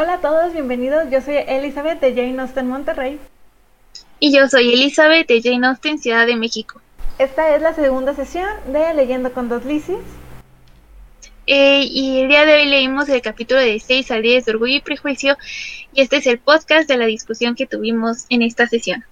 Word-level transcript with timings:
Hola 0.00 0.12
a 0.12 0.20
todos, 0.20 0.52
bienvenidos. 0.52 1.10
Yo 1.10 1.20
soy 1.20 1.38
Elizabeth 1.38 1.98
de 1.98 2.14
Jane 2.14 2.40
Austen 2.40 2.68
Monterrey. 2.68 3.18
Y 4.20 4.32
yo 4.32 4.46
soy 4.46 4.72
Elizabeth 4.72 5.26
de 5.26 5.42
Jane 5.42 5.66
Austen 5.66 5.98
Ciudad 5.98 6.24
de 6.24 6.36
México. 6.36 6.80
Esta 7.18 7.56
es 7.56 7.60
la 7.60 7.74
segunda 7.74 8.14
sesión 8.14 8.46
de 8.68 8.94
Leyendo 8.94 9.32
con 9.32 9.48
dos 9.48 9.64
Lisis. 9.64 9.96
Eh, 11.48 11.82
y 11.82 12.20
el 12.20 12.28
día 12.28 12.44
de 12.44 12.54
hoy 12.54 12.66
leímos 12.66 13.08
el 13.08 13.20
capítulo 13.22 13.58
de 13.58 13.80
6 13.80 14.12
al 14.12 14.22
10 14.22 14.44
de 14.44 14.52
Orgullo 14.52 14.76
y 14.76 14.80
Prejuicio. 14.80 15.36
Y 15.92 16.02
este 16.02 16.18
es 16.18 16.28
el 16.28 16.38
podcast 16.38 16.88
de 16.88 16.96
la 16.96 17.06
discusión 17.06 17.56
que 17.56 17.66
tuvimos 17.66 18.26
en 18.28 18.42
esta 18.42 18.68
sesión. 18.68 19.04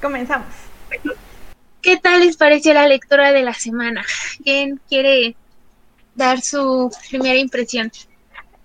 Comenzamos. 0.00 0.48
¿Qué 1.82 1.98
tal 1.98 2.20
les 2.20 2.38
pareció 2.38 2.72
la 2.72 2.88
lectura 2.88 3.32
de 3.32 3.42
la 3.42 3.52
semana? 3.52 4.02
¿Quién 4.42 4.80
quiere 4.88 5.36
dar 6.14 6.40
su 6.40 6.90
primera 7.10 7.38
impresión? 7.38 7.92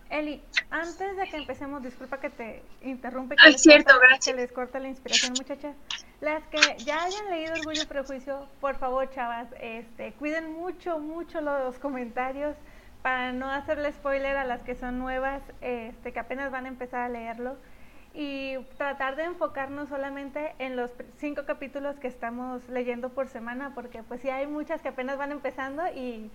Eli, 0.10 0.42
antes 0.72 1.18
de 1.18 1.30
que 1.30 1.38
empecemos, 1.38 1.84
disculpa 1.84 2.20
que 2.20 2.30
te 2.32 2.64
interrumpe. 2.82 3.36
Ay, 3.38 3.58
cierto, 3.58 3.94
gracias. 4.00 4.36
Que 4.36 4.42
les 4.42 4.52
corta 4.52 4.80
la 4.80 4.88
inspiración, 4.88 5.34
muchachas. 5.38 5.76
Las 6.20 6.44
que 6.48 6.60
ya 6.84 7.04
hayan 7.04 7.30
leído 7.30 7.54
Orgullo 7.54 7.84
y 7.84 7.86
Prejuicio, 7.86 8.48
por 8.60 8.76
favor, 8.78 9.10
chavas, 9.12 9.48
este, 9.62 10.14
cuiden 10.14 10.52
mucho, 10.54 11.00
mucho 11.00 11.42
los 11.42 11.78
comentarios 11.78 12.56
para 13.04 13.32
no 13.32 13.50
hacerle 13.50 13.94
spoiler 13.94 14.36
a 14.36 14.46
las 14.46 14.64
que 14.64 14.76
son 14.76 15.00
nuevas, 15.00 15.42
este, 15.62 16.12
que 16.12 16.20
apenas 16.20 16.52
van 16.52 16.66
a 16.66 16.70
empezar 16.70 17.02
a 17.02 17.10
leerlo. 17.10 17.58
Y 18.14 18.58
tratar 18.78 19.16
de 19.16 19.26
enfocarnos 19.26 19.90
solamente 19.90 20.56
en 20.58 20.76
los 20.76 20.92
cinco 21.18 21.46
capítulos 21.46 22.00
que 22.00 22.08
estamos 22.08 22.68
leyendo 22.68 23.10
por 23.10 23.28
semana, 23.28 23.74
porque 23.76 24.02
pues 24.02 24.22
sí 24.22 24.30
hay 24.30 24.48
muchas 24.48 24.82
que 24.82 24.90
apenas 24.90 25.20
van 25.20 25.32
empezando 25.32 25.86
y 25.88 26.32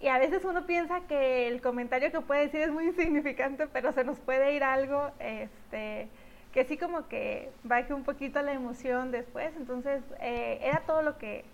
y 0.00 0.08
a 0.08 0.18
veces 0.18 0.44
uno 0.44 0.64
piensa 0.66 1.00
que 1.08 1.48
el 1.48 1.60
comentario 1.60 2.12
que 2.12 2.20
puede 2.20 2.42
decir 2.42 2.60
es 2.60 2.70
muy 2.70 2.86
insignificante, 2.86 3.66
pero 3.66 3.92
se 3.92 4.04
nos 4.04 4.18
puede 4.18 4.54
ir 4.54 4.62
algo 4.62 5.10
este, 5.18 6.08
que 6.52 6.64
sí 6.64 6.76
como 6.76 7.08
que 7.08 7.50
baje 7.64 7.92
un 7.92 8.04
poquito 8.04 8.40
la 8.42 8.52
emoción 8.52 9.10
después. 9.10 9.52
Entonces, 9.56 10.02
eh, 10.20 10.60
era 10.62 10.82
todo 10.86 11.02
lo 11.02 11.18
que, 11.18 11.44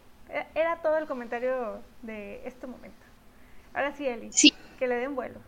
era 0.55 0.77
todo 0.83 0.98
el 0.98 1.06
comentario 1.06 1.81
de 2.03 2.47
este 2.47 2.67
momento. 2.67 2.97
Ahora 3.73 3.95
sí, 3.97 4.06
Eli, 4.06 4.31
sí. 4.33 4.53
que 4.79 4.89
le 4.89 4.97
den 4.97 5.14
vuelo. 5.14 5.41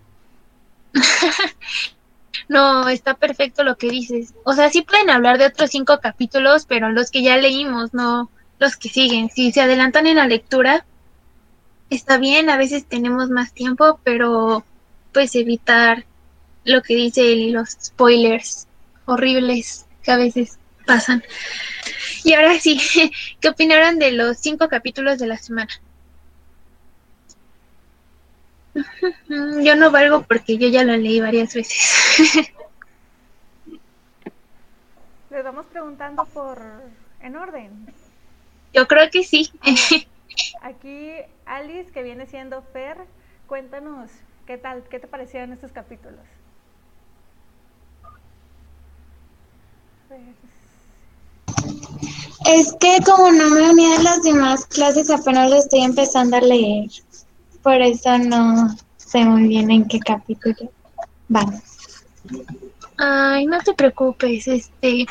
no, 2.48 2.88
está 2.88 3.14
perfecto 3.14 3.62
lo 3.62 3.76
que 3.76 3.88
dices. 3.88 4.34
O 4.44 4.54
sea, 4.54 4.70
sí 4.70 4.82
pueden 4.82 5.10
hablar 5.10 5.38
de 5.38 5.46
otros 5.46 5.70
cinco 5.70 6.00
capítulos, 6.00 6.66
pero 6.66 6.90
los 6.90 7.10
que 7.10 7.22
ya 7.22 7.36
leímos, 7.36 7.92
no 7.92 8.30
los 8.58 8.76
que 8.76 8.88
siguen. 8.88 9.28
Si 9.30 9.52
se 9.52 9.60
adelantan 9.60 10.06
en 10.06 10.16
la 10.16 10.26
lectura, 10.26 10.86
está 11.90 12.18
bien, 12.18 12.50
a 12.50 12.56
veces 12.56 12.84
tenemos 12.86 13.30
más 13.30 13.52
tiempo, 13.52 14.00
pero 14.04 14.64
pues 15.12 15.34
evitar 15.34 16.04
lo 16.64 16.82
que 16.82 16.94
dice 16.94 17.34
los 17.50 17.70
spoilers 17.70 18.66
horribles 19.06 19.86
que 20.02 20.10
a 20.10 20.16
veces 20.16 20.58
pasan. 20.84 21.22
Y 22.24 22.34
ahora 22.34 22.58
sí, 22.58 22.80
¿qué 23.40 23.48
opinaron 23.48 23.98
de 23.98 24.12
los 24.12 24.38
cinco 24.38 24.68
capítulos 24.68 25.18
de 25.18 25.26
la 25.26 25.36
semana? 25.36 25.70
Yo 29.62 29.76
no 29.76 29.90
valgo 29.90 30.22
porque 30.22 30.58
yo 30.58 30.68
ya 30.68 30.84
lo 30.84 30.94
leí 30.96 31.18
varias 31.20 31.54
veces. 31.54 32.50
Le 35.30 35.42
vamos 35.42 35.66
preguntando 35.66 36.24
por 36.26 36.60
en 37.20 37.36
orden. 37.36 37.86
Yo 38.72 38.86
creo 38.86 39.10
que 39.10 39.22
sí. 39.24 39.50
Aquí 40.62 41.10
Alice, 41.46 41.90
que 41.92 42.02
viene 42.02 42.26
siendo 42.26 42.62
Fer, 42.72 42.98
cuéntanos 43.46 44.10
qué 44.46 44.58
tal, 44.58 44.82
qué 44.90 44.98
te 44.98 45.06
parecieron 45.06 45.52
estos 45.52 45.72
capítulos. 45.72 46.24
Es 52.46 52.72
que 52.78 52.98
como 53.04 53.30
no 53.30 53.50
me 53.50 53.70
uní 53.70 53.92
a 53.94 54.02
las 54.02 54.22
demás 54.22 54.66
clases, 54.66 55.10
apenas 55.10 55.50
lo 55.50 55.56
estoy 55.56 55.82
empezando 55.82 56.36
a 56.36 56.40
leer. 56.40 56.90
Por 57.62 57.80
eso 57.80 58.18
no 58.18 58.68
sé 58.96 59.24
muy 59.24 59.48
bien 59.48 59.70
en 59.70 59.86
qué 59.88 59.98
capítulo 59.98 60.70
vamos. 61.28 61.62
Ay, 62.98 63.46
no 63.46 63.58
te 63.60 63.74
preocupes, 63.74 64.46
este. 64.46 65.06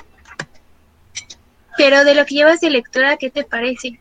Pero 1.77 2.03
de 2.03 2.15
lo 2.15 2.25
que 2.25 2.35
llevas 2.35 2.61
de 2.61 2.69
lectura, 2.69 3.17
¿qué 3.17 3.29
te 3.29 3.43
parece? 3.43 3.99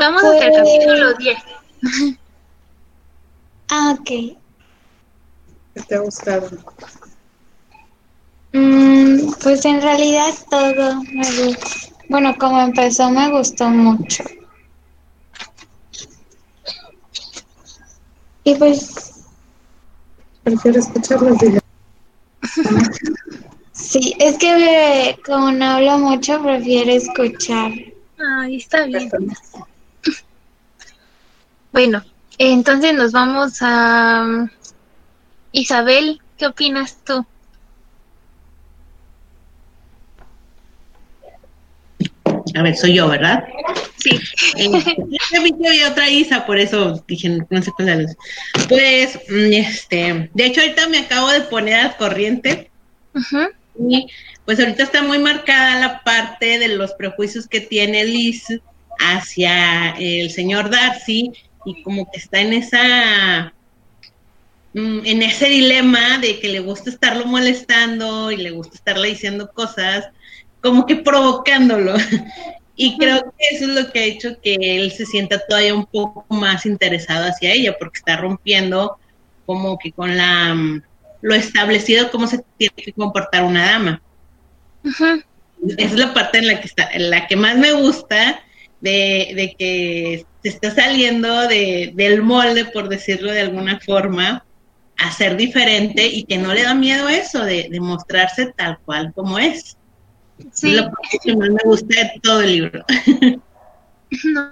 Vamos 0.00 0.24
hasta 0.24 0.46
el 0.46 0.54
capítulo 0.54 1.14
10. 1.14 1.38
Ah, 3.72 3.94
ok. 3.96 4.08
¿Qué 5.74 5.82
te 5.86 5.94
ha 5.94 6.00
gustado? 6.00 6.50
Mm, 8.52 9.30
pues 9.40 9.64
en 9.64 9.80
realidad 9.80 10.34
todo 10.50 11.02
me 11.04 11.44
gusta. 11.44 11.66
Bueno, 12.08 12.34
como 12.36 12.60
empezó 12.60 13.08
me 13.10 13.30
gustó 13.30 13.68
mucho. 13.68 14.24
Y 18.42 18.56
pues... 18.56 19.22
Prefiero 20.42 20.80
escuchar 20.80 21.22
las 21.22 21.38
de 21.38 21.60
Sí, 23.72 24.16
es 24.18 24.36
que 24.36 25.16
como 25.24 25.52
no 25.52 25.64
hablo 25.64 25.98
mucho, 25.98 26.42
prefiero 26.42 26.90
escuchar. 26.90 27.70
Ay, 28.18 28.56
está 28.56 28.84
bien. 28.86 29.08
Bueno, 31.72 32.04
entonces 32.38 32.94
nos 32.94 33.12
vamos 33.12 33.58
a 33.60 34.24
um, 34.26 34.48
Isabel, 35.52 36.20
¿qué 36.36 36.46
opinas 36.46 36.98
tú? 37.04 37.24
A 42.54 42.62
ver, 42.62 42.76
soy 42.76 42.94
yo, 42.94 43.08
¿verdad? 43.08 43.44
Sí. 43.98 44.10
Eh, 44.56 44.70
vi 45.42 45.52
que 45.52 45.68
había 45.68 45.90
otra 45.90 46.08
Isa, 46.08 46.46
por 46.46 46.58
eso 46.58 47.04
dije, 47.06 47.38
no 47.48 47.62
sé 47.62 47.70
cuál 47.76 48.00
es. 48.00 48.16
Pues, 48.68 49.20
mm, 49.28 49.52
este, 49.52 50.30
de 50.34 50.46
hecho 50.46 50.60
ahorita 50.60 50.88
me 50.88 50.98
acabo 50.98 51.30
de 51.30 51.42
poner 51.42 51.74
al 51.74 51.96
corriente 51.96 52.70
Ajá. 53.14 53.50
y 53.78 54.08
pues 54.44 54.58
ahorita 54.58 54.82
está 54.82 55.02
muy 55.02 55.18
marcada 55.18 55.78
la 55.78 56.02
parte 56.02 56.58
de 56.58 56.68
los 56.68 56.92
prejuicios 56.94 57.46
que 57.46 57.60
tiene 57.60 58.04
Liz 58.04 58.46
hacia 58.98 59.90
el 59.98 60.30
señor 60.30 60.70
Darcy 60.70 61.32
y 61.64 61.82
como 61.82 62.10
que 62.10 62.18
está 62.18 62.40
en 62.40 62.52
esa 62.52 63.52
mm, 64.74 65.00
en 65.04 65.22
ese 65.22 65.48
dilema 65.48 66.18
de 66.18 66.40
que 66.40 66.48
le 66.48 66.60
gusta 66.60 66.90
estarlo 66.90 67.26
molestando 67.26 68.30
y 68.30 68.36
le 68.36 68.50
gusta 68.50 68.76
estarle 68.76 69.08
diciendo 69.08 69.50
cosas, 69.52 70.08
como 70.60 70.86
que 70.86 70.96
provocándolo. 70.96 71.94
Y 72.82 72.96
creo 72.96 73.20
que 73.22 73.54
eso 73.54 73.64
es 73.64 73.70
lo 73.72 73.92
que 73.92 73.98
ha 73.98 74.04
hecho 74.04 74.40
que 74.40 74.54
él 74.54 74.90
se 74.92 75.04
sienta 75.04 75.38
todavía 75.46 75.74
un 75.74 75.84
poco 75.84 76.24
más 76.34 76.64
interesado 76.64 77.26
hacia 77.26 77.52
ella, 77.52 77.76
porque 77.78 77.98
está 77.98 78.16
rompiendo 78.16 78.96
como 79.44 79.76
que 79.78 79.92
con 79.92 80.16
la 80.16 80.54
mm, 80.54 80.82
lo 81.20 81.34
establecido 81.34 82.10
cómo 82.10 82.26
se 82.26 82.42
tiene 82.56 82.74
que 82.76 82.94
comportar 82.94 83.44
una 83.44 83.66
dama. 83.66 84.02
Ajá. 84.82 85.18
Esa 85.76 85.84
es 85.84 85.92
la 85.92 86.14
parte 86.14 86.38
en 86.38 86.46
la 86.46 86.58
que 86.58 86.68
está, 86.68 86.88
en 86.90 87.10
la 87.10 87.26
que 87.26 87.36
más 87.36 87.58
me 87.58 87.72
gusta 87.72 88.40
de, 88.80 89.32
de 89.34 89.54
que 89.58 90.24
se 90.42 90.48
está 90.48 90.74
saliendo 90.74 91.48
de, 91.48 91.92
del 91.94 92.22
molde, 92.22 92.64
por 92.66 92.88
decirlo 92.88 93.32
de 93.32 93.40
alguna 93.40 93.78
forma, 93.80 94.44
a 94.96 95.12
ser 95.12 95.36
diferente 95.36 96.06
y 96.06 96.24
que 96.24 96.38
no 96.38 96.52
le 96.52 96.62
da 96.62 96.74
miedo 96.74 97.08
eso 97.08 97.44
de, 97.44 97.68
de 97.70 97.80
mostrarse 97.80 98.52
tal 98.56 98.78
cual 98.84 99.12
como 99.14 99.38
es. 99.38 99.76
Sí. 100.52 100.76
Es 100.76 100.82
parte 100.82 101.18
que 101.22 101.36
más 101.36 101.50
me 101.50 101.62
gusta 101.64 102.00
de 102.00 102.20
todo 102.22 102.42
el 102.42 102.52
libro. 102.52 102.84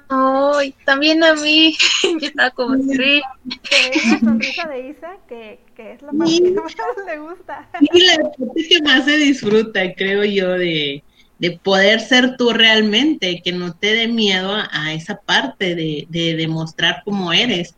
No, 0.09 0.63
y 0.63 0.73
también 0.85 1.23
a 1.25 1.35
mí, 1.35 1.77
yo 2.21 2.29
estaba 2.29 2.51
como, 2.51 2.77
sí. 2.77 3.21
Que 3.63 3.89
es 3.93 4.13
la 4.13 4.21
sonrisa 4.21 4.69
de 4.69 4.89
Isa, 4.91 5.17
que, 5.29 5.59
que 5.75 5.93
es 5.93 6.03
la 6.03 6.13
parte 6.13 6.43
que 6.43 6.51
más 6.53 6.75
le 7.07 7.19
gusta. 7.19 7.69
Y 7.81 8.07
la 8.07 8.17
parte 8.23 8.69
que 8.69 8.83
más 8.83 9.05
se 9.05 9.17
disfruta, 9.17 9.81
creo 9.95 10.25
yo, 10.25 10.51
de, 10.51 11.03
de 11.39 11.53
poder 11.53 12.01
ser 12.01 12.37
tú 12.37 12.53
realmente, 12.53 13.41
que 13.43 13.53
no 13.53 13.75
te 13.75 13.95
dé 13.95 14.09
miedo 14.09 14.55
a, 14.55 14.69
a 14.73 14.93
esa 14.93 15.17
parte 15.21 15.75
de, 15.75 16.07
de 16.09 16.35
demostrar 16.35 17.03
cómo 17.05 17.33
eres 17.33 17.75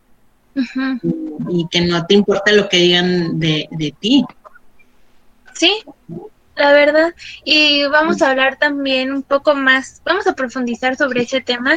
y 1.49 1.67
que 1.71 1.81
no 1.83 2.05
te 2.07 2.15
importa 2.15 2.53
lo 2.53 2.69
que 2.69 2.79
digan 2.79 3.39
de, 3.39 3.69
de 3.71 3.95
ti. 3.99 4.25
Sí, 5.55 5.73
la 6.57 6.73
verdad. 6.73 7.15
Y 7.45 7.85
vamos 7.87 8.23
a 8.23 8.31
hablar 8.31 8.59
también 8.59 9.13
un 9.13 9.23
poco 9.23 9.55
más, 9.55 10.01
vamos 10.05 10.27
a 10.27 10.35
profundizar 10.35 10.97
sobre 10.97 11.23
ese 11.23 11.41
tema 11.41 11.77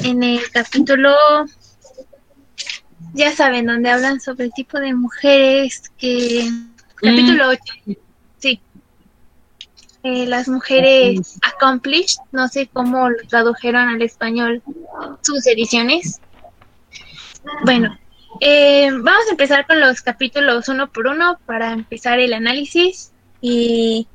en 0.00 0.22
el 0.22 0.40
capítulo, 0.50 1.14
ya 3.14 3.34
saben, 3.34 3.66
donde 3.66 3.90
hablan 3.90 4.20
sobre 4.20 4.46
el 4.46 4.52
tipo 4.52 4.78
de 4.78 4.94
mujeres 4.94 5.90
que... 5.96 6.50
Capítulo 6.96 7.48
8, 7.48 7.62
sí. 7.86 7.98
Eh, 10.02 10.26
las 10.26 10.48
mujeres 10.48 11.38
accomplished, 11.42 12.20
no 12.32 12.48
sé 12.48 12.68
cómo 12.72 13.10
lo 13.10 13.18
tradujeron 13.28 13.88
al 13.88 14.00
español 14.00 14.62
sus 15.20 15.46
ediciones. 15.46 16.20
Bueno, 17.64 17.98
eh, 18.40 18.88
vamos 18.90 19.26
a 19.28 19.32
empezar 19.32 19.66
con 19.66 19.78
los 19.78 20.00
capítulos 20.00 20.68
uno 20.68 20.90
por 20.90 21.06
uno 21.06 21.38
para 21.44 21.72
empezar 21.72 22.18
el 22.18 22.32
análisis 22.32 23.12
y 23.42 24.06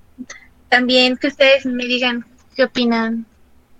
también 0.70 1.18
que 1.18 1.28
ustedes 1.28 1.66
me 1.68 1.86
digan 1.86 2.26
qué 2.56 2.64
opinan 2.64 3.28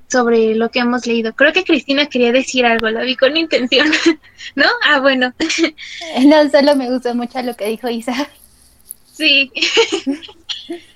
sobre 0.08 0.54
lo 0.54 0.70
que 0.70 0.80
hemos 0.80 1.08
leído. 1.08 1.34
Creo 1.34 1.54
que 1.54 1.64
Cristina 1.64 2.06
quería 2.06 2.32
decir 2.32 2.66
algo, 2.66 2.90
la 2.90 3.02
vi 3.02 3.16
con 3.16 3.36
intención, 3.36 3.92
¿no? 4.56 4.68
Ah, 4.84 5.00
bueno. 5.00 5.34
No, 6.26 6.50
solo 6.50 6.76
me 6.76 6.92
gustó 6.92 7.16
mucho 7.16 7.42
lo 7.42 7.56
que 7.56 7.68
dijo 7.68 7.90
Isa. 7.90 8.30
Sí. 9.12 9.52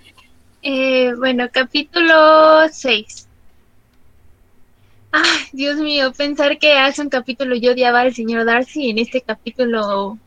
eh, 0.61 1.13
bueno, 1.15 1.47
capítulo 1.51 2.67
6. 2.71 3.27
Ay, 5.11 5.23
Dios 5.53 5.77
mío, 5.77 6.11
pensar 6.13 6.59
que 6.59 6.73
hace 6.73 7.01
un 7.01 7.09
capítulo 7.09 7.55
yo 7.55 7.71
odiaba 7.71 8.01
al 8.01 8.13
señor 8.13 8.45
Darcy 8.45 8.85
y 8.85 8.89
en 8.91 8.99
este 8.99 9.21
capítulo 9.21 10.19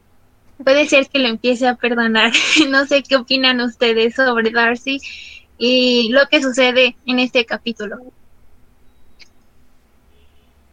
puede 0.64 0.88
ser 0.88 1.08
que 1.08 1.18
lo 1.18 1.28
empiece 1.28 1.66
a 1.68 1.76
perdonar. 1.76 2.32
no 2.68 2.86
sé 2.86 3.02
qué 3.02 3.16
opinan 3.16 3.60
ustedes 3.60 4.14
sobre 4.14 4.50
Darcy 4.50 5.00
y 5.58 6.08
lo 6.10 6.26
que 6.28 6.42
sucede 6.42 6.96
en 7.06 7.18
este 7.18 7.44
capítulo. 7.44 7.98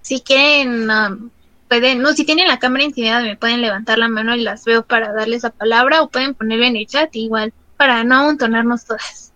Si 0.01 0.21
quieren, 0.21 0.89
um, 0.89 1.29
pueden, 1.67 2.01
no, 2.01 2.13
si 2.13 2.25
tienen 2.25 2.47
la 2.47 2.57
cámara 2.57 2.83
intimidada 2.83 3.21
me 3.21 3.38
pueden 3.38 3.61
levantar 3.61 4.00
la 4.00 4.07
mano 4.07 4.35
y 4.35 4.41
las 4.41 4.65
veo 4.65 4.83
para 4.83 5.13
darles 5.13 5.44
la 5.44 5.51
palabra 5.51 6.01
o 6.01 6.09
pueden 6.09 6.33
ponerlo 6.33 6.65
en 6.65 6.77
el 6.77 6.88
chat 6.88 7.15
igual 7.15 7.53
para 7.77 8.03
no 8.03 8.15
amontonarnos 8.15 8.85
todas. 8.85 9.28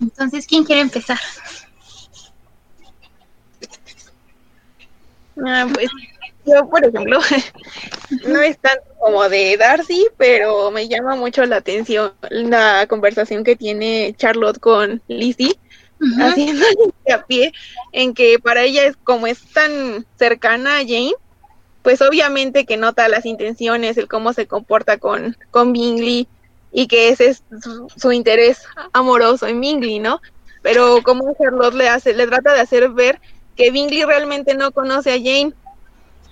Entonces, 0.00 0.46
¿quién 0.46 0.64
quiere 0.64 0.80
empezar? 0.80 1.18
Ah, 5.46 5.66
pues 5.72 5.90
yo, 6.46 6.68
por 6.68 6.84
ejemplo, 6.84 7.20
no 8.28 8.40
es 8.40 8.58
tanto 8.58 8.84
como 8.98 9.28
de 9.28 9.56
Darcy, 9.56 10.06
pero 10.16 10.70
me 10.70 10.88
llama 10.88 11.16
mucho 11.16 11.44
la 11.44 11.56
atención 11.56 12.12
la 12.30 12.86
conversación 12.88 13.44
que 13.44 13.56
tiene 13.56 14.14
Charlotte 14.16 14.58
con 14.58 15.02
Lizzie, 15.08 15.58
haciendo 16.20 16.64
hincapié 17.06 17.52
en 17.92 18.14
que 18.14 18.38
para 18.38 18.62
ella 18.62 18.84
es 18.84 18.96
como 18.96 19.26
es 19.26 19.40
tan 19.52 20.06
cercana 20.18 20.78
a 20.78 20.80
Jane, 20.80 21.14
pues 21.82 22.02
obviamente 22.02 22.66
que 22.66 22.76
nota 22.76 23.08
las 23.08 23.26
intenciones, 23.26 23.96
el 23.96 24.08
cómo 24.08 24.32
se 24.32 24.46
comporta 24.46 24.98
con, 24.98 25.36
con 25.50 25.72
Bingley 25.72 26.26
y 26.72 26.86
que 26.86 27.08
ese 27.08 27.28
es 27.28 27.42
su, 27.62 27.88
su 27.96 28.12
interés 28.12 28.62
amoroso 28.92 29.46
en 29.46 29.60
Bingley, 29.60 29.98
¿no? 29.98 30.20
Pero 30.62 31.02
como 31.02 31.34
Charlotte 31.40 31.74
le 31.74 31.88
hace, 31.88 32.14
le 32.14 32.26
trata 32.26 32.54
de 32.54 32.60
hacer 32.60 32.88
ver 32.90 33.20
que 33.56 33.70
Bingley 33.70 34.04
realmente 34.04 34.54
no 34.54 34.72
conoce 34.72 35.10
a 35.12 35.16
Jane, 35.16 35.52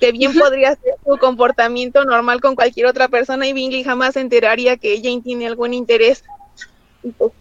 que 0.01 0.13
bien 0.13 0.33
podría 0.39 0.77
ser 0.77 0.95
su 1.05 1.19
comportamiento 1.19 2.05
normal 2.05 2.41
con 2.41 2.55
cualquier 2.55 2.87
otra 2.87 3.09
persona 3.09 3.47
y 3.47 3.53
Bingley 3.53 3.85
jamás 3.85 4.15
se 4.15 4.21
enteraría 4.21 4.77
que 4.77 5.01
Jane 5.03 5.23
tiene 5.23 5.47
algún 5.47 5.75
interés. 5.75 6.25
Y 7.03 7.11
pues, 7.11 7.33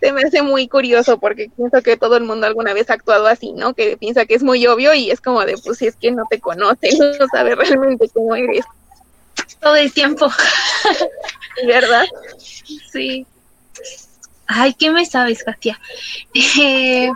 se 0.00 0.12
me 0.12 0.22
hace 0.22 0.42
muy 0.42 0.68
curioso 0.68 1.18
porque 1.18 1.50
pienso 1.56 1.80
que 1.82 1.96
todo 1.96 2.16
el 2.16 2.24
mundo 2.24 2.46
alguna 2.46 2.74
vez 2.74 2.90
ha 2.90 2.94
actuado 2.94 3.26
así, 3.26 3.52
¿no? 3.52 3.72
Que 3.72 3.96
piensa 3.96 4.26
que 4.26 4.34
es 4.34 4.42
muy 4.42 4.66
obvio 4.66 4.92
y 4.92 5.10
es 5.10 5.20
como 5.20 5.44
de, 5.44 5.56
pues 5.64 5.78
si 5.78 5.86
es 5.86 5.96
que 5.96 6.10
no 6.10 6.24
te 6.28 6.40
conoce, 6.40 6.90
no 7.18 7.26
sabe 7.28 7.54
realmente 7.54 8.08
cómo 8.12 8.34
eres. 8.34 8.66
Todo 9.60 9.76
el 9.76 9.92
tiempo. 9.92 10.30
¿Verdad? 11.66 12.06
Sí. 12.92 13.26
Ay, 14.46 14.74
¿qué 14.74 14.90
me 14.90 15.06
sabes, 15.06 15.42
Katia? 15.42 15.80
Eh, 16.34 17.10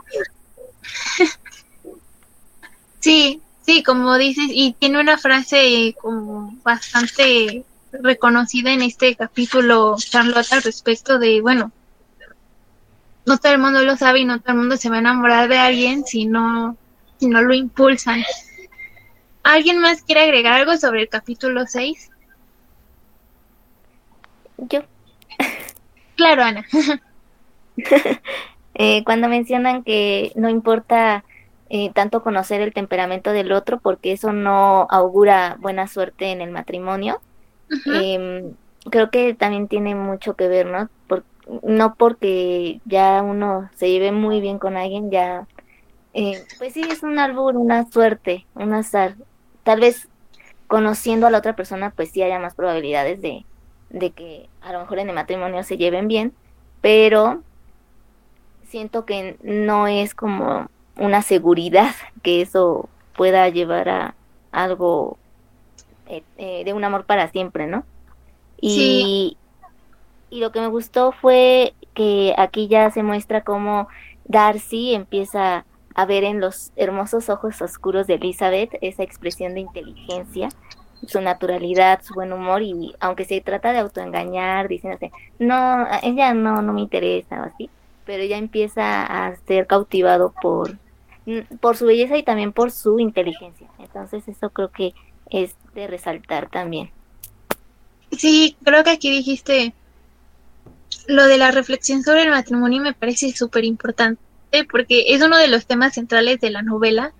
sí, 3.01 3.43
sí, 3.67 3.83
como 3.83 4.17
dices, 4.17 4.47
y 4.49 4.73
tiene 4.73 5.01
una 5.01 5.19
frase 5.19 5.95
como 6.01 6.57
bastante 6.63 7.65
reconocida 7.93 8.73
en 8.73 8.83
este 8.83 9.15
capítulo, 9.17 9.97
Charlotte, 9.99 10.53
al 10.53 10.63
respecto 10.63 11.19
de, 11.19 11.41
bueno, 11.41 11.73
no 13.27 13.37
todo 13.39 13.53
el 13.53 13.59
mundo 13.59 13.83
lo 13.83 13.97
sabe 13.97 14.21
y 14.21 14.25
no 14.25 14.41
todo 14.41 14.53
el 14.53 14.59
mundo 14.59 14.77
se 14.77 14.89
va 14.89 14.97
a 14.97 15.01
enamorar 15.01 15.49
de 15.49 15.59
alguien 15.59 16.05
si 16.07 16.25
no, 16.25 16.77
si 17.21 17.27
no 17.27 17.43
lo 17.43 17.55
impulsan. 17.55 18.25
¿Alguien 19.43 19.79
más 19.81 20.03
quiere 20.03 20.23
agregar 20.23 20.55
algo 20.55 20.77
sobre 20.77 21.03
el 21.03 21.09
capítulo 21.09 21.67
6? 21.67 22.11
Yo. 24.59 24.83
Claro, 26.17 26.43
Ana. 26.43 26.65
Eh, 28.81 29.03
cuando 29.05 29.29
mencionan 29.29 29.83
que 29.83 30.31
no 30.37 30.49
importa 30.49 31.25
eh, 31.69 31.91
tanto 31.95 32.23
conocer 32.23 32.61
el 32.61 32.73
temperamento 32.73 33.33
del 33.33 33.51
otro 33.51 33.81
porque 33.81 34.13
eso 34.13 34.33
no 34.33 34.87
augura 34.89 35.57
buena 35.59 35.89
suerte 35.89 36.31
en 36.31 36.41
el 36.41 36.53
matrimonio, 36.53 37.21
em, 37.87 38.55
creo 38.91 39.11
que 39.11 39.35
también 39.35 39.69
tiene 39.69 39.95
mucho 39.97 40.35
que 40.37 40.49
ver, 40.49 40.67
¿no? 40.67 40.89
Por- 41.09 41.25
no 41.65 41.95
porque 41.97 42.81
ya 42.85 43.23
uno 43.23 43.69
se 43.77 43.91
lleve 43.91 44.13
muy 44.13 44.41
bien 44.41 44.59
con 44.59 44.77
alguien, 44.77 45.11
ya, 45.11 45.49
eh, 46.15 46.43
pues 46.59 46.75
sí, 46.75 46.83
es 46.91 47.03
un 47.03 47.19
albur, 47.19 47.57
una 47.57 47.87
suerte, 47.91 48.47
un 48.55 48.75
azar. 48.75 49.17
Tal 49.65 49.81
vez 49.81 50.09
conociendo 50.69 51.27
a 51.27 51.31
la 51.31 51.39
otra 51.39 51.57
persona, 51.57 51.91
pues 51.97 52.11
sí 52.13 52.23
haya 52.23 52.39
más 52.39 52.55
probabilidades 52.55 53.21
de, 53.23 53.45
de 53.91 54.11
que 54.11 54.49
a 54.61 54.73
lo 54.73 54.81
mejor 54.81 54.99
en 54.99 55.09
el 55.09 55.15
matrimonio 55.15 55.63
se 55.63 55.77
lleven 55.77 56.09
bien, 56.09 56.33
pero 56.81 57.43
siento 58.69 59.05
que 59.05 59.37
no 59.43 59.87
es 59.87 60.15
como 60.15 60.69
una 60.97 61.23
seguridad 61.23 61.95
que 62.23 62.43
eso 62.43 62.89
pueda 63.17 63.49
llevar 63.49 63.89
a 63.89 64.15
algo 64.53 65.19
eh, 66.07 66.23
eh, 66.37 66.65
de 66.65 66.73
un 66.73 66.85
amor 66.85 67.05
para 67.05 67.29
siempre, 67.29 67.67
¿no? 67.67 67.85
Y, 68.61 69.37
y 70.31 70.41
lo 70.41 70.51
que 70.51 70.61
me 70.61 70.67
gustó 70.69 71.13
fue 71.13 71.75
que 71.95 72.35
aquí 72.37 72.69
ya 72.69 72.91
se 72.91 73.03
muestra 73.03 73.43
cómo 73.43 73.89
Darcy 74.25 74.95
empieza 74.95 75.65
a 75.95 76.07
ver 76.07 76.25
en 76.25 76.41
los 76.41 76.71
hermosos 76.77 77.29
ojos 77.29 77.61
oscuros 77.61 78.07
de 78.07 78.15
Elizabeth 78.15 78.79
esa 78.81 79.03
expresión 79.03 79.55
de 79.55 79.61
inteligencia, 79.61 80.49
su 81.07 81.21
naturalidad, 81.21 82.03
su 82.03 82.15
buen 82.15 82.33
humor 82.33 82.63
y 82.63 82.95
aunque 83.01 83.25
se 83.25 83.41
trata 83.41 83.73
de 83.73 83.79
autoengañar, 83.79 84.69
diciéndose, 84.69 85.13
no, 85.39 85.87
ella 86.03 86.35
no, 86.35 86.63
no 86.63 86.73
me 86.73 86.83
interesa 86.83 87.41
o 87.41 87.45
así, 87.45 87.71
pero 88.05 88.23
ella 88.23 88.37
empieza 88.37 89.05
a 89.05 89.37
ser 89.47 89.67
cautivado 89.67 90.35
por, 90.41 90.77
por 91.61 91.77
su 91.77 91.87
belleza 91.87 92.17
y 92.17 92.23
también 92.23 92.53
por 92.53 92.71
su 92.71 92.99
inteligencia. 92.99 93.69
Entonces 93.79 94.27
eso 94.29 94.51
creo 94.51 94.71
que 94.71 94.95
es 95.31 95.55
de 95.75 95.87
resaltar 95.87 96.49
también. 96.51 96.91
Sí, 98.13 98.57
creo 98.65 98.85
que 98.85 98.91
aquí 98.91 99.11
dijiste 99.11 99.75
lo 101.07 101.27
de 101.27 101.39
la 101.39 101.51
reflexión 101.51 102.03
sobre 102.03 102.23
el 102.23 102.31
matrimonio 102.31 102.83
me 102.83 102.95
parece 102.95 103.33
súper 103.33 103.65
importante 103.65 104.21
porque 104.71 105.05
es 105.09 105.23
uno 105.23 105.37
de 105.37 105.49
los 105.49 105.67
temas 105.67 105.95
centrales 105.95 106.41
de 106.41 106.51
la 106.51 106.63
novela 106.63 107.13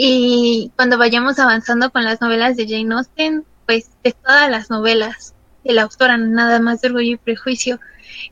y 0.00 0.70
cuando 0.76 0.96
vayamos 0.96 1.40
avanzando 1.40 1.90
con 1.90 2.04
las 2.04 2.20
novelas 2.20 2.56
de 2.56 2.68
Jane 2.68 2.94
Austen, 2.94 3.44
pues 3.66 3.90
de 4.04 4.12
todas 4.12 4.48
las 4.48 4.70
novelas 4.70 5.34
de 5.64 5.72
la 5.72 5.82
autora, 5.82 6.16
no 6.16 6.26
nada 6.28 6.60
más 6.60 6.80
de 6.80 6.86
Orgullo 6.86 7.14
y 7.14 7.16
Prejuicio, 7.16 7.80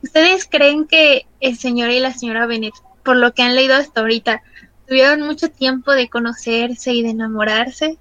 ¿ustedes 0.01 0.47
creen 0.49 0.87
que 0.87 1.27
el 1.41 1.57
señor 1.57 1.91
y 1.91 1.99
la 1.99 2.13
señora 2.13 2.45
Bennet, 2.45 2.73
por 3.03 3.17
lo 3.17 3.33
que 3.33 3.43
han 3.43 3.53
leído 3.53 3.75
hasta 3.75 3.99
ahorita, 3.99 4.41
tuvieron 4.87 5.23
mucho 5.23 5.49
tiempo 5.49 5.91
de 5.91 6.07
conocerse 6.07 6.93
y 6.93 7.03
de 7.03 7.09
enamorarse? 7.09 7.97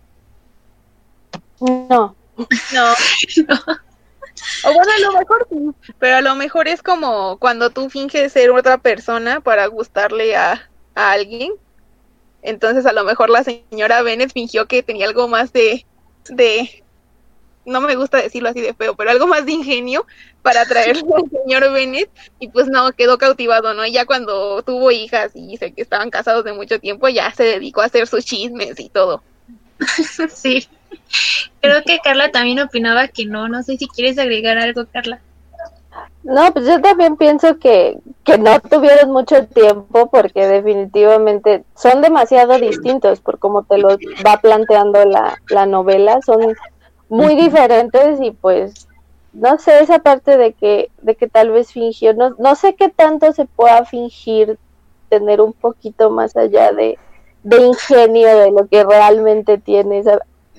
No, 1.61 2.14
No. 2.73 2.94
O 4.62 4.73
bueno, 4.75 4.92
a 4.92 5.00
lo 5.00 5.18
mejor 5.18 5.49
sí, 5.50 5.92
pero 5.99 6.16
a 6.18 6.20
lo 6.20 6.37
mejor 6.37 6.68
es 6.68 6.82
como 6.82 7.38
cuando 7.38 7.70
tú 7.70 7.90
finges 7.90 8.32
ser 8.32 8.52
otra 8.52 8.78
persona 8.78 9.40
para 9.40 9.66
gustarle 9.66 10.37
a, 10.37 10.70
a 10.94 11.11
alguien. 11.11 11.52
Entonces 12.47 12.87
a 12.87 12.93
lo 12.93 13.03
mejor 13.03 13.29
la 13.29 13.43
señora 13.43 14.03
Bennett 14.03 14.33
fingió 14.33 14.67
que 14.67 14.85
tenía 14.85 15.07
algo 15.07 15.26
más 15.26 15.53
de, 15.53 15.85
de, 16.29 16.85
no 17.65 17.81
me 17.81 17.97
gusta 17.97 18.19
decirlo 18.19 18.49
así 18.49 18.61
de 18.61 18.73
feo, 18.73 18.95
pero 18.95 19.11
algo 19.11 19.26
más 19.26 19.45
de 19.45 19.53
ingenio 19.53 20.07
para 20.43 20.61
atraerle 20.61 21.03
al 21.17 21.29
señor 21.29 21.73
Bennett 21.73 22.09
y 22.38 22.47
pues 22.47 22.69
no, 22.69 22.93
quedó 22.93 23.19
cautivado, 23.19 23.75
¿no? 23.75 23.85
Y 23.85 23.91
ya 23.91 24.07
cuando 24.07 24.62
tuvo 24.62 24.93
hijas 24.93 25.33
y 25.35 25.57
sé 25.57 25.73
que 25.73 25.83
estaban 25.83 26.11
casados 26.11 26.45
de 26.45 26.53
mucho 26.53 26.79
tiempo, 26.79 27.09
ya 27.09 27.33
se 27.33 27.43
dedicó 27.43 27.83
a 27.83 27.87
hacer 27.87 28.07
sus 28.07 28.25
chismes 28.25 28.79
y 28.79 28.91
todo. 28.91 29.25
sí. 30.33 30.69
Creo 31.61 31.83
que 31.83 31.99
Carla 31.99 32.31
también 32.31 32.61
opinaba 32.61 33.09
que 33.09 33.26
no. 33.26 33.49
No 33.49 33.65
sé 33.65 33.76
si 33.76 33.88
quieres 33.88 34.19
agregar 34.19 34.57
algo, 34.57 34.87
Carla. 34.87 35.21
No, 36.26 36.52
pues 36.52 36.66
yo 36.66 36.80
también 36.80 37.16
pienso 37.16 37.59
que, 37.59 37.99
que 38.25 38.37
no 38.37 38.59
tuvieron 38.61 39.12
mucho 39.12 39.47
tiempo 39.47 40.11
porque 40.11 40.49
definitivamente 40.49 41.64
son 41.76 42.02
demasiado 42.02 42.59
distintos 42.59 43.21
por 43.21 43.38
como 43.38 43.62
te 43.62 43.78
lo 43.78 43.97
va 44.26 44.38
planteando 44.42 45.04
la, 45.04 45.38
la 45.49 45.66
novela, 45.66 46.21
son 46.23 46.54
muy 47.09 47.37
diferentes 47.37 48.21
y 48.21 48.33
pues 48.33 48.88
no 49.33 49.56
sé 49.59 49.78
esa 49.78 50.00
parte 50.00 50.37
de 50.37 50.52
que 50.52 50.90
de 51.00 51.14
que 51.14 51.28
tal 51.28 51.52
vez 51.52 51.73
fingió, 51.73 52.12
no, 52.12 52.30
no 52.38 52.56
sé 52.56 52.75
qué 52.75 52.88
tanto 52.88 53.33
se 53.33 53.45
pueda 53.45 53.85
fingir 53.85 54.59
tener 55.09 55.40
un 55.40 55.52
poquito 55.52 56.11
más 56.11 56.37
allá 56.37 56.73
de, 56.73 56.99
de 57.45 57.62
ingenio 57.62 58.37
de 58.37 58.50
lo 58.50 58.66
que 58.66 58.83
realmente 58.83 59.59
tiene. 59.59 60.02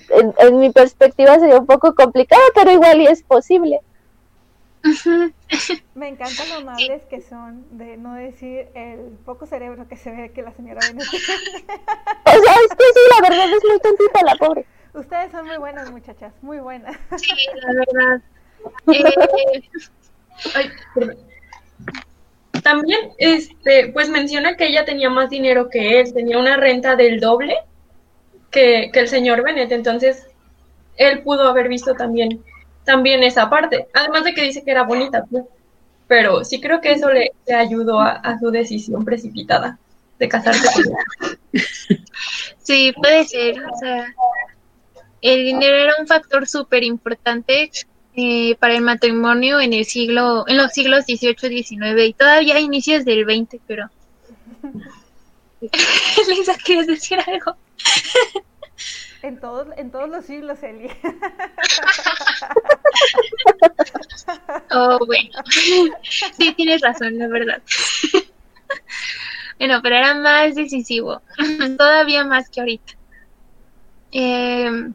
En, 0.09 0.33
en, 0.39 0.59
mi 0.59 0.69
perspectiva 0.69 1.37
sería 1.39 1.57
un 1.57 1.65
poco 1.65 1.93
complicado, 1.93 2.41
pero 2.55 2.71
igual 2.71 3.01
y 3.01 3.07
es 3.07 3.21
posible. 3.23 3.81
Me 5.95 6.09
encanta 6.09 6.45
lo 6.45 6.55
amables 6.55 7.03
que 7.09 7.21
son 7.21 7.65
de 7.77 7.95
no 7.97 8.13
decir 8.13 8.67
el 8.75 9.17
poco 9.25 9.45
cerebro 9.45 9.87
que 9.87 9.95
se 9.97 10.11
ve 10.11 10.31
que 10.31 10.41
la 10.41 10.51
señora 10.51 10.79
viene. 10.81 11.01
o 11.03 11.05
sea, 11.09 11.35
es 12.37 12.75
que 12.75 12.83
sí, 12.93 12.99
la 13.15 13.21
verdad 13.29 13.49
es 13.49 13.63
muy 13.67 13.79
tontita 13.79 14.21
la 14.23 14.35
pobre. 14.35 14.65
Ustedes 14.93 15.31
son 15.31 15.45
muy 15.45 15.57
buenas 15.57 15.91
muchachas, 15.91 16.33
muy 16.41 16.59
buenas. 16.59 16.97
Sí, 17.17 17.31
la 17.55 17.73
verdad. 17.73 18.21
Eh, 18.93 19.13
también, 22.63 23.11
este, 23.17 23.89
pues 23.93 24.09
menciona 24.09 24.55
que 24.55 24.67
ella 24.67 24.85
tenía 24.85 25.09
más 25.09 25.29
dinero 25.29 25.69
que 25.69 25.99
él, 25.99 26.13
tenía 26.13 26.37
una 26.37 26.55
renta 26.57 26.95
del 26.95 27.19
doble 27.19 27.55
que, 28.51 28.91
que 28.91 28.99
el 28.99 29.07
señor 29.07 29.43
Bennett, 29.43 29.71
entonces 29.71 30.27
él 30.97 31.21
pudo 31.21 31.47
haber 31.47 31.69
visto 31.69 31.93
también 31.93 32.43
también 32.87 33.21
esa 33.21 33.49
parte. 33.49 33.87
Además 33.93 34.23
de 34.23 34.33
que 34.33 34.41
dice 34.41 34.63
que 34.63 34.71
era 34.71 34.83
bonita, 34.83 35.25
pues. 35.29 35.43
Pero 36.07 36.43
sí 36.45 36.61
creo 36.61 36.79
que 36.79 36.93
eso 36.93 37.11
le, 37.11 37.33
ayudó 37.53 37.99
a, 37.99 38.39
su 38.39 38.49
decisión 38.49 39.03
precipitada 39.03 39.77
de 40.17 40.29
casarse 40.29 40.67
con 40.73 40.85
ella. 40.85 40.97
Sí, 42.63 42.91
puede 43.01 43.23
ser. 43.23 43.63
O 43.63 43.77
sea, 43.77 44.13
el 45.21 45.45
dinero 45.45 45.77
era 45.77 45.93
un 45.99 46.07
factor 46.07 46.47
súper 46.47 46.83
importante 46.83 47.71
eh, 48.13 48.55
para 48.55 48.73
el 48.75 48.81
matrimonio 48.81 49.61
en 49.61 49.71
el 49.71 49.85
siglo, 49.85 50.43
en 50.47 50.57
los 50.57 50.73
siglos 50.73 51.05
XVIII, 51.05 51.63
XIX 51.63 52.03
y 52.03 52.13
todavía 52.13 52.55
a 52.55 52.59
inicios 52.59 53.05
del 53.05 53.23
XX, 53.23 53.61
pero. 53.67 53.89
Lisa, 56.29 56.55
¿quieres 56.63 56.87
decir 56.87 57.19
algo? 57.25 57.55
En 59.27 59.39
todos, 59.41 59.67
en 59.75 59.91
todos 59.91 60.07
los 60.07 60.23
siglos, 60.23 60.63
Eli. 60.63 60.89
oh, 64.71 64.97
bueno. 65.05 65.31
Sí, 66.37 66.53
tienes 66.53 66.81
razón, 66.81 67.17
la 67.17 67.27
verdad. 67.27 67.61
Bueno, 69.59 69.81
pero 69.83 69.97
era 69.97 70.13
más 70.13 70.55
decisivo. 70.55 71.21
Todavía 71.77 72.23
más 72.23 72.49
que 72.49 72.61
ahorita. 72.61 72.93
Em, 74.11 74.93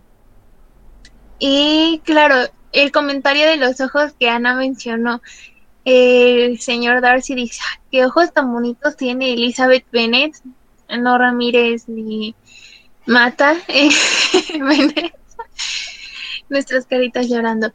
y 1.38 2.00
claro, 2.02 2.48
el 2.72 2.90
comentario 2.90 3.46
de 3.46 3.58
los 3.58 3.82
ojos 3.82 4.14
que 4.18 4.30
Ana 4.30 4.54
mencionó. 4.54 5.20
El 5.84 6.58
señor 6.58 7.02
Darcy 7.02 7.34
dice, 7.34 7.60
ah, 7.66 7.80
¿qué 7.90 8.06
ojos 8.06 8.32
tan 8.32 8.50
bonitos 8.50 8.96
tiene 8.96 9.34
Elizabeth 9.34 9.84
Bennet? 9.92 10.32
No 10.88 11.18
Ramírez 11.18 11.86
ni 11.86 12.34
Mata, 13.06 13.56
eh, 13.68 13.88
nuestras 16.48 16.86
caritas 16.86 17.28
llorando. 17.28 17.72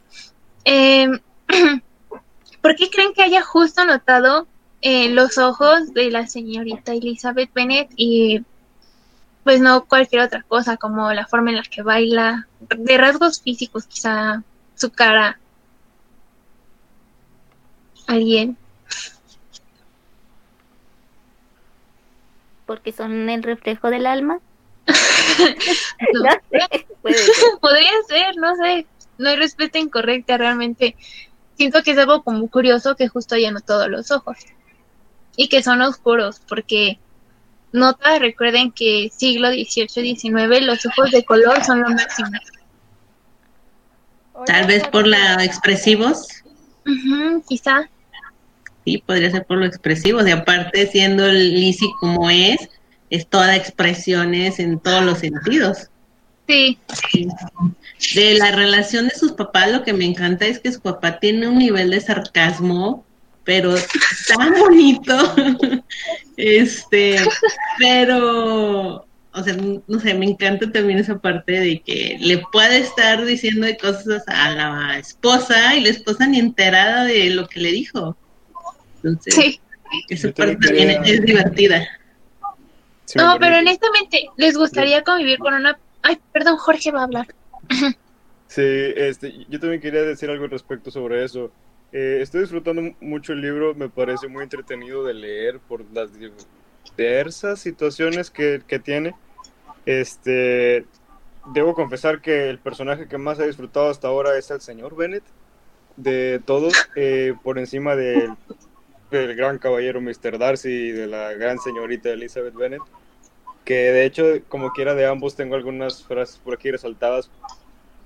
Em, 0.64 1.18
¿Por 2.60 2.74
qué 2.76 2.90
creen 2.90 3.12
que 3.14 3.22
haya 3.22 3.42
justo 3.42 3.84
notado 3.84 4.46
eh, 4.80 5.08
los 5.10 5.38
ojos 5.38 5.92
de 5.94 6.10
la 6.10 6.26
señorita 6.26 6.92
Elizabeth 6.92 7.52
Bennet 7.52 7.88
y 7.96 8.44
pues 9.44 9.60
no 9.60 9.86
cualquier 9.86 10.22
otra 10.22 10.42
cosa 10.42 10.76
como 10.76 11.12
la 11.12 11.26
forma 11.26 11.50
en 11.50 11.56
la 11.56 11.62
que 11.62 11.82
baila, 11.82 12.48
de 12.60 12.98
rasgos 12.98 13.40
físicos 13.40 13.86
quizá 13.86 14.42
su 14.74 14.90
cara? 14.90 15.38
¿Alguien? 18.06 18.56
Porque 22.66 22.92
son 22.92 23.30
el 23.30 23.42
reflejo 23.42 23.88
del 23.90 24.06
alma. 24.06 24.40
Podría 27.60 27.92
ser, 28.08 28.36
no 28.36 28.56
sé. 28.56 28.86
No 29.18 29.30
hay 29.30 29.36
respuesta 29.36 29.78
incorrecta 29.78 30.36
realmente. 30.36 30.96
Siento 31.56 31.82
que 31.82 31.92
es 31.92 31.98
algo 31.98 32.22
como 32.22 32.48
curioso 32.48 32.96
que 32.96 33.08
justo 33.08 33.34
hayan 33.34 33.54
notado 33.54 33.88
los 33.88 34.10
ojos. 34.10 34.36
Y 35.36 35.48
que 35.48 35.62
son 35.62 35.82
oscuros, 35.82 36.40
porque 36.48 36.98
nota, 37.72 38.18
recuerden 38.18 38.72
que 38.72 39.10
siglo 39.16 39.48
XVIII, 39.48 40.16
XIX, 40.16 40.62
los 40.62 40.84
ojos 40.86 41.10
de 41.10 41.24
color 41.24 41.64
son 41.64 41.82
lo 41.82 41.90
máximo. 41.90 42.30
Tal 44.46 44.66
vez 44.66 44.86
por 44.88 45.06
la 45.06 45.44
expresivos. 45.44 46.28
quizá. 47.48 47.88
Sí, 48.84 49.02
podría 49.04 49.30
ser 49.30 49.44
por 49.44 49.58
lo 49.58 49.66
expresivos. 49.66 50.26
Y 50.26 50.30
aparte, 50.30 50.86
siendo 50.86 51.28
Lizzie 51.28 51.90
como 52.00 52.30
es, 52.30 52.68
es 53.10 53.26
toda 53.26 53.56
expresiones 53.56 54.58
en 54.58 54.78
todos 54.78 55.04
los 55.04 55.18
sentidos. 55.18 55.88
Sí. 56.48 56.78
De 58.14 58.34
la 58.34 58.52
relación 58.52 59.08
de 59.08 59.14
sus 59.14 59.32
papás, 59.32 59.70
lo 59.70 59.82
que 59.82 59.92
me 59.92 60.06
encanta 60.06 60.46
es 60.46 60.58
que 60.58 60.72
su 60.72 60.80
papá 60.80 61.18
tiene 61.18 61.46
un 61.46 61.58
nivel 61.58 61.90
de 61.90 62.00
sarcasmo, 62.00 63.04
pero 63.44 63.74
tan 64.36 64.58
bonito. 64.58 65.34
este, 66.36 67.16
pero, 67.78 69.06
o 69.32 69.42
sea, 69.44 69.56
no 69.86 70.00
sé, 70.00 70.14
me 70.14 70.24
encanta 70.24 70.70
también 70.72 70.98
esa 70.98 71.18
parte 71.18 71.52
de 71.52 71.80
que 71.80 72.16
le 72.18 72.38
puede 72.50 72.78
estar 72.78 73.24
diciendo 73.26 73.66
de 73.66 73.76
cosas 73.76 74.22
a 74.26 74.50
la 74.50 74.98
esposa 74.98 75.76
y 75.76 75.82
la 75.82 75.90
esposa 75.90 76.26
ni 76.26 76.38
enterada 76.38 77.04
de 77.04 77.28
lo 77.30 77.46
que 77.46 77.60
le 77.60 77.72
dijo. 77.72 78.16
Entonces, 78.96 79.34
sí. 79.34 79.60
esa 80.08 80.32
parte 80.32 80.56
también 80.56 81.04
es 81.04 81.22
divertida 81.22 81.86
no, 83.16 83.36
pero 83.38 83.58
honestamente, 83.58 84.28
¿les 84.36 84.56
gustaría 84.56 85.02
convivir 85.02 85.38
con 85.38 85.54
una... 85.54 85.78
Ay, 86.02 86.18
perdón, 86.32 86.56
Jorge 86.56 86.90
va 86.90 87.00
a 87.00 87.04
hablar. 87.04 87.26
Sí, 88.48 88.62
este, 88.64 89.44
yo 89.50 89.60
también 89.60 89.80
quería 89.80 90.02
decir 90.02 90.30
algo 90.30 90.46
respecto 90.46 90.90
sobre 90.90 91.22
eso. 91.22 91.50
Eh, 91.92 92.20
estoy 92.22 92.40
disfrutando 92.40 92.94
mucho 93.00 93.34
el 93.34 93.42
libro, 93.42 93.74
me 93.74 93.90
parece 93.90 94.26
muy 94.26 94.42
entretenido 94.42 95.04
de 95.04 95.14
leer 95.14 95.58
por 95.60 95.84
las 95.92 96.10
diversas 96.96 97.60
situaciones 97.60 98.30
que, 98.30 98.62
que 98.66 98.78
tiene. 98.78 99.14
Este, 99.84 100.86
debo 101.52 101.74
confesar 101.74 102.20
que 102.20 102.48
el 102.48 102.58
personaje 102.58 103.06
que 103.06 103.18
más 103.18 103.38
he 103.38 103.46
disfrutado 103.46 103.90
hasta 103.90 104.08
ahora 104.08 104.36
es 104.38 104.50
el 104.50 104.60
señor 104.60 104.96
Bennett, 104.96 105.24
de 105.96 106.40
todos, 106.44 106.72
eh, 106.96 107.34
por 107.42 107.58
encima 107.58 107.96
del, 107.96 108.30
del 109.10 109.34
gran 109.34 109.58
caballero 109.58 110.00
Mr. 110.00 110.38
Darcy 110.38 110.68
y 110.68 110.92
de 110.92 111.06
la 111.06 111.32
gran 111.32 111.58
señorita 111.58 112.10
Elizabeth 112.10 112.54
Bennett 112.54 112.82
que 113.68 113.92
de 113.92 114.06
hecho, 114.06 114.24
como 114.48 114.72
quiera 114.72 114.94
de 114.94 115.04
ambos, 115.04 115.36
tengo 115.36 115.54
algunas 115.54 116.02
frases 116.02 116.38
por 116.38 116.54
aquí 116.54 116.70
resaltadas 116.70 117.30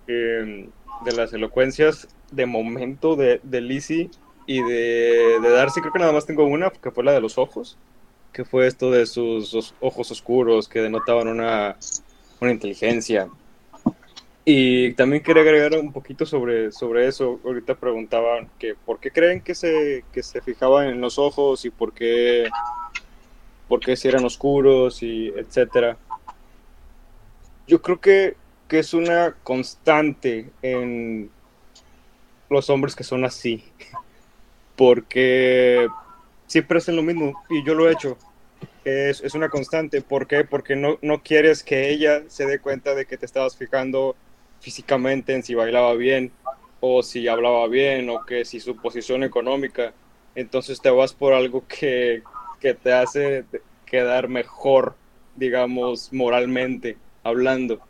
em, 0.08 0.70
de 1.04 1.12
las 1.12 1.32
elocuencias 1.32 2.08
de 2.32 2.46
momento 2.46 3.14
de, 3.14 3.38
de 3.44 3.60
Lizzie 3.60 4.10
y 4.44 4.60
de, 4.60 5.38
de, 5.40 5.50
Darcy. 5.50 5.80
Creo 5.80 5.92
que 5.92 6.00
nada 6.00 6.10
más 6.10 6.26
tengo 6.26 6.42
una, 6.46 6.70
que 6.70 6.90
fue 6.90 7.04
la 7.04 7.12
de 7.12 7.20
los 7.20 7.38
ojos, 7.38 7.78
que 8.32 8.44
fue 8.44 8.66
esto 8.66 8.90
de 8.90 9.06
sus 9.06 9.72
ojos 9.78 10.10
oscuros 10.10 10.68
que 10.68 10.80
denotaban 10.80 11.28
una, 11.28 11.76
una 12.40 12.50
inteligencia. 12.50 13.28
Y 14.44 14.94
también 14.94 15.22
quería 15.22 15.42
agregar 15.42 15.78
un 15.78 15.92
poquito 15.92 16.26
sobre, 16.26 16.72
sobre 16.72 17.06
eso. 17.06 17.40
Ahorita 17.44 17.76
preguntaban 17.76 18.48
que 18.58 18.74
por 18.74 18.98
qué 18.98 19.10
creen 19.10 19.40
que 19.40 19.54
se, 19.54 20.04
que 20.12 20.22
se 20.22 20.40
fijaban 20.40 20.88
en 20.88 21.00
los 21.00 21.18
ojos 21.18 21.64
y 21.64 21.70
por 21.70 21.92
qué 21.92 22.48
porque 23.72 23.96
si 23.96 24.06
eran 24.06 24.24
oscuros 24.26 25.02
y 25.02 25.28
etcétera. 25.28 25.96
Yo 27.66 27.80
creo 27.80 28.00
que, 28.02 28.36
que 28.68 28.80
es 28.80 28.92
una 28.92 29.34
constante 29.42 30.50
en 30.60 31.30
los 32.50 32.68
hombres 32.68 32.94
que 32.94 33.02
son 33.02 33.24
así, 33.24 33.64
porque 34.76 35.88
siempre 36.46 36.76
hacen 36.76 36.96
lo 36.96 37.02
mismo 37.02 37.42
y 37.48 37.64
yo 37.64 37.74
lo 37.74 37.88
he 37.88 37.92
hecho. 37.92 38.18
Es, 38.84 39.22
es 39.22 39.34
una 39.34 39.48
constante. 39.48 40.02
¿Por 40.02 40.26
qué? 40.26 40.44
Porque 40.44 40.76
no, 40.76 40.98
no 41.00 41.22
quieres 41.22 41.62
que 41.62 41.88
ella 41.88 42.24
se 42.28 42.44
dé 42.44 42.58
cuenta 42.58 42.94
de 42.94 43.06
que 43.06 43.16
te 43.16 43.24
estabas 43.24 43.56
fijando 43.56 44.16
físicamente 44.62 45.34
en 45.34 45.42
si 45.42 45.54
bailaba 45.54 45.92
bien 45.94 46.32
o 46.80 47.02
si 47.02 47.28
hablaba 47.28 47.66
bien 47.66 48.08
o 48.08 48.24
que 48.24 48.44
si 48.44 48.60
su 48.60 48.76
posición 48.76 49.24
económica. 49.24 49.92
Entonces 50.34 50.80
te 50.80 50.88
vas 50.88 51.12
por 51.12 51.34
algo 51.34 51.64
que, 51.66 52.22
que 52.60 52.72
te 52.72 52.92
hace 52.92 53.44
quedar 53.84 54.28
mejor, 54.28 54.94
digamos, 55.36 56.12
moralmente 56.12 56.96
hablando. 57.24 57.80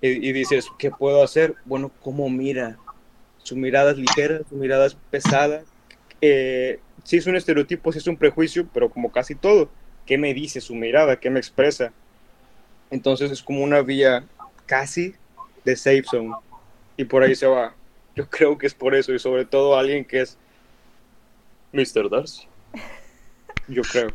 Y, 0.00 0.32
dices, 0.32 0.66
¿qué 0.78 0.90
puedo 0.90 1.22
hacer? 1.22 1.54
Bueno, 1.64 1.92
¿cómo 2.00 2.28
mira? 2.28 2.76
Su 3.38 3.56
mirada 3.56 3.92
es 3.92 3.98
ligera, 3.98 4.40
su 4.48 4.56
mirada 4.56 4.86
es 4.86 4.96
pesada. 5.10 5.62
Eh, 6.20 6.80
sí 7.04 7.18
es 7.18 7.26
un 7.28 7.36
estereotipo, 7.36 7.92
sí 7.92 7.98
es 7.98 8.08
un 8.08 8.16
prejuicio, 8.16 8.68
pero 8.74 8.90
como 8.90 9.12
casi 9.12 9.36
todo, 9.36 9.70
¿qué 10.04 10.18
me 10.18 10.34
dice 10.34 10.60
su 10.60 10.74
mirada? 10.74 11.20
¿Qué 11.20 11.30
me 11.30 11.38
expresa? 11.38 11.92
Entonces 12.90 13.30
es 13.30 13.42
como 13.42 13.62
una 13.62 13.82
vía 13.82 14.24
casi 14.66 15.14
de 15.64 15.76
safe 15.76 16.04
zone. 16.10 16.34
Y 16.96 17.04
por 17.04 17.22
ahí 17.22 17.34
se 17.34 17.46
va. 17.46 17.74
Yo 18.14 18.28
creo 18.28 18.58
que 18.58 18.66
es 18.66 18.74
por 18.74 18.94
eso, 18.94 19.12
y 19.12 19.18
sobre 19.18 19.44
todo 19.44 19.76
alguien 19.76 20.04
que 20.04 20.20
es 20.20 20.36
Mr. 21.72 22.10
Darcy. 22.10 22.46
Yo 23.68 23.82
creo. 23.82 24.12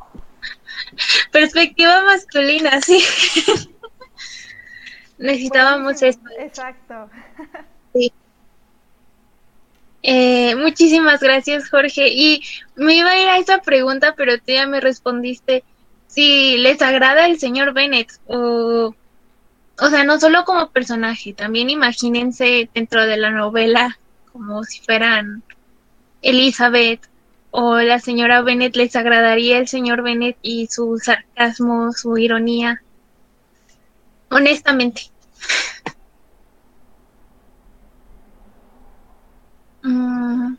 Perspectiva 1.31 2.03
masculina, 2.03 2.81
sí. 2.81 3.03
Necesitábamos 5.17 6.01
esto. 6.03 6.29
Exacto. 6.37 7.09
Sí. 7.93 8.11
Eh, 10.03 10.55
muchísimas 10.55 11.19
gracias, 11.19 11.69
Jorge. 11.69 12.09
Y 12.09 12.43
me 12.75 12.95
iba 12.95 13.09
a 13.09 13.19
ir 13.19 13.27
a 13.27 13.37
esa 13.37 13.59
pregunta, 13.59 14.13
pero 14.15 14.37
tú 14.37 14.43
ya 14.47 14.67
me 14.67 14.79
respondiste. 14.79 15.63
Si 16.07 16.57
les 16.57 16.81
agrada 16.81 17.25
el 17.25 17.39
señor 17.39 17.73
Bennett, 17.73 18.11
o, 18.27 18.95
o 19.79 19.89
sea, 19.89 20.03
no 20.03 20.19
solo 20.19 20.43
como 20.45 20.71
personaje, 20.71 21.33
también 21.33 21.69
imagínense 21.69 22.69
dentro 22.73 23.05
de 23.05 23.17
la 23.17 23.31
novela 23.31 23.97
como 24.31 24.63
si 24.63 24.79
fueran 24.81 25.43
Elizabeth 26.21 27.01
o 27.51 27.77
la 27.77 27.99
señora 27.99 28.41
Bennett, 28.41 28.75
¿les 28.75 28.95
agradaría 28.95 29.57
el 29.57 29.67
señor 29.67 30.03
Bennett 30.03 30.37
y 30.41 30.67
su 30.67 30.97
sarcasmo, 30.99 31.91
su 31.91 32.17
ironía? 32.17 32.81
Honestamente. 34.29 35.03
Mm. 39.83 40.57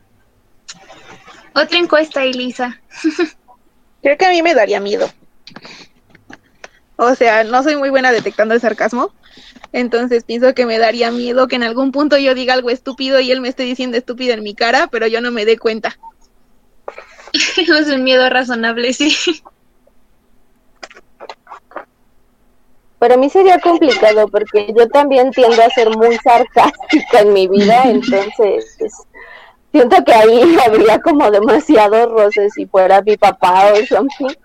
Otra 1.53 1.77
encuesta, 1.77 2.23
Elisa. 2.23 2.81
Creo 4.01 4.17
que 4.17 4.25
a 4.25 4.31
mí 4.31 4.41
me 4.41 4.55
daría 4.55 4.79
miedo. 4.79 5.11
O 7.01 7.15
sea, 7.15 7.45
no 7.45 7.63
soy 7.63 7.77
muy 7.77 7.89
buena 7.89 8.11
detectando 8.11 8.53
el 8.53 8.59
sarcasmo. 8.59 9.13
Entonces 9.71 10.25
pienso 10.25 10.53
que 10.53 10.65
me 10.65 10.77
daría 10.77 11.11
miedo 11.11 11.47
que 11.47 11.55
en 11.55 11.63
algún 11.63 11.93
punto 11.93 12.17
yo 12.17 12.35
diga 12.35 12.53
algo 12.53 12.69
estúpido 12.69 13.21
y 13.21 13.31
él 13.31 13.39
me 13.39 13.47
esté 13.47 13.63
diciendo 13.63 13.95
estúpido 13.95 14.33
en 14.33 14.43
mi 14.43 14.53
cara, 14.53 14.87
pero 14.91 15.07
yo 15.07 15.21
no 15.21 15.31
me 15.31 15.45
dé 15.45 15.57
cuenta. 15.57 15.97
es 17.57 17.87
un 17.87 18.03
miedo 18.03 18.29
razonable, 18.29 18.91
sí. 18.91 19.15
Para 22.97 23.15
mí 23.15 23.29
sería 23.29 23.59
complicado 23.59 24.27
porque 24.27 24.73
yo 24.77 24.89
también 24.89 25.31
tiendo 25.31 25.63
a 25.63 25.69
ser 25.69 25.89
muy 25.95 26.17
sarcástica 26.17 27.21
en 27.21 27.31
mi 27.31 27.47
vida, 27.47 27.83
entonces 27.85 28.77
siento 29.71 30.03
que 30.03 30.13
ahí 30.13 30.57
habría 30.65 30.99
como 30.99 31.29
demasiados 31.31 32.09
roces 32.11 32.53
si 32.53 32.65
fuera 32.65 33.01
mi 33.01 33.17
papá 33.17 33.73
o 33.73 33.85
something. 33.85 34.35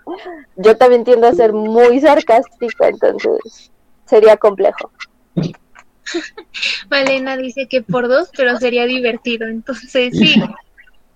Yo 0.57 0.77
también 0.77 1.05
tiendo 1.05 1.27
a 1.27 1.35
ser 1.35 1.53
muy 1.53 2.01
sarcástica, 2.01 2.89
entonces 2.89 3.71
sería 4.07 4.37
complejo. 4.37 4.91
Malena 6.91 7.37
dice 7.37 7.67
que 7.69 7.83
por 7.83 8.09
dos, 8.09 8.31
pero 8.37 8.59
sería 8.59 8.85
divertido, 8.85 9.47
entonces 9.49 10.17
sí. 10.17 10.43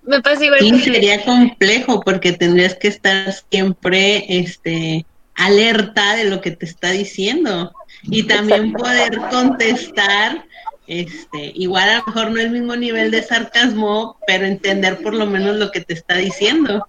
Me 0.03 0.23
pasa 0.23 0.45
igual. 0.47 0.61
Sí, 0.61 0.79
sería 0.81 1.23
complejo 1.23 2.01
porque 2.01 2.33
tendrías 2.33 2.75
que 2.75 2.89
estar 2.89 3.31
siempre, 3.51 4.25
este, 4.29 5.05
alerta 5.39 6.17
de 6.17 6.25
lo 6.25 6.41
que 6.41 6.51
te 6.51 6.67
está 6.67 6.91
diciendo 6.91 7.73
y 8.03 8.25
también 8.25 8.73
poder 8.73 9.19
contestar 9.31 10.45
este 10.89 11.53
igual 11.55 11.89
a 11.89 11.99
lo 11.99 12.07
mejor 12.07 12.31
no 12.31 12.41
el 12.41 12.51
mismo 12.51 12.75
nivel 12.75 13.11
de 13.11 13.23
sarcasmo 13.23 14.17
pero 14.27 14.47
entender 14.47 15.03
por 15.03 15.15
lo 15.15 15.27
menos 15.27 15.57
lo 15.57 15.71
que 15.71 15.83
te 15.83 15.93
está 15.93 16.17
diciendo 16.17 16.87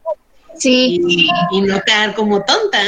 sí 0.58 1.02
y, 1.06 1.30
y 1.52 1.62
no 1.62 1.82
quedar 1.82 2.16
como 2.16 2.44
tonta 2.44 2.80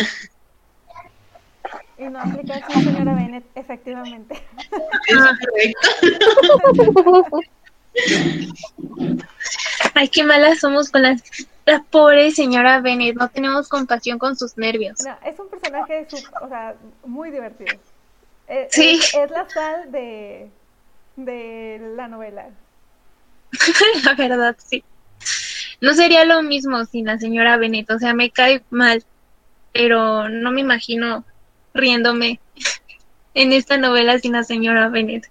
y 1.97 2.05
no 2.05 2.19
aplicar 2.19 2.63
sí, 2.71 2.81
señora 2.81 3.13
Bennett 3.13 3.43
efectivamente 3.55 4.41
es 5.07 5.17
correcto 5.17 5.89
Ay, 9.95 10.07
qué 10.07 10.23
malas 10.23 10.59
somos 10.59 10.89
con 10.89 11.01
las 11.01 11.21
la 11.65 11.83
pobre 11.83 12.31
señora 12.31 12.81
Bennett, 12.81 13.15
no 13.15 13.29
tenemos 13.29 13.67
compasión 13.67 14.17
con 14.17 14.35
sus 14.35 14.57
nervios. 14.57 14.99
No, 15.03 15.15
es 15.29 15.39
un 15.39 15.49
personaje 15.49 16.07
o 16.41 16.47
sea, 16.47 16.75
muy 17.05 17.31
divertido. 17.31 17.77
Es, 18.47 18.67
Sí. 18.71 18.99
Es, 19.01 19.13
es 19.13 19.29
la 19.29 19.47
sal 19.49 19.91
de, 19.91 20.49
de 21.25 21.79
la 21.95 22.07
novela. 22.07 22.49
la 24.05 24.13
verdad, 24.15 24.55
sí. 24.57 24.83
No 25.81 25.93
sería 25.93 26.25
lo 26.25 26.43
mismo 26.43 26.85
sin 26.85 27.05
la 27.05 27.17
señora 27.17 27.57
Bennett, 27.57 27.89
o 27.91 27.99
sea, 27.99 28.13
me 28.13 28.29
cae 28.29 28.63
mal, 28.69 29.03
pero 29.73 30.29
no 30.29 30.51
me 30.51 30.61
imagino 30.61 31.25
riéndome 31.73 32.39
en 33.33 33.53
esta 33.53 33.77
novela 33.77 34.19
sin 34.19 34.33
la 34.33 34.43
señora 34.43 34.89
Bennett. 34.89 35.27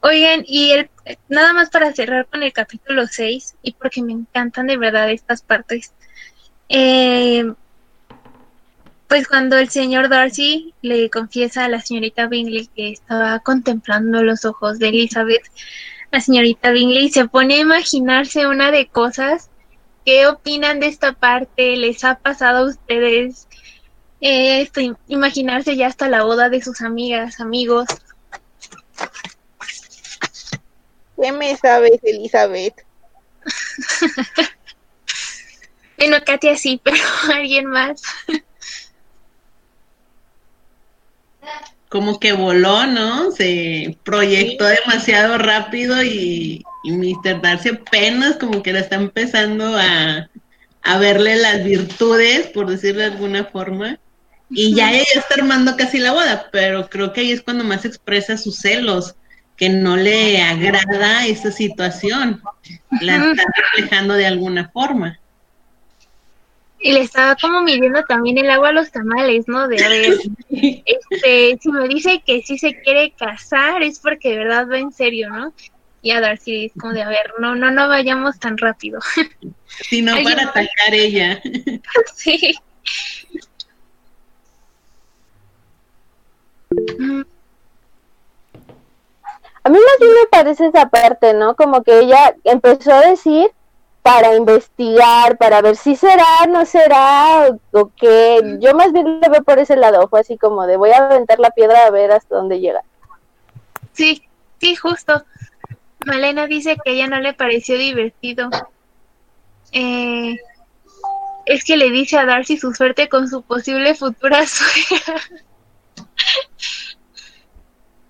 Oigan, 0.00 0.44
y 0.46 0.74
nada 1.28 1.54
más 1.54 1.70
para 1.70 1.92
cerrar 1.94 2.26
con 2.26 2.42
el 2.42 2.52
capítulo 2.52 3.06
6, 3.06 3.56
y 3.62 3.72
porque 3.72 4.02
me 4.02 4.12
encantan 4.12 4.66
de 4.66 4.76
verdad 4.76 5.10
estas 5.10 5.40
partes, 5.40 5.94
eh, 6.68 7.50
pues 9.14 9.28
cuando 9.28 9.56
el 9.56 9.68
señor 9.68 10.08
Darcy 10.08 10.74
le 10.82 11.08
confiesa 11.08 11.64
a 11.64 11.68
la 11.68 11.80
señorita 11.80 12.26
Bingley 12.26 12.66
que 12.74 12.90
estaba 12.90 13.38
contemplando 13.38 14.24
los 14.24 14.44
ojos 14.44 14.80
de 14.80 14.88
Elizabeth, 14.88 15.44
la 16.10 16.20
señorita 16.20 16.72
Bingley 16.72 17.10
se 17.10 17.28
pone 17.28 17.54
a 17.54 17.60
imaginarse 17.60 18.48
una 18.48 18.72
de 18.72 18.88
cosas. 18.88 19.50
¿Qué 20.04 20.26
opinan 20.26 20.80
de 20.80 20.88
esta 20.88 21.12
parte? 21.12 21.76
¿Les 21.76 22.02
ha 22.02 22.16
pasado 22.16 22.66
a 22.66 22.70
ustedes 22.70 23.46
eh, 24.20 24.62
esto, 24.62 24.80
imaginarse 25.06 25.76
ya 25.76 25.86
hasta 25.86 26.08
la 26.08 26.24
boda 26.24 26.48
de 26.48 26.60
sus 26.60 26.80
amigas, 26.80 27.38
amigos? 27.38 27.86
¿Qué 31.22 31.30
me 31.30 31.56
sabes, 31.56 32.00
Elizabeth? 32.02 32.84
Bueno, 35.96 36.16
Katia 36.26 36.56
sí, 36.56 36.80
pero 36.84 36.98
alguien 37.32 37.66
más. 37.66 38.02
Como 41.88 42.18
que 42.18 42.32
voló, 42.32 42.86
¿no? 42.86 43.30
Se 43.30 43.96
proyectó 44.02 44.64
demasiado 44.66 45.38
rápido 45.38 46.02
y, 46.02 46.64
y 46.82 46.90
Mr. 46.90 47.40
Darcy 47.40 47.68
apenas 47.68 48.36
como 48.36 48.62
que 48.62 48.72
la 48.72 48.80
está 48.80 48.96
empezando 48.96 49.76
a, 49.76 50.28
a 50.82 50.98
verle 50.98 51.36
las 51.36 51.64
virtudes, 51.64 52.48
por 52.48 52.68
decirlo 52.68 53.00
de 53.00 53.06
alguna 53.06 53.44
forma. 53.44 53.98
Y 54.50 54.74
ya 54.74 54.92
ella 54.92 55.04
está 55.14 55.34
armando 55.36 55.76
casi 55.76 55.98
la 55.98 56.12
boda, 56.12 56.48
pero 56.52 56.88
creo 56.88 57.12
que 57.12 57.22
ahí 57.22 57.32
es 57.32 57.42
cuando 57.42 57.64
más 57.64 57.84
expresa 57.84 58.36
sus 58.36 58.56
celos, 58.56 59.14
que 59.56 59.68
no 59.68 59.96
le 59.96 60.42
agrada 60.42 61.26
esa 61.26 61.50
situación. 61.50 62.42
La 63.00 63.16
está 63.16 63.44
reflejando 63.56 64.14
de 64.14 64.26
alguna 64.26 64.68
forma. 64.70 65.18
Y 66.84 66.92
le 66.92 67.00
estaba 67.00 67.34
como 67.40 67.62
midiendo 67.62 68.04
también 68.04 68.36
el 68.36 68.50
agua 68.50 68.68
a 68.68 68.72
los 68.72 68.92
tamales, 68.92 69.48
¿no? 69.48 69.68
De 69.68 69.82
a 69.82 69.88
ver, 69.88 70.18
este, 70.50 71.58
si 71.58 71.72
me 71.72 71.88
dice 71.88 72.22
que 72.26 72.42
sí 72.42 72.58
se 72.58 72.78
quiere 72.82 73.10
casar, 73.12 73.82
es 73.82 73.98
porque 73.98 74.28
de 74.28 74.36
verdad 74.36 74.68
va 74.70 74.76
en 74.76 74.92
serio, 74.92 75.30
¿no? 75.30 75.54
Y 76.02 76.10
a 76.10 76.20
Darcy 76.20 76.66
es 76.66 76.72
como 76.78 76.92
de, 76.92 77.00
a 77.00 77.08
ver, 77.08 77.32
no, 77.38 77.54
no, 77.54 77.70
no 77.70 77.88
vayamos 77.88 78.38
tan 78.38 78.58
rápido. 78.58 79.00
Sino 79.88 80.12
¿Alguien 80.12 80.34
para 80.34 80.50
atacar 80.50 80.92
ella. 80.92 81.40
sí. 82.14 82.54
A 89.62 89.70
mí 89.70 89.78
más 89.78 89.98
bien 90.00 90.12
me 90.12 90.26
parece 90.30 90.66
esa 90.66 90.90
parte, 90.90 91.32
¿no? 91.32 91.56
Como 91.56 91.82
que 91.82 92.00
ella 92.00 92.36
empezó 92.44 92.92
a 92.92 93.08
decir 93.08 93.50
para 94.04 94.36
investigar, 94.36 95.38
para 95.38 95.62
ver 95.62 95.76
si 95.76 95.96
será, 95.96 96.46
no 96.46 96.66
será, 96.66 97.48
o, 97.72 97.90
qué. 97.96 98.58
Yo 98.60 98.74
más 98.74 98.92
bien 98.92 99.18
lo 99.18 99.30
veo 99.30 99.42
por 99.42 99.58
ese 99.58 99.76
lado, 99.76 100.08
fue 100.08 100.20
así 100.20 100.36
como 100.36 100.66
de 100.66 100.76
voy 100.76 100.90
a 100.90 100.98
aventar 100.98 101.38
la 101.38 101.48
piedra 101.48 101.86
a 101.86 101.90
ver 101.90 102.12
hasta 102.12 102.36
dónde 102.36 102.60
llega. 102.60 102.82
Sí, 103.94 104.22
sí, 104.60 104.76
justo. 104.76 105.24
Malena 106.04 106.46
dice 106.46 106.76
que 106.84 106.92
ella 106.92 107.06
no 107.06 107.18
le 107.18 107.32
pareció 107.32 107.78
divertido. 107.78 108.50
Eh, 109.72 110.36
es 111.46 111.64
que 111.64 111.78
le 111.78 111.90
dice 111.90 112.18
a 112.18 112.26
Darcy 112.26 112.58
su 112.58 112.74
suerte 112.74 113.08
con 113.08 113.26
su 113.26 113.40
posible 113.40 113.94
futura 113.94 114.46
suegra. 114.46 115.22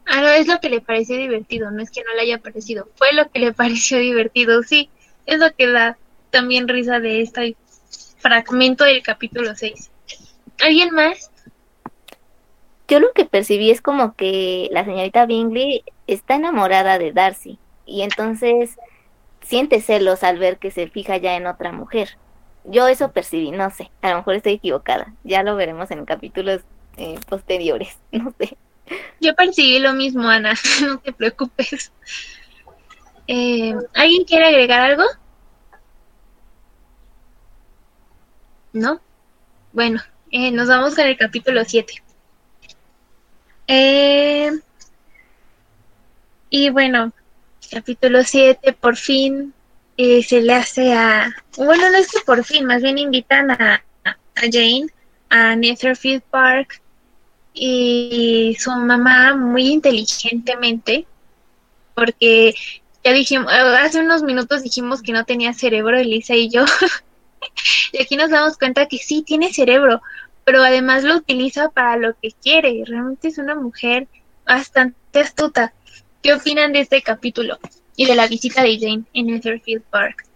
ah, 0.06 0.20
no, 0.22 0.28
es 0.30 0.48
lo 0.48 0.58
que 0.58 0.70
le 0.70 0.80
pareció 0.80 1.16
divertido, 1.16 1.70
no 1.70 1.80
es 1.80 1.92
que 1.92 2.02
no 2.02 2.12
le 2.14 2.22
haya 2.22 2.38
parecido, 2.38 2.88
fue 2.96 3.12
lo 3.12 3.30
que 3.30 3.38
le 3.38 3.52
pareció 3.52 3.98
divertido, 4.00 4.60
sí, 4.64 4.90
es 5.26 5.38
lo 5.38 5.52
que 5.54 5.68
da 5.68 5.96
también 6.30 6.68
risa 6.68 7.00
de 7.00 7.20
este 7.20 7.56
fragmento 8.18 8.84
del 8.84 9.02
capítulo 9.02 9.54
6. 9.54 9.90
¿Alguien 10.60 10.94
más? 10.94 11.30
Yo 12.88 13.00
lo 13.00 13.12
que 13.12 13.24
percibí 13.24 13.70
es 13.70 13.80
como 13.80 14.14
que 14.14 14.68
la 14.72 14.84
señorita 14.84 15.26
Bingley 15.26 15.84
está 16.06 16.34
enamorada 16.34 16.98
de 16.98 17.12
Darcy 17.12 17.58
y 17.86 18.02
entonces 18.02 18.76
siente 19.42 19.80
celos 19.80 20.22
al 20.22 20.38
ver 20.38 20.58
que 20.58 20.70
se 20.70 20.88
fija 20.88 21.16
ya 21.16 21.36
en 21.36 21.46
otra 21.46 21.72
mujer. 21.72 22.18
Yo 22.64 22.88
eso 22.88 23.12
percibí, 23.12 23.50
no 23.50 23.70
sé, 23.70 23.90
a 24.02 24.10
lo 24.10 24.16
mejor 24.16 24.34
estoy 24.34 24.54
equivocada, 24.54 25.12
ya 25.22 25.42
lo 25.42 25.54
veremos 25.56 25.90
en 25.90 26.04
capítulos 26.04 26.62
eh, 26.96 27.18
posteriores, 27.28 27.98
no 28.12 28.34
sé. 28.38 28.56
Yo 29.20 29.34
percibí 29.34 29.78
lo 29.78 29.94
mismo, 29.94 30.28
Ana, 30.28 30.54
no 30.82 30.98
te 30.98 31.12
preocupes. 31.12 31.92
Eh, 33.26 33.74
¿Alguien 33.94 34.24
quiere 34.24 34.46
agregar 34.46 34.80
algo? 34.80 35.04
¿No? 38.72 39.00
Bueno, 39.72 40.00
eh, 40.30 40.50
nos 40.50 40.68
vamos 40.68 40.94
con 40.94 41.06
el 41.06 41.16
capítulo 41.16 41.62
7. 41.64 42.02
Eh, 43.66 44.50
y 46.50 46.70
bueno, 46.70 47.12
capítulo 47.70 48.22
7 48.22 48.72
por 48.74 48.96
fin 48.96 49.54
eh, 49.96 50.22
se 50.22 50.40
le 50.40 50.54
hace 50.54 50.92
a... 50.92 51.34
Bueno, 51.56 51.90
no 51.90 51.96
es 51.96 52.10
que 52.10 52.20
por 52.26 52.44
fin, 52.44 52.66
más 52.66 52.82
bien 52.82 52.98
invitan 52.98 53.50
a, 53.50 53.82
a 54.04 54.16
Jane 54.52 54.88
a 55.34 55.56
Netherfield 55.56 56.22
Park 56.30 56.80
y 57.52 58.56
su 58.58 58.70
mamá 58.70 59.34
muy 59.34 59.66
inteligentemente, 59.66 61.06
porque 61.94 62.54
ya 63.04 63.12
dijimos, 63.12 63.52
hace 63.52 64.00
unos 64.00 64.22
minutos 64.22 64.62
dijimos 64.62 65.02
que 65.02 65.12
no 65.12 65.24
tenía 65.24 65.52
cerebro, 65.52 65.98
Elisa 65.98 66.34
y 66.34 66.48
yo, 66.48 66.64
y 67.92 68.02
aquí 68.02 68.16
nos 68.16 68.30
damos 68.30 68.56
cuenta 68.56 68.86
que 68.86 68.98
sí 68.98 69.22
tiene 69.22 69.52
cerebro, 69.52 70.00
pero 70.44 70.62
además 70.62 71.04
lo 71.04 71.16
utiliza 71.16 71.68
para 71.68 71.96
lo 71.96 72.14
que 72.20 72.32
quiere, 72.32 72.82
realmente 72.86 73.28
es 73.28 73.38
una 73.38 73.54
mujer 73.54 74.08
bastante 74.46 75.20
astuta. 75.20 75.72
¿Qué 76.22 76.32
opinan 76.32 76.72
de 76.72 76.80
este 76.80 77.02
capítulo 77.02 77.58
y 77.96 78.06
de 78.06 78.14
la 78.14 78.26
visita 78.26 78.62
de 78.62 78.78
Jane 78.78 79.04
en 79.12 79.26
Netherfield 79.26 79.82
Park? 79.82 80.26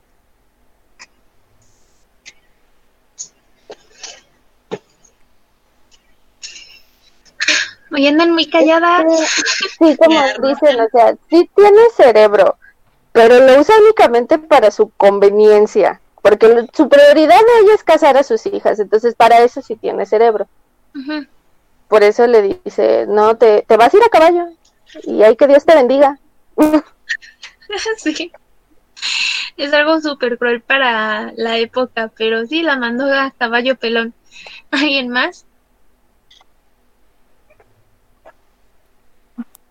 Hoy 7.93 8.07
andan 8.07 8.33
muy 8.33 8.47
calladas. 8.47 9.05
Sí, 9.79 9.97
como 9.97 10.21
dicen, 10.49 10.81
o 10.81 10.89
sea, 10.91 11.15
sí 11.31 11.51
tiene 11.55 11.81
cerebro, 11.97 12.57
pero 13.13 13.39
lo 13.41 13.61
usa 13.61 13.75
únicamente 13.81 14.39
para 14.39 14.71
su 14.71 14.91
conveniencia, 14.91 16.01
porque 16.23 16.67
su 16.73 16.89
prioridad 16.89 17.39
de 17.39 17.61
ella 17.63 17.75
es 17.75 17.85
casar 17.85 18.17
a 18.17 18.23
sus 18.23 18.47
hijas, 18.47 18.79
entonces 18.79 19.15
para 19.15 19.41
eso 19.41 19.63
sí 19.63 19.77
tiene 19.77 20.07
cerebro. 20.07 20.47
Por 21.89 22.03
eso 22.03 22.27
le 22.27 22.59
dice, 22.65 23.07
no, 23.09 23.37
te, 23.37 23.63
te 23.63 23.77
vas 23.77 23.95
a 23.95 23.97
ir 23.97 24.03
a 24.03 24.09
caballo 24.09 24.49
y 25.05 25.23
hay 25.23 25.37
que 25.37 25.47
Dios 25.47 25.65
te 25.65 25.75
bendiga. 25.75 26.19
sí. 27.97 28.33
Es 29.57 29.73
algo 29.73 30.01
súper 30.01 30.39
cruel 30.39 30.61
para 30.61 31.33
la 31.37 31.59
época, 31.59 32.13
pero 32.17 32.47
sí 32.47 32.63
la 32.63 32.77
mandó 32.77 33.13
a 33.13 33.33
caballo 33.37 33.77
pelón. 33.77 34.15
¿Alguien 34.71 35.09
más? 35.09 35.47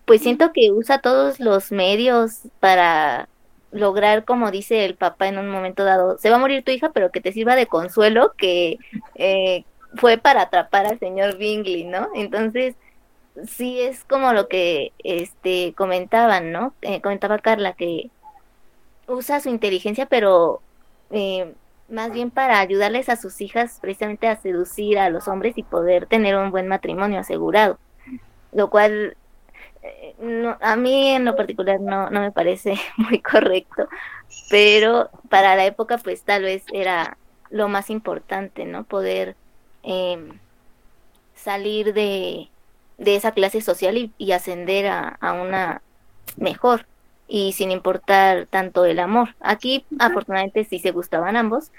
Pues 0.08 0.22
siento 0.22 0.54
que 0.54 0.72
usa 0.72 1.02
todos 1.02 1.38
los 1.38 1.70
medios 1.70 2.40
para 2.60 3.28
lograr, 3.72 4.24
como 4.24 4.50
dice 4.50 4.86
el 4.86 4.94
papá 4.94 5.28
en 5.28 5.36
un 5.36 5.50
momento 5.50 5.84
dado, 5.84 6.16
se 6.16 6.30
va 6.30 6.36
a 6.36 6.38
morir 6.38 6.64
tu 6.64 6.70
hija, 6.70 6.92
pero 6.92 7.10
que 7.12 7.20
te 7.20 7.30
sirva 7.30 7.54
de 7.56 7.66
consuelo, 7.66 8.32
que 8.38 8.78
eh, 9.16 9.66
fue 9.96 10.16
para 10.16 10.40
atrapar 10.40 10.86
al 10.86 10.98
señor 10.98 11.36
Bingley, 11.36 11.84
¿no? 11.84 12.08
Entonces, 12.14 12.74
sí 13.46 13.82
es 13.82 14.02
como 14.04 14.32
lo 14.32 14.48
que 14.48 14.94
este 15.04 15.74
comentaban, 15.76 16.52
¿no? 16.52 16.72
Eh, 16.80 17.02
comentaba 17.02 17.38
Carla 17.38 17.74
que 17.74 18.10
usa 19.08 19.40
su 19.40 19.50
inteligencia, 19.50 20.06
pero 20.06 20.62
eh, 21.10 21.52
más 21.90 22.12
bien 22.12 22.30
para 22.30 22.60
ayudarles 22.60 23.10
a 23.10 23.16
sus 23.16 23.42
hijas 23.42 23.78
precisamente 23.82 24.26
a 24.26 24.40
seducir 24.40 24.98
a 24.98 25.10
los 25.10 25.28
hombres 25.28 25.58
y 25.58 25.64
poder 25.64 26.06
tener 26.06 26.34
un 26.34 26.50
buen 26.50 26.66
matrimonio 26.66 27.20
asegurado, 27.20 27.78
lo 28.52 28.70
cual 28.70 29.14
no, 30.18 30.56
a 30.60 30.76
mí 30.76 31.08
en 31.10 31.24
lo 31.24 31.36
particular 31.36 31.80
no, 31.80 32.10
no 32.10 32.20
me 32.20 32.32
parece 32.32 32.74
muy 32.96 33.20
correcto, 33.20 33.88
pero 34.50 35.10
para 35.28 35.56
la 35.56 35.66
época 35.66 35.98
pues 35.98 36.22
tal 36.22 36.42
vez 36.42 36.64
era 36.72 37.16
lo 37.50 37.68
más 37.68 37.90
importante, 37.90 38.64
¿no? 38.64 38.84
Poder 38.84 39.36
em, 39.82 40.38
salir 41.34 41.94
de, 41.94 42.48
de, 42.98 43.16
esa 43.16 43.32
clase 43.32 43.60
social 43.60 43.96
y, 43.96 44.12
y 44.18 44.32
ascender 44.32 44.86
a, 44.86 45.16
a, 45.20 45.32
una 45.32 45.82
mejor 46.36 46.86
y 47.26 47.52
sin 47.52 47.70
importar 47.70 48.46
tanto 48.46 48.84
el 48.84 48.98
amor. 48.98 49.34
Aquí 49.40 49.84
afortunadamente 49.98 50.64
sí 50.64 50.78
se 50.78 50.90
gustaban 50.90 51.36
ambos, 51.36 51.72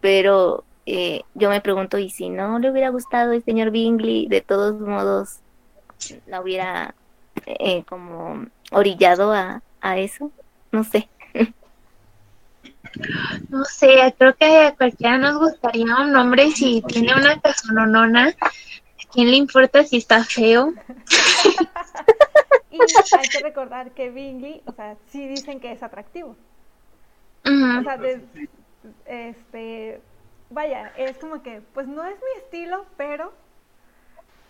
pero 0.00 0.64
eh, 0.86 1.22
yo 1.34 1.48
me 1.50 1.60
pregunto, 1.60 1.98
¿y 1.98 2.10
si 2.10 2.28
no 2.28 2.58
le 2.58 2.70
hubiera 2.70 2.90
gustado 2.90 3.32
el 3.32 3.42
señor 3.44 3.70
Bingley? 3.70 4.26
De 4.26 4.40
todos 4.40 4.78
modos, 4.80 5.40
la 6.26 6.40
hubiera 6.40 6.94
eh, 7.46 7.84
como 7.84 8.46
orillado 8.70 9.32
a, 9.32 9.62
a 9.80 9.98
eso, 9.98 10.30
no 10.72 10.84
sé. 10.84 11.08
No 13.48 13.64
sé, 13.64 14.14
creo 14.18 14.36
que 14.36 14.66
a 14.66 14.76
cualquiera 14.76 15.18
nos 15.18 15.38
gustaría 15.38 15.84
un 15.84 16.14
hombre 16.14 16.50
si 16.50 16.82
tiene 16.82 17.14
una 17.14 17.40
casononona. 17.40 18.28
¿A 18.40 18.50
quién 19.12 19.30
le 19.30 19.36
importa 19.36 19.84
si 19.84 19.96
está 19.96 20.24
feo? 20.24 20.72
y 22.70 22.78
hay 22.80 23.28
que 23.28 23.40
recordar 23.42 23.90
que 23.92 24.10
Bingley, 24.10 24.62
o 24.66 24.72
sea, 24.72 24.96
sí 25.08 25.26
dicen 25.26 25.60
que 25.60 25.72
es 25.72 25.82
atractivo. 25.82 26.36
Uh 27.44 27.50
-huh. 27.50 27.80
O 27.80 27.82
sea, 27.82 27.96
de, 27.96 28.20
este, 29.06 30.00
vaya, 30.50 30.92
es 30.96 31.16
como 31.18 31.42
que, 31.42 31.62
pues 31.72 31.86
no 31.86 32.04
es 32.04 32.14
mi 32.16 32.42
estilo, 32.42 32.86
pero 32.96 33.32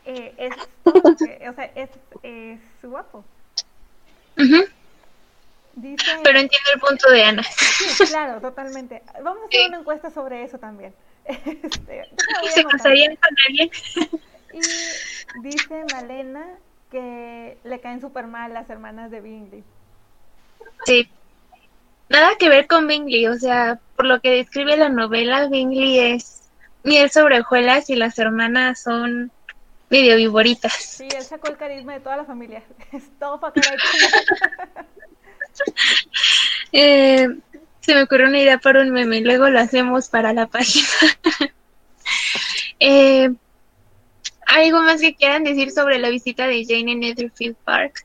eh, 0.07 0.35
es, 0.37 0.55
o 0.85 1.55
sea, 1.55 1.65
es, 1.75 1.91
es 2.23 2.61
guapo. 2.83 3.25
Uh 4.37 4.43
-huh. 4.43 4.69
Dice, 5.77 6.05
Pero 6.23 6.39
entiendo 6.39 6.71
el 6.75 6.81
punto 6.81 7.11
de 7.11 7.25
Ana. 7.25 7.43
Sí, 7.43 8.05
claro, 8.07 8.41
totalmente. 8.41 9.03
Vamos 9.23 9.43
a 9.43 9.47
hacer 9.47 9.61
sí. 9.61 9.67
una 9.69 9.79
encuesta 9.79 10.11
sobre 10.11 10.45
eso 10.45 10.59
también. 10.59 10.95
Este, 11.27 12.05
¿Se 12.51 12.65
casarían 12.65 13.17
con 13.17 13.37
alguien? 13.49 13.71
Y 14.53 15.41
dice 15.41 15.85
Malena 15.93 16.47
que 16.91 17.57
le 17.65 17.81
caen 17.81 18.01
súper 18.01 18.27
mal 18.27 18.53
las 18.53 18.69
hermanas 18.71 19.11
de 19.11 19.21
Bingley. 19.21 19.65
Sí. 20.85 21.09
Nada 22.09 22.37
que 22.39 22.49
ver 22.49 22.67
con 22.67 22.87
Bingley, 22.87 23.27
o 23.27 23.35
sea, 23.37 23.81
por 23.97 24.07
lo 24.07 24.21
que 24.21 24.31
describe 24.31 24.77
la 24.77 24.91
novela, 24.91 25.49
Bingley 25.49 25.99
es 25.99 26.51
miel 26.85 27.11
sobre 27.11 27.41
hojuelas 27.41 27.89
y 27.91 27.97
las 27.97 28.19
hermanas 28.19 28.83
son 28.83 29.33
medio 29.95 30.17
viboritas. 30.17 30.73
Sí, 30.73 31.07
él 31.17 31.23
sacó 31.23 31.49
el 31.49 31.57
carisma 31.57 31.93
de 31.93 32.01
toda 32.01 32.17
la 32.17 32.25
familia. 32.25 32.65
Es 32.93 33.05
todo 33.19 33.39
para 33.39 33.55
eh, 36.73 37.29
Se 37.81 37.95
me 37.95 38.03
ocurrió 38.03 38.27
una 38.27 38.41
idea 38.41 38.59
para 38.59 38.83
un 38.83 38.91
meme, 38.91 39.21
luego 39.21 39.49
lo 39.49 39.61
hacemos 39.61 40.09
para 40.09 40.33
la 40.33 40.49
página. 40.49 40.89
eh, 42.81 43.31
¿Algo 44.47 44.83
más 44.83 45.01
que 45.01 45.15
quieran 45.15 45.45
decir 45.45 45.71
sobre 45.71 45.99
la 45.99 46.09
visita 46.11 46.49
de 46.49 46.65
Jane 46.65 46.93
en 46.93 47.01
Netherfield 47.01 47.57
Park? 47.65 48.05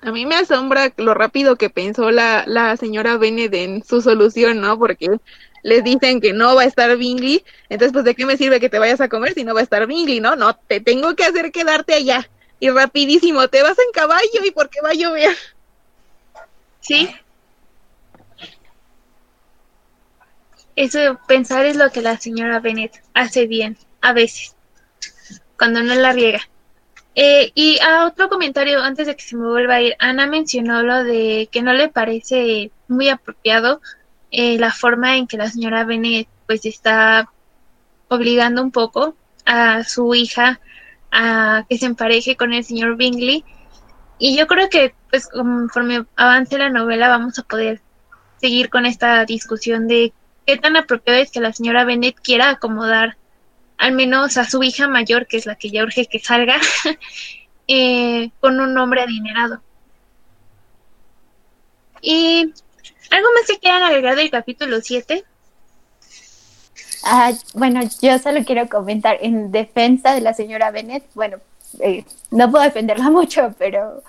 A 0.00 0.12
mí 0.12 0.26
me 0.26 0.36
asombra 0.36 0.92
lo 0.96 1.14
rápido 1.14 1.56
que 1.56 1.70
pensó 1.70 2.10
la, 2.10 2.44
la 2.46 2.76
señora 2.76 3.16
Bennet 3.16 3.52
en 3.54 3.82
su 3.84 4.00
solución, 4.00 4.60
¿no? 4.60 4.78
Porque 4.78 5.08
les 5.64 5.82
dicen 5.82 6.20
que 6.20 6.34
no 6.34 6.54
va 6.54 6.62
a 6.62 6.66
estar 6.66 6.94
Bingley, 6.96 7.42
entonces 7.70 7.92
pues 7.92 8.04
de 8.04 8.14
qué 8.14 8.26
me 8.26 8.36
sirve 8.36 8.60
que 8.60 8.68
te 8.68 8.78
vayas 8.78 9.00
a 9.00 9.08
comer 9.08 9.32
si 9.32 9.44
no 9.44 9.54
va 9.54 9.60
a 9.60 9.62
estar 9.62 9.86
Bingley, 9.86 10.20
¿no? 10.20 10.36
No, 10.36 10.54
te 10.54 10.78
tengo 10.78 11.16
que 11.16 11.24
hacer 11.24 11.50
quedarte 11.50 11.94
allá. 11.94 12.28
Y 12.60 12.68
rapidísimo, 12.68 13.48
te 13.48 13.62
vas 13.62 13.78
en 13.78 13.92
caballo 13.92 14.44
y 14.44 14.50
porque 14.50 14.80
va 14.82 14.90
a 14.90 14.94
llover. 14.94 15.34
Sí. 16.80 17.08
Eso 20.76 21.18
pensar 21.26 21.64
es 21.64 21.76
lo 21.76 21.90
que 21.90 22.02
la 22.02 22.18
señora 22.18 22.60
Bennet 22.60 23.02
hace 23.14 23.46
bien, 23.46 23.78
a 24.02 24.12
veces, 24.12 24.54
cuando 25.56 25.82
no 25.82 25.94
la 25.94 26.12
riega. 26.12 26.42
Eh, 27.14 27.52
y 27.54 27.78
a 27.80 28.06
otro 28.06 28.28
comentario, 28.28 28.82
antes 28.82 29.06
de 29.06 29.16
que 29.16 29.22
se 29.22 29.36
me 29.36 29.46
vuelva 29.46 29.76
a 29.76 29.80
ir, 29.80 29.96
Ana 29.98 30.26
mencionó 30.26 30.82
lo 30.82 31.04
de 31.04 31.48
que 31.50 31.62
no 31.62 31.72
le 31.72 31.88
parece 31.88 32.70
muy 32.88 33.08
apropiado 33.08 33.80
eh, 34.36 34.58
la 34.58 34.72
forma 34.72 35.16
en 35.16 35.28
que 35.28 35.36
la 35.36 35.48
señora 35.48 35.84
Bennet 35.84 36.26
pues 36.48 36.66
está 36.66 37.30
obligando 38.08 38.62
un 38.62 38.72
poco 38.72 39.14
a 39.46 39.84
su 39.84 40.12
hija 40.12 40.60
a 41.12 41.64
que 41.68 41.78
se 41.78 41.86
empareje 41.86 42.34
con 42.36 42.52
el 42.52 42.64
señor 42.64 42.96
Bingley. 42.96 43.44
Y 44.18 44.36
yo 44.36 44.48
creo 44.48 44.68
que 44.68 44.92
pues 45.08 45.28
conforme 45.28 46.04
avance 46.16 46.58
la 46.58 46.68
novela 46.68 47.08
vamos 47.08 47.38
a 47.38 47.44
poder 47.44 47.80
seguir 48.40 48.70
con 48.70 48.86
esta 48.86 49.24
discusión 49.24 49.86
de 49.86 50.12
qué 50.44 50.56
tan 50.56 50.76
apropiado 50.76 51.20
es 51.20 51.30
que 51.30 51.40
la 51.40 51.52
señora 51.52 51.84
Bennet 51.84 52.16
quiera 52.20 52.50
acomodar 52.50 53.16
al 53.78 53.92
menos 53.92 54.36
a 54.36 54.50
su 54.50 54.64
hija 54.64 54.88
mayor, 54.88 55.28
que 55.28 55.36
es 55.36 55.46
la 55.46 55.54
que 55.54 55.70
ya 55.70 55.84
urge 55.84 56.06
que 56.06 56.18
salga, 56.18 56.56
eh, 57.68 58.32
con 58.40 58.58
un 58.58 58.76
hombre 58.78 59.02
adinerado. 59.02 59.62
Y 62.02 62.52
algo 63.14 63.28
más 63.32 63.46
que 63.46 63.58
quieran 63.58 63.82
agregar 63.82 64.16
del 64.16 64.30
capítulo 64.30 64.80
7. 64.80 65.24
Ah, 67.04 67.32
bueno, 67.54 67.80
yo 68.02 68.18
solo 68.18 68.44
quiero 68.44 68.68
comentar 68.68 69.18
en 69.20 69.52
defensa 69.52 70.14
de 70.14 70.20
la 70.20 70.34
señora 70.34 70.72
Bennett. 70.72 71.04
Bueno, 71.14 71.36
eh, 71.80 72.04
no 72.32 72.50
puedo 72.50 72.64
defenderla 72.64 73.10
mucho, 73.18 73.54
pero 73.56 74.02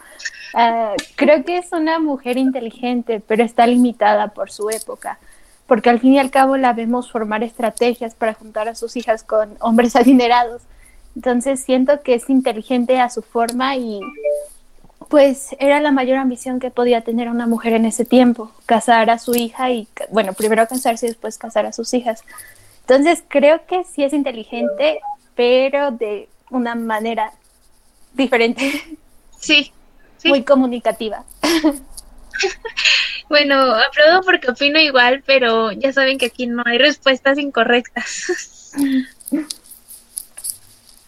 uh, 0.55 0.95
creo 1.15 1.43
que 1.43 1.57
es 1.57 1.71
una 1.71 1.99
mujer 1.99 2.37
inteligente, 2.37 3.21
pero 3.25 3.43
está 3.43 3.67
limitada 3.67 4.29
por 4.29 4.51
su 4.51 4.69
época. 4.69 5.19
porque 5.67 5.89
al 5.89 5.99
fin 5.99 6.13
y 6.13 6.19
al 6.19 6.31
cabo 6.31 6.57
la 6.57 6.73
vemos 6.73 7.11
formar 7.11 7.43
estrategias 7.43 8.13
para 8.15 8.33
juntar 8.35 8.69
a 8.69 8.75
sus 8.75 8.95
hijas 8.95 9.23
con 9.23 9.55
hombres 9.59 9.95
adinerados. 10.01 10.63
Entonces 11.15 11.63
siento 11.63 12.01
que 12.01 12.15
es 12.15 12.29
inteligente 12.29 12.99
a 12.99 13.09
su 13.09 13.21
forma 13.21 13.75
y 13.75 13.99
pues 15.09 15.55
era 15.59 15.79
la 15.79 15.91
mayor 15.91 16.17
ambición 16.17 16.59
que 16.59 16.71
podía 16.71 17.01
tener 17.01 17.29
una 17.29 17.47
mujer 17.47 17.73
en 17.73 17.85
ese 17.85 18.05
tiempo, 18.05 18.51
casar 18.65 19.09
a 19.09 19.19
su 19.19 19.35
hija 19.35 19.71
y, 19.71 19.87
bueno, 20.11 20.33
primero 20.33 20.67
casarse 20.67 21.05
y 21.05 21.09
después 21.09 21.37
casar 21.37 21.65
a 21.65 21.73
sus 21.73 21.93
hijas. 21.93 22.23
Entonces 22.81 23.23
creo 23.27 23.65
que 23.65 23.83
sí 23.83 24.03
es 24.03 24.13
inteligente, 24.13 24.99
pero 25.35 25.91
de 25.91 26.29
una 26.49 26.75
manera 26.75 27.31
diferente. 28.13 28.97
Sí. 29.39 29.71
Muy 30.23 30.43
comunicativa. 30.43 31.23
bueno, 33.29 33.55
aplaudo 33.75 34.21
porque 34.23 34.49
opino 34.49 34.79
igual, 34.79 35.23
pero 35.25 35.71
ya 35.71 35.93
saben 35.93 36.17
que 36.17 36.27
aquí 36.27 36.47
no 36.47 36.63
hay 36.65 36.79
respuestas 36.79 37.37
incorrectas. 37.37 38.71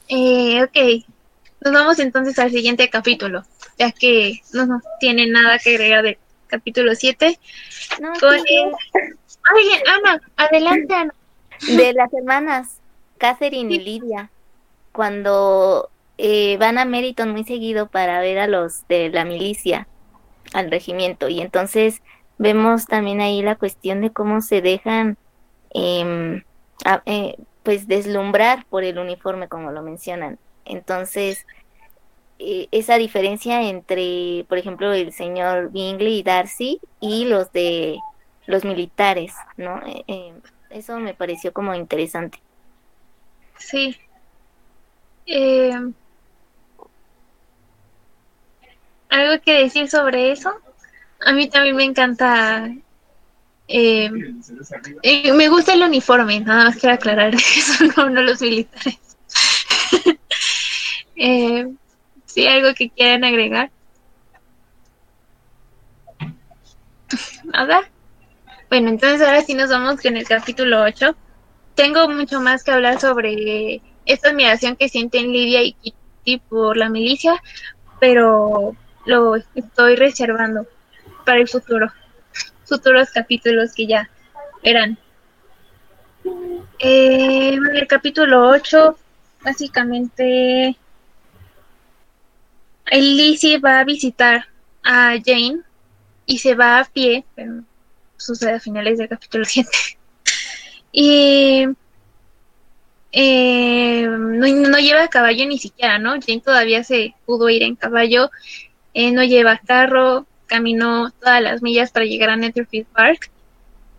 eh, 0.07 0.63
ok, 0.63 1.05
nos 1.71 1.81
vamos 1.81 1.99
entonces 1.99 2.37
al 2.39 2.51
siguiente 2.51 2.89
capítulo, 2.89 3.43
ya 3.77 3.91
que 3.91 4.41
no, 4.53 4.65
no 4.65 4.81
tiene 4.99 5.27
nada 5.27 5.59
que 5.59 5.71
agregar 5.71 6.03
del 6.03 6.17
capítulo 6.47 6.95
7. 6.95 7.39
Con 8.19 8.35
Alguien, 9.49 9.81
Ana, 9.87 10.21
adelante, 10.35 10.93
Ana. 10.93 11.13
De 11.75 11.93
las 11.93 12.13
hermanas, 12.13 12.81
Catherine 13.17 13.73
y 13.73 13.79
Lidia, 13.79 14.29
cuando 14.91 15.89
eh, 16.17 16.57
van 16.57 16.77
a 16.77 16.85
Meriton 16.85 17.31
muy 17.31 17.43
seguido 17.43 17.87
para 17.87 18.19
ver 18.19 18.39
a 18.39 18.47
los 18.47 18.87
de 18.87 19.09
la 19.09 19.25
milicia, 19.25 19.87
al 20.53 20.69
regimiento, 20.69 21.29
y 21.29 21.41
entonces 21.41 22.01
vemos 22.37 22.85
también 22.85 23.21
ahí 23.21 23.41
la 23.41 23.55
cuestión 23.55 24.01
de 24.01 24.11
cómo 24.11 24.41
se 24.41 24.61
dejan 24.61 25.17
em, 25.71 26.43
eh, 27.05 27.37
pues 27.63 27.87
deslumbrar 27.87 28.65
por 28.65 28.83
el 28.83 28.99
uniforme, 28.99 29.47
como 29.47 29.71
lo 29.71 29.81
mencionan. 29.81 30.37
Entonces, 30.65 31.45
eh, 32.39 32.67
esa 32.71 32.97
diferencia 32.97 33.63
entre, 33.63 34.45
por 34.47 34.57
ejemplo, 34.57 34.93
el 34.93 35.13
señor 35.13 35.71
Bingley 35.71 36.19
y 36.19 36.23
Darcy 36.23 36.79
y 36.99 37.25
los 37.25 37.51
de 37.51 37.99
los 38.45 38.63
militares, 38.63 39.33
¿no? 39.57 39.81
eso 40.69 40.99
me 40.99 41.13
pareció 41.13 41.51
como 41.51 41.75
interesante. 41.75 42.39
Sí. 43.57 43.97
Eh, 45.25 45.73
¿Algo 49.09 49.41
que 49.41 49.63
decir 49.63 49.89
sobre 49.89 50.31
eso? 50.31 50.53
A 51.25 51.33
mí 51.33 51.49
también 51.49 51.75
me 51.75 51.83
encanta. 51.83 52.69
Eh, 53.67 54.09
eh, 55.03 55.33
me 55.33 55.49
gusta 55.49 55.73
el 55.73 55.81
uniforme, 55.81 56.39
nada 56.39 56.65
más 56.65 56.77
quiero 56.77 56.95
aclarar 56.95 57.35
eso, 57.35 57.85
no, 57.97 58.09
no 58.09 58.21
los 58.21 58.41
militares. 58.41 58.99
eh, 61.15 61.67
¿Sí 62.37 62.45
algo 62.45 62.75
que 62.75 62.91
quieran 62.91 63.23
agregar? 63.23 63.71
¿Nada? 67.45 67.89
Bueno, 68.69 68.89
entonces 68.89 69.23
ahora 69.23 69.41
sí 69.41 69.55
nos 69.55 69.71
vamos 69.71 69.99
con 69.99 70.15
el 70.15 70.27
capítulo 70.27 70.83
8. 70.83 71.15
Tengo 71.73 72.07
mucho 72.09 72.39
más 72.39 72.63
que 72.63 72.69
hablar 72.69 73.01
sobre 73.01 73.81
esta 74.05 74.29
admiración 74.29 74.75
que 74.75 74.87
sienten 74.87 75.31
Lidia 75.33 75.63
y 75.63 75.73
Kitty 75.73 76.37
por 76.47 76.77
la 76.77 76.89
milicia, 76.89 77.41
pero 77.99 78.75
lo 79.07 79.35
estoy 79.55 79.95
reservando 79.95 80.67
para 81.25 81.39
el 81.39 81.47
futuro, 81.47 81.91
futuros 82.65 83.09
capítulos 83.09 83.73
que 83.73 83.87
ya 83.87 84.11
eran. 84.61 84.99
Eh, 86.77 87.57
el 87.73 87.87
capítulo 87.87 88.47
8, 88.49 88.95
básicamente, 89.43 90.77
Lizzie 92.91 93.59
va 93.59 93.79
a 93.79 93.83
visitar 93.83 94.47
a 94.83 95.15
Jane 95.23 95.59
y 96.25 96.37
se 96.37 96.55
va 96.55 96.79
a 96.79 96.85
pie, 96.85 97.25
pero 97.35 97.63
sucede 98.17 98.53
a 98.53 98.59
finales 98.59 98.97
del 98.97 99.09
capítulo 99.09 99.45
7. 99.47 99.69
y 100.91 101.67
eh, 103.11 104.07
no, 104.07 104.47
no, 104.47 104.79
lleva 104.79 105.07
caballo 105.07 105.45
ni 105.45 105.57
siquiera, 105.57 105.99
¿no? 105.99 106.11
Jane 106.11 106.41
todavía 106.41 106.83
se 106.83 107.15
pudo 107.25 107.49
ir 107.49 107.63
en 107.63 107.75
caballo 107.75 108.29
eh, 108.99 109.11
no 109.11 109.23
lleva 109.23 109.59
carro, 109.59 110.25
caminó 110.47 111.11
todas 111.11 111.39
las 111.39 111.61
millas 111.61 111.91
para 111.91 112.05
llegar 112.05 112.31
a 112.31 112.35
Netherfield 112.35 112.87
Park. 112.87 113.29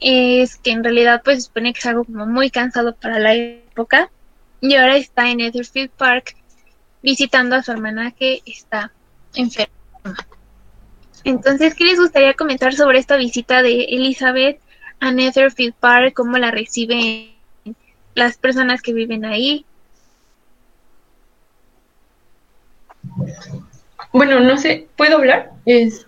Es 0.00 0.56
que 0.56 0.72
en 0.72 0.82
realidad 0.82 1.22
pues 1.24 1.44
supone 1.44 1.72
que 1.72 1.78
es 1.78 1.86
algo 1.86 2.02
como 2.02 2.26
muy 2.26 2.50
cansado 2.50 2.96
para 2.96 3.20
la 3.20 3.32
época. 3.36 4.10
Y 4.60 4.74
ahora 4.74 4.96
está 4.96 5.30
en 5.30 5.36
Netherfield 5.36 5.90
Park 5.90 6.34
visitando 7.08 7.56
a 7.56 7.62
su 7.62 7.72
hermana 7.72 8.10
que 8.10 8.42
está 8.44 8.92
enferma. 9.34 9.72
Entonces, 11.24 11.74
¿qué 11.74 11.84
les 11.84 11.98
gustaría 11.98 12.34
comentar 12.34 12.74
sobre 12.74 12.98
esta 12.98 13.16
visita 13.16 13.62
de 13.62 13.84
Elizabeth 13.84 14.60
a 15.00 15.10
Netherfield 15.10 15.72
Park? 15.72 16.12
¿Cómo 16.14 16.36
la 16.36 16.50
reciben 16.50 17.30
las 18.14 18.36
personas 18.36 18.82
que 18.82 18.92
viven 18.92 19.24
ahí? 19.24 19.64
Bueno, 24.12 24.40
no 24.40 24.58
sé, 24.58 24.86
¿puedo 24.94 25.16
hablar? 25.16 25.52
Es, 25.64 26.06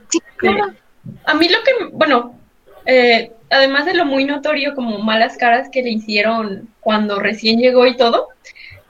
a 1.24 1.34
mí 1.34 1.48
lo 1.48 1.58
que, 1.62 1.84
bueno, 1.94 2.38
eh, 2.84 3.32
además 3.48 3.86
de 3.86 3.94
lo 3.94 4.04
muy 4.04 4.26
notorio 4.26 4.74
como 4.74 4.98
malas 4.98 5.38
caras 5.38 5.70
que 5.70 5.82
le 5.82 5.92
hicieron 5.92 6.68
cuando 6.80 7.20
recién 7.20 7.58
llegó 7.58 7.86
y 7.86 7.96
todo, 7.96 8.28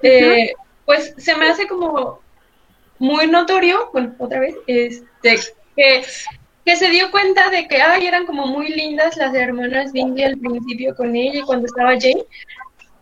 eh, 0.03 0.55
pues 0.85 1.15
se 1.17 1.37
me 1.37 1.49
hace 1.49 1.67
como 1.67 2.21
muy 2.99 3.27
notorio, 3.27 3.91
bueno, 3.93 4.15
otra 4.19 4.41
vez, 4.41 4.55
este, 4.67 5.39
que, 5.77 6.05
se 6.77 6.89
dio 6.89 7.11
cuenta 7.11 7.51
de 7.51 7.67
que, 7.67 7.83
ay, 7.83 8.07
eran 8.07 8.27
como 8.27 8.47
muy 8.47 8.69
lindas 8.69 9.17
las 9.17 9.35
hermanas 9.35 9.93
Bingley 9.93 10.25
al 10.25 10.39
principio 10.39 10.95
con 10.95 11.17
ella 11.17 11.41
y 11.41 11.43
cuando 11.43 11.67
estaba 11.67 11.99
Jane, 11.99 12.25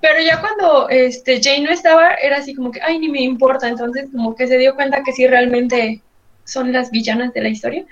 pero 0.01 0.21
ya 0.23 0.41
cuando 0.41 0.88
este, 0.88 1.43
Jane 1.43 1.64
no 1.64 1.71
estaba, 1.71 2.14
era 2.14 2.37
así 2.38 2.55
como 2.55 2.71
que, 2.71 2.81
ay, 2.81 2.99
ni 2.99 3.09
me 3.09 3.21
importa. 3.21 3.69
Entonces, 3.69 4.07
como 4.12 4.35
que 4.37 4.47
se 4.47 4.59
dio 4.59 4.75
cuenta 4.75 5.03
que 5.03 5.12
sí 5.12 5.27
realmente 5.27 6.01
son 6.45 6.73
las 6.73 6.91
villanas 6.91 7.35
de 7.35 7.43
la 7.43 7.49
historia. 7.49 7.85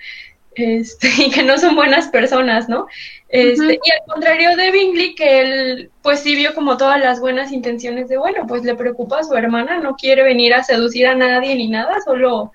Este, 0.57 1.09
y 1.19 1.31
que 1.31 1.43
no 1.43 1.59
son 1.59 1.77
buenas 1.77 2.09
personas, 2.09 2.69
¿no? 2.69 2.87
Este, 3.29 3.79
Y 3.85 3.91
al 3.91 4.07
contrario 4.07 4.57
de 4.57 4.71
Bingley, 4.71 5.15
que 5.15 5.41
él 5.41 5.91
pues 6.03 6.21
sí 6.21 6.35
vio 6.35 6.55
como 6.55 6.77
todas 6.77 7.01
las 7.01 7.21
buenas 7.21 7.53
intenciones 7.53 8.09
de, 8.09 8.17
bueno, 8.17 8.47
pues 8.47 8.65
le 8.65 8.75
preocupa 8.75 9.21
a 9.21 9.25
su 9.25 9.35
hermana, 9.35 9.79
no 9.79 9.97
quiere 9.97 10.23
venir 10.23 10.55
a 10.55 10.65
seducir 10.65 11.07
a 11.07 11.15
nadie 11.15 11.55
ni 11.55 11.69
nada, 11.69 12.01
solo 12.05 12.53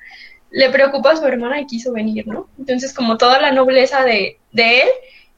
le 0.50 0.70
preocupa 0.70 1.12
a 1.12 1.16
su 1.16 1.26
hermana 1.26 1.62
y 1.62 1.68
quiso 1.68 1.94
venir, 1.94 2.28
¿no? 2.28 2.48
Entonces 2.58 2.94
como 2.94 3.18
toda 3.18 3.40
la 3.40 3.52
nobleza 3.52 4.04
de, 4.04 4.38
de 4.52 4.82
él 4.82 4.90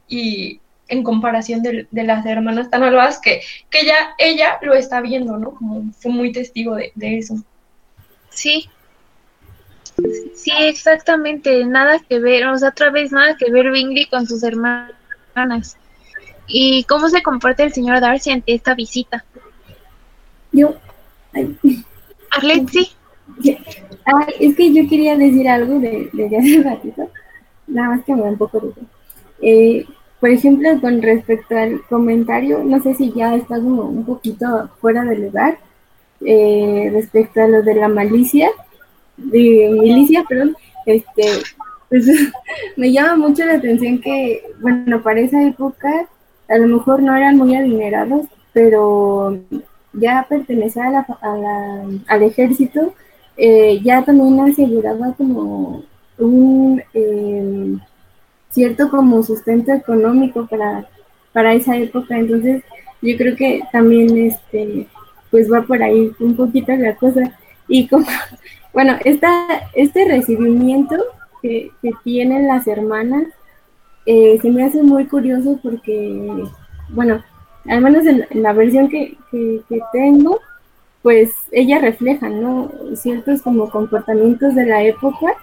y 0.07 0.59
en 0.87 1.03
comparación 1.03 1.63
de, 1.63 1.87
las 1.91 2.25
hermanas 2.25 2.69
tan 2.69 2.81
malvadas 2.81 3.19
que, 3.19 3.41
que 3.69 3.85
ya 3.85 4.13
ella 4.17 4.57
lo 4.61 4.73
está 4.73 5.01
viendo, 5.01 5.37
¿no? 5.37 5.55
Como 5.55 5.91
fue 5.93 6.11
muy 6.11 6.31
testigo 6.31 6.75
de, 6.75 6.93
eso. 6.95 7.35
Sí. 8.29 8.69
Sí, 10.35 10.51
exactamente, 10.59 11.65
nada 11.65 11.99
que 11.99 12.19
ver, 12.19 12.45
o 12.47 12.57
sea, 12.57 12.69
otra 12.69 12.89
vez 12.89 13.11
nada 13.11 13.37
que 13.37 13.51
ver 13.51 13.71
Bingley 13.71 14.05
con 14.07 14.27
sus 14.27 14.43
hermanas. 14.43 15.77
¿Y 16.47 16.83
cómo 16.85 17.09
se 17.09 17.23
comporta 17.23 17.63
el 17.63 17.73
señor 17.73 17.99
Darcy 17.99 18.31
ante 18.31 18.53
esta 18.53 18.73
visita? 18.73 19.23
Yo... 20.51 20.75
Arlette, 22.31 22.69
sí. 22.69 22.91
es 24.39 24.55
que 24.55 24.73
yo 24.73 24.87
quería 24.87 25.15
decir 25.15 25.47
algo 25.47 25.79
de, 25.79 26.09
de 26.11 26.37
hace 26.37 26.61
ratito, 26.61 27.09
nada 27.67 27.89
más 27.89 28.05
que 28.05 28.15
me 28.15 28.21
da 28.21 28.29
un 28.29 28.37
poco 28.37 28.59
de... 28.59 28.73
Eh, 29.41 29.85
por 30.19 30.29
ejemplo, 30.29 30.69
con 30.79 31.01
respecto 31.01 31.57
al 31.57 31.81
comentario, 31.89 32.63
no 32.63 32.81
sé 32.81 32.93
si 32.95 33.11
ya 33.11 33.35
está 33.35 33.55
como 33.55 33.83
un 33.83 34.05
poquito 34.05 34.69
fuera 34.79 35.03
de 35.03 35.17
lugar, 35.17 35.57
eh, 36.25 36.89
respecto 36.93 37.41
a 37.41 37.47
lo 37.47 37.61
de 37.61 37.75
la 37.75 37.89
malicia, 37.89 38.49
de 39.17 39.69
milicia, 39.79 40.23
perdón, 40.27 40.55
este, 40.85 41.23
pues 41.89 42.05
me 42.77 42.91
llama 42.91 43.15
mucho 43.15 43.45
la 43.45 43.55
atención 43.55 43.99
que, 43.99 44.43
bueno, 44.61 45.01
para 45.01 45.21
esa 45.21 45.43
época 45.43 46.07
a 46.49 46.57
lo 46.57 46.67
mejor 46.67 47.01
no 47.01 47.15
eran 47.15 47.37
muy 47.37 47.55
adinerados, 47.55 48.25
pero 48.51 49.39
ya 49.93 50.25
pertenecer 50.27 50.83
a 50.83 51.05
al 52.07 52.23
ejército 52.23 52.93
eh, 53.37 53.79
ya 53.83 54.03
también 54.03 54.39
aseguraba 54.41 55.13
como 55.13 55.83
un... 56.17 56.81
Eh, 56.93 57.77
cierto 58.53 58.89
como 58.89 59.23
sustento 59.23 59.73
económico 59.73 60.45
para, 60.45 60.87
para 61.33 61.53
esa 61.53 61.75
época. 61.75 62.17
Entonces, 62.17 62.63
yo 63.01 63.17
creo 63.17 63.35
que 63.35 63.61
también 63.71 64.15
este 64.17 64.87
pues 65.31 65.51
va 65.51 65.63
por 65.63 65.81
ahí 65.81 66.11
un 66.19 66.35
poquito 66.35 66.75
la 66.75 66.95
cosa. 66.95 67.37
Y 67.67 67.87
como, 67.87 68.05
bueno, 68.73 68.95
esta, 69.05 69.47
este 69.73 70.05
recibimiento 70.05 70.95
que, 71.41 71.71
tienen 72.03 72.47
las 72.47 72.67
hermanas 72.67 73.25
eh, 74.05 74.39
se 74.41 74.49
me 74.49 74.63
hace 74.63 74.81
muy 74.81 75.05
curioso 75.07 75.59
porque 75.61 76.43
bueno, 76.89 77.23
al 77.67 77.81
menos 77.81 78.05
en, 78.05 78.25
la 78.41 78.53
versión 78.53 78.89
que, 78.89 79.17
que, 79.31 79.61
que 79.69 79.79
tengo, 79.91 80.39
pues 81.01 81.31
ella 81.51 81.79
refleja, 81.79 82.29
¿no? 82.29 82.71
Ciertos 82.95 83.41
como 83.41 83.69
comportamientos 83.69 84.55
de 84.55 84.65
la 84.65 84.83
época 84.83 85.35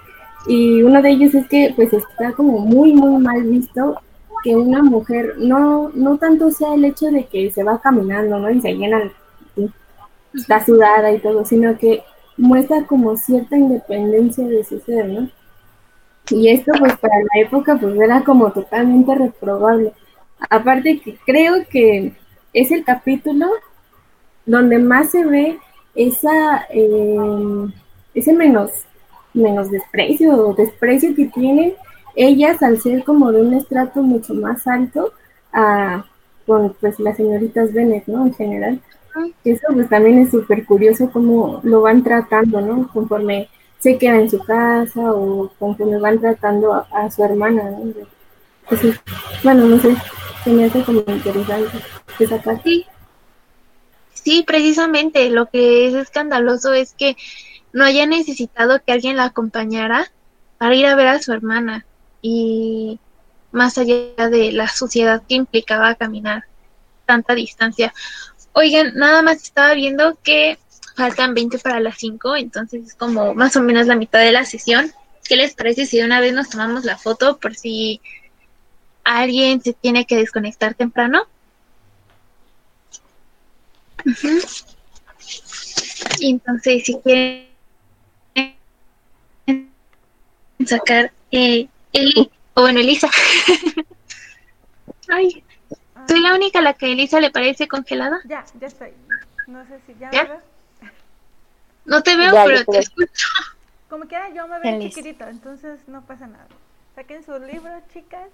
y 0.46 0.82
uno 0.82 1.02
de 1.02 1.10
ellos 1.10 1.34
es 1.34 1.46
que 1.48 1.72
pues 1.76 1.92
está 1.92 2.32
como 2.32 2.58
muy, 2.60 2.94
muy 2.94 3.22
mal 3.22 3.42
visto 3.42 4.00
que 4.42 4.56
una 4.56 4.82
mujer, 4.82 5.34
no, 5.38 5.90
no 5.94 6.16
tanto 6.16 6.50
sea 6.50 6.74
el 6.74 6.84
hecho 6.84 7.10
de 7.10 7.26
que 7.26 7.50
se 7.50 7.62
va 7.62 7.80
caminando, 7.80 8.38
¿no? 8.38 8.50
Y 8.50 8.60
se 8.60 8.72
llena, 8.72 9.12
está 10.34 10.64
sudada 10.64 11.12
y 11.12 11.18
todo, 11.18 11.44
sino 11.44 11.76
que 11.76 12.02
muestra 12.40 12.86
como 12.86 13.16
cierta 13.16 13.56
independencia 13.56 14.46
de 14.46 14.64
su 14.64 14.80
ser, 14.80 15.06
¿no? 15.08 15.28
Y 16.30 16.48
esto 16.48 16.72
pues 16.78 16.96
para 16.98 17.18
la 17.18 17.40
época 17.40 17.76
pues 17.80 17.98
era 17.98 18.22
como 18.22 18.50
totalmente 18.52 19.14
reprobable. 19.14 19.92
Aparte 20.48 21.00
que 21.00 21.16
creo 21.26 21.66
que 21.68 22.14
es 22.52 22.70
el 22.70 22.84
capítulo 22.84 23.46
donde 24.46 24.78
más 24.78 25.10
se 25.10 25.24
ve 25.24 25.58
esa 25.94 26.66
eh, 26.70 27.66
ese 28.14 28.32
menos 28.32 28.70
menos 29.34 29.70
desprecio 29.70 30.34
o 30.34 30.54
desprecio 30.54 31.14
que 31.14 31.26
tienen 31.26 31.74
ellas 32.16 32.62
al 32.62 32.80
ser 32.80 33.04
como 33.04 33.32
de 33.32 33.42
un 33.42 33.54
estrato 33.54 34.02
mucho 34.02 34.34
más 34.34 34.66
alto 34.66 35.12
a 35.52 36.04
con 36.46 36.74
pues 36.80 36.98
las 36.98 37.16
señoritas 37.16 37.72
Bennett, 37.72 38.06
¿no? 38.08 38.26
En 38.26 38.34
general. 38.34 38.80
Eso 39.44 39.66
pues 39.72 39.88
también 39.88 40.18
es 40.18 40.30
súper 40.30 40.64
curioso 40.64 41.10
cómo 41.10 41.60
lo 41.62 41.82
van 41.82 42.02
tratando, 42.02 42.60
¿no? 42.60 42.88
Conforme 42.88 43.48
se 43.78 43.98
queda 43.98 44.16
en 44.16 44.30
su 44.30 44.38
casa 44.38 45.12
o 45.12 45.50
conforme 45.58 45.98
van 45.98 46.20
tratando 46.20 46.74
a, 46.74 47.10
su 47.10 47.24
hermana. 47.24 47.62
Entonces, 48.62 49.00
bueno, 49.42 49.64
no 49.66 49.78
sé, 49.78 49.96
se 50.44 50.50
me 50.50 50.64
hace 50.64 50.82
como 50.82 51.02
interesante 51.06 51.78
esa 52.18 52.40
parte. 52.42 52.62
Sí. 52.64 52.86
Sí, 54.12 54.44
precisamente 54.46 55.30
lo 55.30 55.46
que 55.46 55.88
es 55.88 55.94
escandaloso 55.94 56.74
es 56.74 56.92
que 56.92 57.16
no 57.72 57.84
haya 57.84 58.06
necesitado 58.06 58.82
que 58.84 58.92
alguien 58.92 59.16
la 59.16 59.24
acompañara 59.24 60.12
para 60.58 60.74
ir 60.74 60.86
a 60.86 60.94
ver 60.94 61.06
a 61.06 61.22
su 61.22 61.32
hermana 61.32 61.86
y 62.20 63.00
más 63.50 63.78
allá 63.78 64.28
de 64.30 64.52
la 64.52 64.68
suciedad 64.68 65.22
que 65.26 65.36
implicaba 65.36 65.94
caminar 65.94 66.44
tanta 67.06 67.34
distancia. 67.34 67.94
Oigan, 68.52 68.94
nada 68.94 69.22
más 69.22 69.42
estaba 69.42 69.74
viendo 69.74 70.18
que 70.22 70.58
faltan 70.96 71.34
20 71.34 71.58
para 71.58 71.80
las 71.80 71.96
5, 71.98 72.36
entonces 72.36 72.86
es 72.86 72.94
como 72.94 73.34
más 73.34 73.56
o 73.56 73.62
menos 73.62 73.86
la 73.86 73.96
mitad 73.96 74.20
de 74.20 74.32
la 74.32 74.44
sesión. 74.44 74.92
¿Qué 75.24 75.36
les 75.36 75.54
parece 75.54 75.86
si 75.86 75.98
de 75.98 76.04
una 76.04 76.20
vez 76.20 76.32
nos 76.32 76.50
tomamos 76.50 76.84
la 76.84 76.98
foto 76.98 77.38
por 77.38 77.54
si 77.54 78.00
alguien 79.04 79.62
se 79.62 79.72
tiene 79.72 80.04
que 80.04 80.16
desconectar 80.16 80.74
temprano? 80.74 81.22
Ujú. 84.04 84.40
Y 86.18 86.30
entonces, 86.30 86.84
si 86.84 86.98
quieren 86.98 87.48
sacar 90.66 91.12
eh, 91.30 91.68
Eli, 91.92 92.30
o 92.54 92.62
bueno, 92.62 92.80
Elisa. 92.80 93.10
Ay, 95.08 95.42
soy 96.10 96.20
la 96.22 96.34
única 96.34 96.58
a 96.58 96.62
la 96.62 96.74
que 96.74 96.86
a 96.86 96.88
Elisa 96.88 97.20
le 97.20 97.30
parece 97.30 97.68
congelada. 97.68 98.18
Ya, 98.24 98.44
ya 98.58 98.66
estoy. 98.66 98.92
No 99.46 99.64
sé 99.66 99.78
si 99.86 99.94
ya, 100.00 100.10
¿Ya? 100.10 100.24
me 100.24 100.30
ves. 100.30 100.40
No 101.84 102.02
te 102.02 102.16
veo, 102.16 102.32
Ya, 102.32 102.44
pero 102.44 102.64
te 102.64 102.78
escucho. 102.80 103.28
Como 103.88 104.06
quiera, 104.06 104.28
yo 104.30 104.48
me 104.48 104.58
veo 104.58 104.72
Feliz. 104.72 104.92
chiquitito, 104.92 105.28
entonces 105.28 105.78
no 105.86 106.02
pasa 106.02 106.26
nada. 106.26 106.48
Saquen 106.96 107.24
sus 107.24 107.40
libros, 107.42 107.80
chicas, 107.92 108.28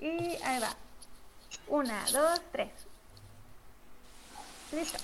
y 0.00 0.08
ahí 0.08 0.60
va. 0.60 0.74
Una, 1.68 2.04
dos, 2.12 2.42
tres. 2.50 2.70
Listo. 4.72 4.98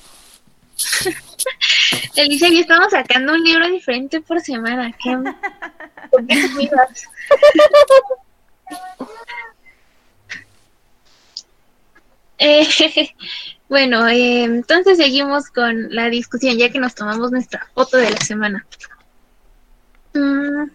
Elisa 2.16 2.48
y 2.48 2.54
yo 2.56 2.60
estamos 2.62 2.90
sacando 2.90 3.34
un 3.34 3.44
libro 3.44 3.68
diferente 3.68 4.20
por 4.20 4.40
semana. 4.40 4.92
¿Qué, 5.00 5.16
¿Por 6.10 6.26
qué 6.26 6.34
te 6.42 6.52
cuidas? 6.54 7.08
Bueno, 13.68 14.06
eh, 14.06 14.44
entonces 14.44 14.96
seguimos 14.96 15.50
con 15.50 15.92
la 15.92 16.09
discusión 16.09 16.56
ya 16.56 16.70
que 16.70 16.78
nos 16.78 16.94
tomamos 16.94 17.32
nuestra 17.32 17.66
foto 17.74 17.96
de 17.96 18.11
la 18.11 18.18
semana. 18.18 18.64
Mm, 20.14 20.70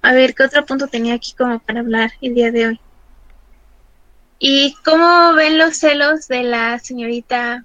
a 0.00 0.12
ver, 0.14 0.34
¿qué 0.34 0.44
otro 0.44 0.64
punto 0.64 0.88
tenía 0.88 1.14
aquí 1.14 1.34
como 1.36 1.58
para 1.58 1.80
hablar 1.80 2.12
el 2.22 2.34
día 2.34 2.50
de 2.50 2.68
hoy? 2.68 2.80
¿Y 4.38 4.74
cómo 4.84 5.34
ven 5.34 5.58
los 5.58 5.76
celos 5.76 6.28
de 6.28 6.44
la 6.44 6.78
señorita 6.78 7.62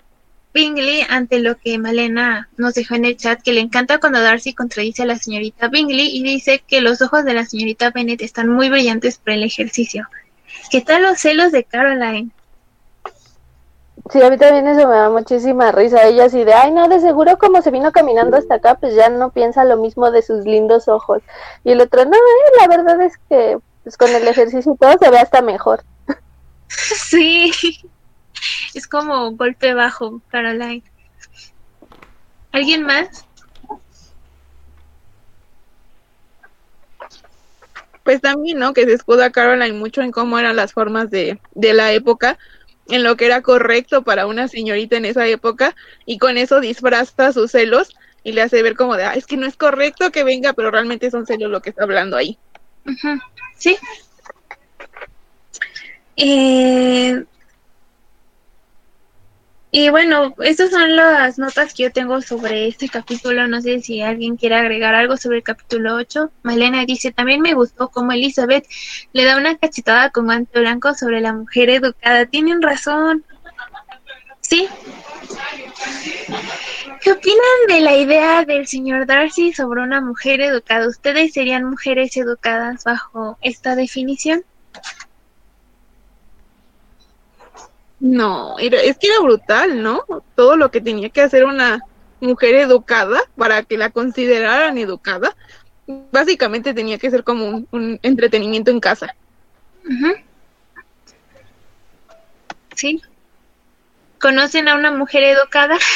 Bingley 0.53 1.05
ante 1.07 1.39
lo 1.39 1.57
que 1.57 1.77
Malena 1.77 2.49
nos 2.57 2.73
dejó 2.73 2.95
en 2.95 3.05
el 3.05 3.15
chat, 3.15 3.41
que 3.41 3.53
le 3.53 3.61
encanta 3.61 3.99
cuando 3.99 4.21
Darcy 4.21 4.53
contradice 4.53 5.03
a 5.03 5.05
la 5.05 5.17
señorita 5.17 5.69
Bingley 5.69 6.15
y 6.15 6.23
dice 6.23 6.63
que 6.67 6.81
los 6.81 7.01
ojos 7.01 7.23
de 7.25 7.33
la 7.33 7.45
señorita 7.45 7.91
Bennet 7.91 8.21
están 8.21 8.49
muy 8.49 8.69
brillantes 8.69 9.17
por 9.17 9.33
el 9.33 9.43
ejercicio. 9.43 10.07
¿Qué 10.69 10.81
tal 10.81 11.03
los 11.03 11.19
celos 11.19 11.51
de 11.51 11.63
Caroline? 11.63 12.31
Sí, 14.11 14.21
a 14.21 14.29
mí 14.29 14.37
también 14.37 14.67
eso 14.67 14.87
me 14.87 14.95
da 14.95 15.09
muchísima 15.09 15.71
risa. 15.71 16.05
Ella 16.05 16.25
así 16.25 16.43
de, 16.43 16.53
ay, 16.53 16.71
no, 16.71 16.87
de 16.87 16.99
seguro 16.99 17.37
como 17.37 17.61
se 17.61 17.71
vino 17.71 17.91
caminando 17.91 18.37
hasta 18.37 18.55
acá, 18.55 18.75
pues 18.75 18.95
ya 18.95 19.09
no 19.09 19.31
piensa 19.31 19.65
lo 19.65 19.77
mismo 19.77 20.11
de 20.11 20.21
sus 20.21 20.45
lindos 20.45 20.87
ojos. 20.87 21.21
Y 21.63 21.71
el 21.71 21.81
otro, 21.81 22.05
no, 22.05 22.15
eh, 22.15 22.51
la 22.59 22.67
verdad 22.67 23.01
es 23.01 23.17
que 23.29 23.57
pues 23.83 23.97
con 23.97 24.09
el 24.13 24.27
ejercicio 24.27 24.73
y 24.73 24.77
todo 24.77 24.97
se 24.99 25.09
ve 25.09 25.19
hasta 25.19 25.41
mejor. 25.41 25.83
Sí, 26.69 27.51
es 28.73 28.87
como 28.87 29.31
golpe 29.31 29.73
bajo, 29.73 30.21
Caroline. 30.29 30.83
¿Alguien 32.51 32.83
más? 32.83 33.25
Pues 38.03 38.21
también, 38.21 38.59
¿no? 38.59 38.73
Que 38.73 38.85
se 38.85 38.93
escuda 38.93 39.31
Caroline 39.31 39.77
mucho 39.77 40.01
en 40.01 40.11
cómo 40.11 40.39
eran 40.39 40.55
las 40.55 40.73
formas 40.73 41.09
de, 41.09 41.39
de 41.55 41.73
la 41.73 41.91
época, 41.91 42.37
en 42.89 43.03
lo 43.03 43.17
que 43.17 43.25
era 43.25 43.41
correcto 43.41 44.03
para 44.03 44.27
una 44.27 44.47
señorita 44.47 44.97
en 44.97 45.05
esa 45.05 45.27
época, 45.27 45.75
y 46.05 46.17
con 46.17 46.37
eso 46.37 46.59
disfraza 46.59 47.33
sus 47.33 47.51
celos 47.51 47.95
y 48.23 48.33
le 48.33 48.41
hace 48.41 48.61
ver 48.61 48.75
como 48.75 48.97
de, 48.97 49.05
ah, 49.05 49.13
es 49.13 49.25
que 49.25 49.37
no 49.37 49.45
es 49.45 49.55
correcto 49.55 50.11
que 50.11 50.23
venga, 50.23 50.53
pero 50.53 50.71
realmente 50.71 51.11
son 51.11 51.25
celos 51.25 51.49
lo 51.51 51.61
que 51.61 51.69
está 51.69 51.83
hablando 51.83 52.17
ahí. 52.17 52.37
Sí. 53.57 53.77
Eh, 56.15 57.23
y 59.79 59.89
bueno, 59.89 60.33
estas 60.39 60.71
son 60.71 60.95
las 60.95 61.37
notas 61.37 61.71
que 61.75 61.83
yo 61.83 61.91
tengo 61.91 62.19
sobre 62.23 62.67
este 62.67 62.89
capítulo. 62.89 63.47
No 63.47 63.61
sé 63.61 63.79
si 63.79 64.01
alguien 64.01 64.35
quiere 64.35 64.55
agregar 64.55 64.95
algo 64.95 65.17
sobre 65.17 65.37
el 65.37 65.43
capítulo 65.43 65.93
8. 65.93 66.31
Malena 66.41 66.83
dice, 66.83 67.11
también 67.11 67.41
me 67.41 67.53
gustó 67.53 67.89
cómo 67.89 68.11
Elizabeth 68.11 68.65
le 69.13 69.23
da 69.23 69.37
una 69.37 69.55
cachetada 69.55 70.09
con 70.09 70.25
guante 70.25 70.59
blanco 70.61 70.95
sobre 70.95 71.21
la 71.21 71.31
mujer 71.33 71.69
educada. 71.69 72.25
Tienen 72.25 72.63
razón. 72.63 73.23
Sí. 74.41 74.67
¿Qué 77.03 77.11
opinan 77.11 77.67
de 77.67 77.81
la 77.81 77.97
idea 77.97 78.45
del 78.45 78.65
señor 78.65 79.05
Darcy 79.05 79.53
sobre 79.53 79.83
una 79.83 80.01
mujer 80.01 80.41
educada? 80.41 80.87
¿Ustedes 80.87 81.33
serían 81.33 81.65
mujeres 81.65 82.17
educadas 82.17 82.83
bajo 82.83 83.37
esta 83.41 83.75
definición? 83.75 84.43
No, 87.99 88.57
era- 88.59 88.81
es 88.81 88.97
que 88.97 89.07
era 89.07 89.19
brutal, 89.21 89.81
¿no? 89.81 90.03
Todo 90.35 90.55
lo 90.55 90.69
que 90.71 90.81
tenía 90.81 91.09
que 91.09 91.21
hacer 91.21 91.45
una 91.45 91.81
mujer 92.19 92.55
educada 92.55 93.21
para 93.35 93.63
que 93.63 93.77
la 93.77 93.89
consideraran 93.89 94.77
educada, 94.77 95.35
básicamente 96.11 96.73
tenía 96.73 96.97
que 96.97 97.09
ser 97.09 97.23
como 97.23 97.47
un, 97.47 97.67
un 97.71 97.99
entretenimiento 98.03 98.71
en 98.71 98.79
casa. 98.79 99.15
Sí. 102.75 103.01
¿Conocen 104.19 104.67
a 104.67 104.75
una 104.75 104.91
mujer 104.91 105.23
educada? 105.23 105.77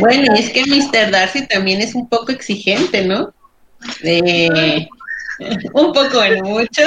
Bueno, 0.00 0.34
y 0.36 0.40
es 0.40 0.50
que 0.50 0.64
Mr. 0.66 1.10
Darcy 1.10 1.46
también 1.46 1.80
es 1.80 1.94
un 1.94 2.08
poco 2.08 2.32
exigente, 2.32 3.04
¿no? 3.04 3.32
De- 4.02 4.88
un 5.74 5.92
poco, 5.92 6.14
bueno, 6.14 6.48
mucho. 6.48 6.82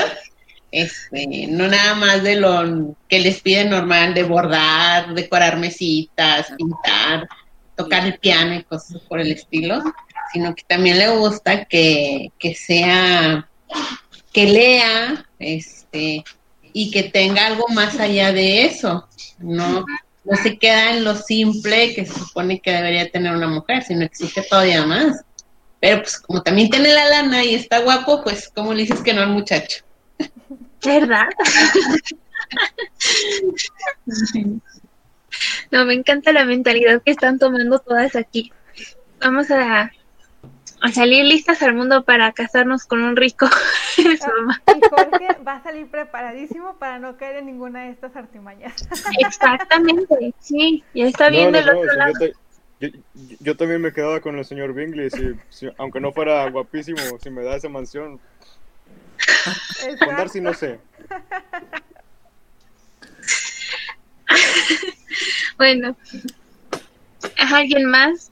Este, 0.71 1.47
no 1.49 1.67
nada 1.67 1.93
más 1.93 2.23
de 2.23 2.35
lo 2.35 2.95
que 3.07 3.19
les 3.19 3.41
piden 3.41 3.69
normal, 3.69 4.13
de 4.15 4.23
bordar, 4.23 5.13
decorar 5.13 5.57
mesitas, 5.57 6.51
pintar, 6.57 7.27
tocar 7.75 8.05
el 8.05 8.17
piano 8.17 8.55
y 8.55 8.63
cosas 8.63 8.99
por 9.03 9.19
el 9.19 9.31
estilo, 9.31 9.83
sino 10.31 10.55
que 10.55 10.63
también 10.63 10.97
le 10.97 11.09
gusta 11.09 11.65
que, 11.65 12.31
que 12.39 12.55
sea, 12.55 13.47
que 14.31 14.47
lea, 14.47 15.25
este, 15.37 16.23
y 16.73 16.89
que 16.89 17.03
tenga 17.03 17.45
algo 17.45 17.67
más 17.69 17.99
allá 17.99 18.33
de 18.33 18.65
eso, 18.65 19.07
no, 19.37 19.85
no 20.23 20.37
se 20.41 20.57
queda 20.57 20.91
en 20.91 21.03
lo 21.03 21.15
simple 21.15 21.93
que 21.93 22.05
se 22.05 22.13
supone 22.13 22.59
que 22.59 22.71
debería 22.71 23.09
tener 23.11 23.35
una 23.35 23.47
mujer, 23.47 23.83
sino 23.83 24.03
exige 24.03 24.41
todavía 24.41 24.85
más. 24.85 25.23
Pero 25.83 26.01
pues 26.01 26.17
como 26.17 26.41
también 26.41 26.69
tiene 26.69 26.93
la 26.93 27.09
lana 27.09 27.43
y 27.43 27.55
está 27.55 27.79
guapo, 27.79 28.23
pues 28.23 28.49
¿cómo 28.55 28.73
le 28.73 28.83
dices 28.83 29.01
que 29.01 29.13
no 29.13 29.19
al 29.19 29.31
muchacho? 29.31 29.83
¿Verdad? 30.81 31.25
No, 35.71 35.83
me 35.83 35.93
encanta 35.93 36.31
la 36.31 36.45
mentalidad 36.45 37.01
que 37.01 37.11
están 37.11 37.37
tomando 37.37 37.79
todas 37.79 38.15
aquí. 38.15 38.53
Vamos 39.19 39.51
a, 39.51 39.91
a 40.81 40.91
salir 40.93 41.25
listas 41.25 41.61
al 41.63 41.73
mundo 41.73 42.05
para 42.05 42.31
casarnos 42.31 42.85
con 42.85 43.03
un 43.03 43.17
rico. 43.17 43.49
Y 43.97 44.17
Jorge 44.17 45.27
va 45.45 45.55
a 45.55 45.63
salir 45.63 45.87
preparadísimo 45.87 46.77
para 46.77 46.97
no 46.97 47.17
caer 47.17 47.37
en 47.37 47.47
ninguna 47.47 47.83
de 47.83 47.91
estas 47.91 48.15
artimañas. 48.15 48.87
Exactamente, 49.19 50.33
sí, 50.39 50.83
ya 50.93 51.07
está 51.07 51.29
viendo 51.29 51.59
no, 51.59 51.59
el 51.59 51.65
no, 51.65 51.79
otro 51.81 51.91
sí, 51.91 51.97
lado. 51.97 52.42
Yo- 53.39 53.55
también 53.57 53.81
me 53.81 53.91
quedaba 53.93 54.19
con 54.19 54.37
el 54.37 54.45
señor 54.45 54.73
Bingley, 54.73 55.09
si- 55.09 55.33
si- 55.49 55.69
aunque 55.77 55.99
no 55.99 56.11
fuera 56.11 56.49
guapísimo, 56.49 56.97
si 57.21 57.29
me 57.29 57.43
da 57.43 57.55
esa 57.55 57.69
mansión. 57.69 58.19
Con 59.99 60.15
Darcy 60.15 60.41
no 60.41 60.53
sé. 60.53 60.79
Bueno, 65.57 65.95
¿alguien 67.37 67.85
más? 67.85 68.31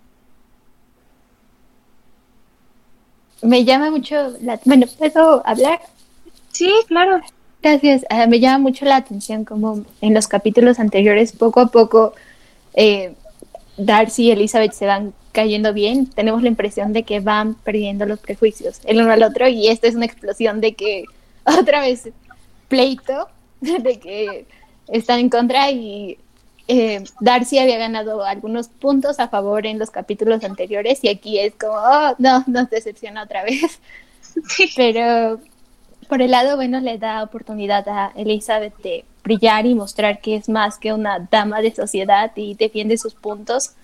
Me 3.41 3.63
llama 3.63 3.91
mucho 3.91 4.35
la... 4.41 4.59
Bueno, 4.65 4.85
¿puedo 4.97 5.41
hablar? 5.47 5.79
Sí, 6.51 6.71
claro. 6.87 7.21
Gracias. 7.61 8.03
Ah, 8.09 8.27
me 8.27 8.39
llama 8.39 8.57
mucho 8.57 8.85
la 8.85 8.97
atención 8.97 9.45
como 9.45 9.85
en 10.01 10.13
los 10.13 10.27
capítulos 10.27 10.79
anteriores, 10.79 11.31
poco 11.31 11.59
a 11.59 11.67
poco, 11.67 12.13
eh, 12.73 13.13
Darcy 13.77 14.25
y 14.25 14.31
Elizabeth 14.31 14.73
se 14.73 14.85
van 14.85 15.13
cayendo 15.31 15.73
bien. 15.73 16.07
Tenemos 16.07 16.41
la 16.41 16.49
impresión 16.49 16.93
de 16.93 17.03
que 17.03 17.19
van 17.19 17.55
perdiendo 17.55 18.05
los 18.05 18.19
prejuicios 18.19 18.81
el 18.85 19.01
uno 19.01 19.11
al 19.11 19.23
otro 19.23 19.47
y 19.47 19.67
esta 19.67 19.87
es 19.87 19.95
una 19.95 20.05
explosión 20.05 20.61
de 20.61 20.73
que 20.73 21.05
otra 21.43 21.81
vez 21.81 22.09
pleito, 22.67 23.27
de 23.61 23.99
que 23.99 24.45
están 24.87 25.19
en 25.19 25.29
contra 25.29 25.71
y 25.71 26.17
eh, 26.67 27.03
Darcy 27.19 27.59
había 27.59 27.77
ganado 27.77 28.23
algunos 28.23 28.69
puntos 28.69 29.19
a 29.19 29.27
favor 29.27 29.65
en 29.65 29.79
los 29.79 29.91
capítulos 29.91 30.43
anteriores 30.43 31.03
y 31.03 31.09
aquí 31.09 31.39
es 31.39 31.53
como, 31.55 31.73
oh, 31.73 32.15
no, 32.17 32.43
nos 32.47 32.69
decepciona 32.69 33.23
otra 33.23 33.43
vez. 33.43 33.79
Pero 34.75 35.41
por 36.11 36.21
el 36.21 36.31
lado 36.31 36.57
bueno 36.57 36.81
le 36.81 36.97
da 36.97 37.23
oportunidad 37.23 37.87
a 37.87 38.11
Elizabeth 38.17 38.75
de 38.79 39.05
brillar 39.23 39.65
y 39.65 39.75
mostrar 39.75 40.19
que 40.19 40.35
es 40.35 40.49
más 40.49 40.77
que 40.77 40.91
una 40.91 41.25
dama 41.31 41.61
de 41.61 41.73
sociedad 41.73 42.33
y 42.35 42.53
defiende 42.55 42.97
sus 42.97 43.13
puntos. 43.13 43.75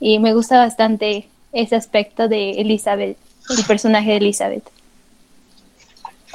Y 0.00 0.18
me 0.18 0.34
gusta 0.34 0.58
bastante 0.58 1.28
ese 1.52 1.76
aspecto 1.76 2.26
de 2.26 2.60
Elizabeth, 2.60 3.16
el 3.56 3.64
personaje 3.64 4.10
de 4.10 4.16
Elizabeth. 4.16 4.64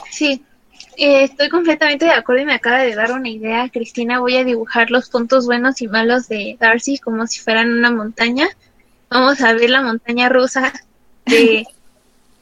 Sí, 0.10 0.42
eh, 0.96 1.26
estoy 1.26 1.50
completamente 1.50 2.06
de 2.06 2.12
acuerdo 2.12 2.44
y 2.44 2.46
me 2.46 2.54
acaba 2.54 2.78
de 2.78 2.96
dar 2.96 3.12
una 3.12 3.28
idea. 3.28 3.68
Cristina, 3.68 4.20
voy 4.22 4.38
a 4.38 4.46
dibujar 4.46 4.92
los 4.92 5.10
puntos 5.10 5.46
buenos 5.46 5.82
y 5.82 5.90
malos 5.90 6.30
de 6.30 6.56
Darcy 6.58 7.00
como 7.00 7.28
si 7.28 7.42
fueran 7.42 7.70
una 7.70 7.92
montaña. 7.92 8.48
Vamos 9.10 9.42
a 9.42 9.52
ver 9.52 9.70
la 9.70 9.82
montaña 9.82 10.30
rusa 10.30 10.72
de 11.26 11.68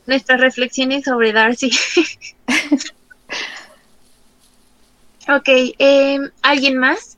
nuestras 0.06 0.39
reflexiones 0.41 1.06
sobre 1.06 1.34
Darcy. 1.34 1.72
ok, 5.30 5.47
eh, 5.80 6.20
¿alguien 6.41 6.78
más? 6.78 7.18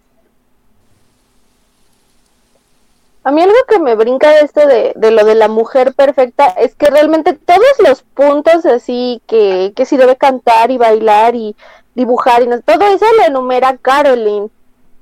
A 3.25 3.31
mí 3.31 3.41
algo 3.41 3.55
que 3.69 3.79
me 3.79 3.95
brinca 3.95 4.31
de 4.31 4.41
esto 4.41 4.67
de, 4.67 4.91
de 4.97 5.11
lo 5.11 5.23
de 5.23 5.35
la 5.35 5.47
mujer 5.47 5.93
perfecta 5.93 6.47
es 6.47 6.75
que 6.75 6.87
realmente 6.87 7.31
todos 7.33 7.61
los 7.79 8.01
puntos 8.03 8.65
así 8.65 9.21
que, 9.27 9.71
que 9.75 9.85
si 9.85 9.95
debe 9.95 10.17
cantar 10.17 10.71
y 10.71 10.77
bailar 10.77 11.33
y 11.35 11.55
dibujar 11.95 12.43
y 12.43 12.47
no- 12.47 12.61
todo 12.61 12.85
eso 12.93 13.05
lo 13.17 13.23
enumera 13.23 13.77
Caroline, 13.77 14.49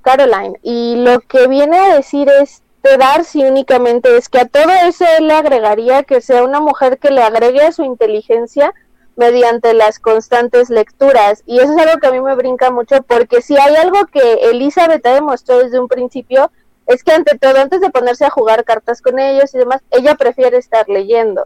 Caroline. 0.03 0.53
Y 0.61 0.97
lo 0.97 1.19
que 1.21 1.47
viene 1.47 1.77
a 1.77 1.95
decir 1.95 2.29
es 2.29 2.60
de 2.83 2.97
Darcy 2.97 3.43
únicamente 3.43 4.17
es 4.17 4.27
que 4.29 4.39
a 4.39 4.45
todo 4.45 4.71
eso 4.87 5.05
él 5.17 5.27
le 5.27 5.33
agregaría 5.33 6.03
que 6.03 6.21
sea 6.21 6.43
una 6.43 6.59
mujer 6.59 6.97
que 6.97 7.11
le 7.11 7.21
agregue 7.21 7.61
a 7.61 7.71
su 7.71 7.83
inteligencia 7.83 8.73
mediante 9.15 9.73
las 9.73 9.99
constantes 9.99 10.69
lecturas. 10.69 11.43
Y 11.45 11.59
eso 11.59 11.73
es 11.77 11.85
algo 11.85 11.99
que 11.99 12.07
a 12.07 12.11
mí 12.11 12.21
me 12.21 12.35
brinca 12.35 12.71
mucho 12.71 13.03
porque 13.03 13.41
si 13.41 13.57
hay 13.57 13.75
algo 13.75 14.05
que 14.07 14.33
Elizabeth 14.49 15.05
ha 15.05 15.13
demostrado 15.13 15.63
desde 15.63 15.79
un 15.79 15.87
principio 15.87 16.51
es 16.87 17.03
que 17.03 17.11
ante 17.11 17.37
todo, 17.37 17.57
antes 17.59 17.81
de 17.81 17.89
ponerse 17.89 18.25
a 18.25 18.29
jugar 18.29 18.65
cartas 18.65 19.01
con 19.01 19.19
ellos 19.19 19.53
y 19.53 19.59
demás, 19.59 19.81
ella 19.91 20.15
prefiere 20.15 20.57
estar 20.57 20.89
leyendo. 20.89 21.45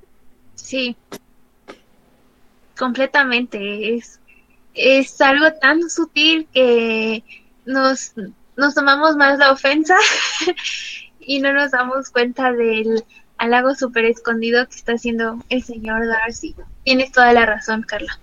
Sí, 0.55 0.95
completamente. 2.77 3.95
Es, 3.95 4.19
es 4.73 5.19
algo 5.21 5.51
tan 5.53 5.89
sutil 5.89 6.47
que 6.53 7.23
nos, 7.65 8.13
nos 8.55 8.73
tomamos 8.73 9.15
más 9.17 9.37
la 9.37 9.51
ofensa 9.51 9.97
y 11.25 11.39
no 11.39 11.53
nos 11.53 11.71
damos 11.71 12.09
cuenta 12.09 12.51
del 12.51 13.03
halago 13.37 13.75
súper 13.75 14.05
escondido 14.05 14.67
que 14.67 14.75
está 14.75 14.93
haciendo 14.93 15.39
el 15.49 15.63
señor 15.63 16.07
Darcy. 16.07 16.55
Tienes 16.83 17.11
toda 17.11 17.33
la 17.33 17.45
razón, 17.45 17.81
Carla. 17.83 18.19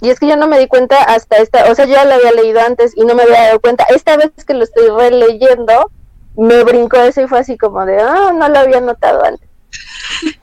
Y 0.00 0.10
es 0.10 0.20
que 0.20 0.28
yo 0.28 0.36
no 0.36 0.46
me 0.46 0.58
di 0.58 0.68
cuenta 0.68 1.02
hasta 1.02 1.38
esta, 1.38 1.70
o 1.70 1.74
sea, 1.74 1.84
yo 1.86 1.92
ya 1.94 2.04
lo 2.04 2.14
había 2.14 2.32
leído 2.32 2.60
antes 2.60 2.92
y 2.96 3.04
no 3.04 3.14
me 3.14 3.22
había 3.22 3.42
dado 3.46 3.60
cuenta. 3.60 3.84
Esta 3.88 4.16
vez 4.16 4.30
que 4.46 4.54
lo 4.54 4.62
estoy 4.64 4.88
releyendo, 4.88 5.90
me 6.36 6.62
brincó 6.62 6.98
eso 6.98 7.20
y 7.22 7.26
fue 7.26 7.40
así 7.40 7.56
como 7.58 7.84
de, 7.84 8.00
ah, 8.00 8.32
no 8.32 8.48
lo 8.48 8.58
había 8.58 8.80
notado 8.80 9.24
antes. 9.24 9.48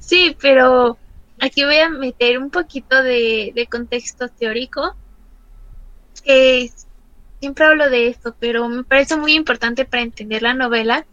Sí, 0.00 0.34
pero 0.40 0.96
aquí 1.38 1.66
voy 1.66 1.76
a 1.76 1.90
meter 1.90 2.38
un 2.38 2.48
poquito 2.48 3.02
de, 3.02 3.52
de 3.54 3.66
contexto 3.66 4.28
teórico, 4.28 4.96
es- 6.24 6.86
siempre 7.40 7.64
hablo 7.64 7.88
de 7.90 8.08
esto, 8.08 8.34
pero 8.38 8.68
me 8.68 8.84
parece 8.84 9.16
muy 9.16 9.34
importante 9.34 9.84
para 9.84 10.02
entender 10.02 10.42
la 10.42 10.54
novela. 10.54 11.06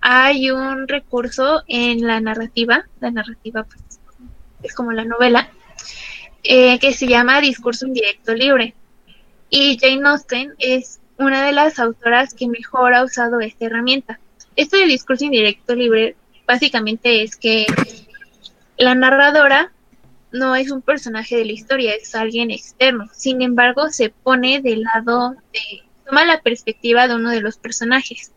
Hay 0.00 0.50
un 0.50 0.88
recurso 0.88 1.62
en 1.66 2.06
la 2.06 2.20
narrativa, 2.20 2.86
la 3.00 3.10
narrativa 3.10 3.64
pues, 3.64 4.00
es 4.62 4.74
como 4.74 4.92
la 4.92 5.04
novela, 5.04 5.50
eh, 6.42 6.78
que 6.78 6.92
se 6.92 7.06
llama 7.06 7.40
discurso 7.40 7.86
indirecto 7.86 8.34
libre. 8.34 8.74
Y 9.50 9.78
Jane 9.78 10.08
Austen 10.08 10.54
es 10.58 11.00
una 11.18 11.44
de 11.44 11.52
las 11.52 11.78
autoras 11.78 12.32
que 12.32 12.48
mejor 12.48 12.94
ha 12.94 13.04
usado 13.04 13.40
esta 13.40 13.66
herramienta. 13.66 14.20
Esto 14.56 14.76
de 14.76 14.86
discurso 14.86 15.24
indirecto 15.24 15.74
libre 15.74 16.16
básicamente 16.46 17.22
es 17.22 17.36
que 17.36 17.66
la 18.78 18.94
narradora 18.94 19.72
no 20.32 20.54
es 20.54 20.70
un 20.70 20.82
personaje 20.82 21.36
de 21.36 21.44
la 21.44 21.52
historia, 21.52 21.94
es 21.94 22.14
alguien 22.14 22.50
externo. 22.50 23.08
Sin 23.12 23.42
embargo, 23.42 23.90
se 23.90 24.10
pone 24.10 24.60
del 24.60 24.82
lado 24.82 25.36
de, 25.52 25.82
toma 26.06 26.24
la 26.24 26.40
perspectiva 26.40 27.08
de 27.08 27.14
uno 27.14 27.30
de 27.30 27.40
los 27.40 27.56
personajes. 27.56 28.32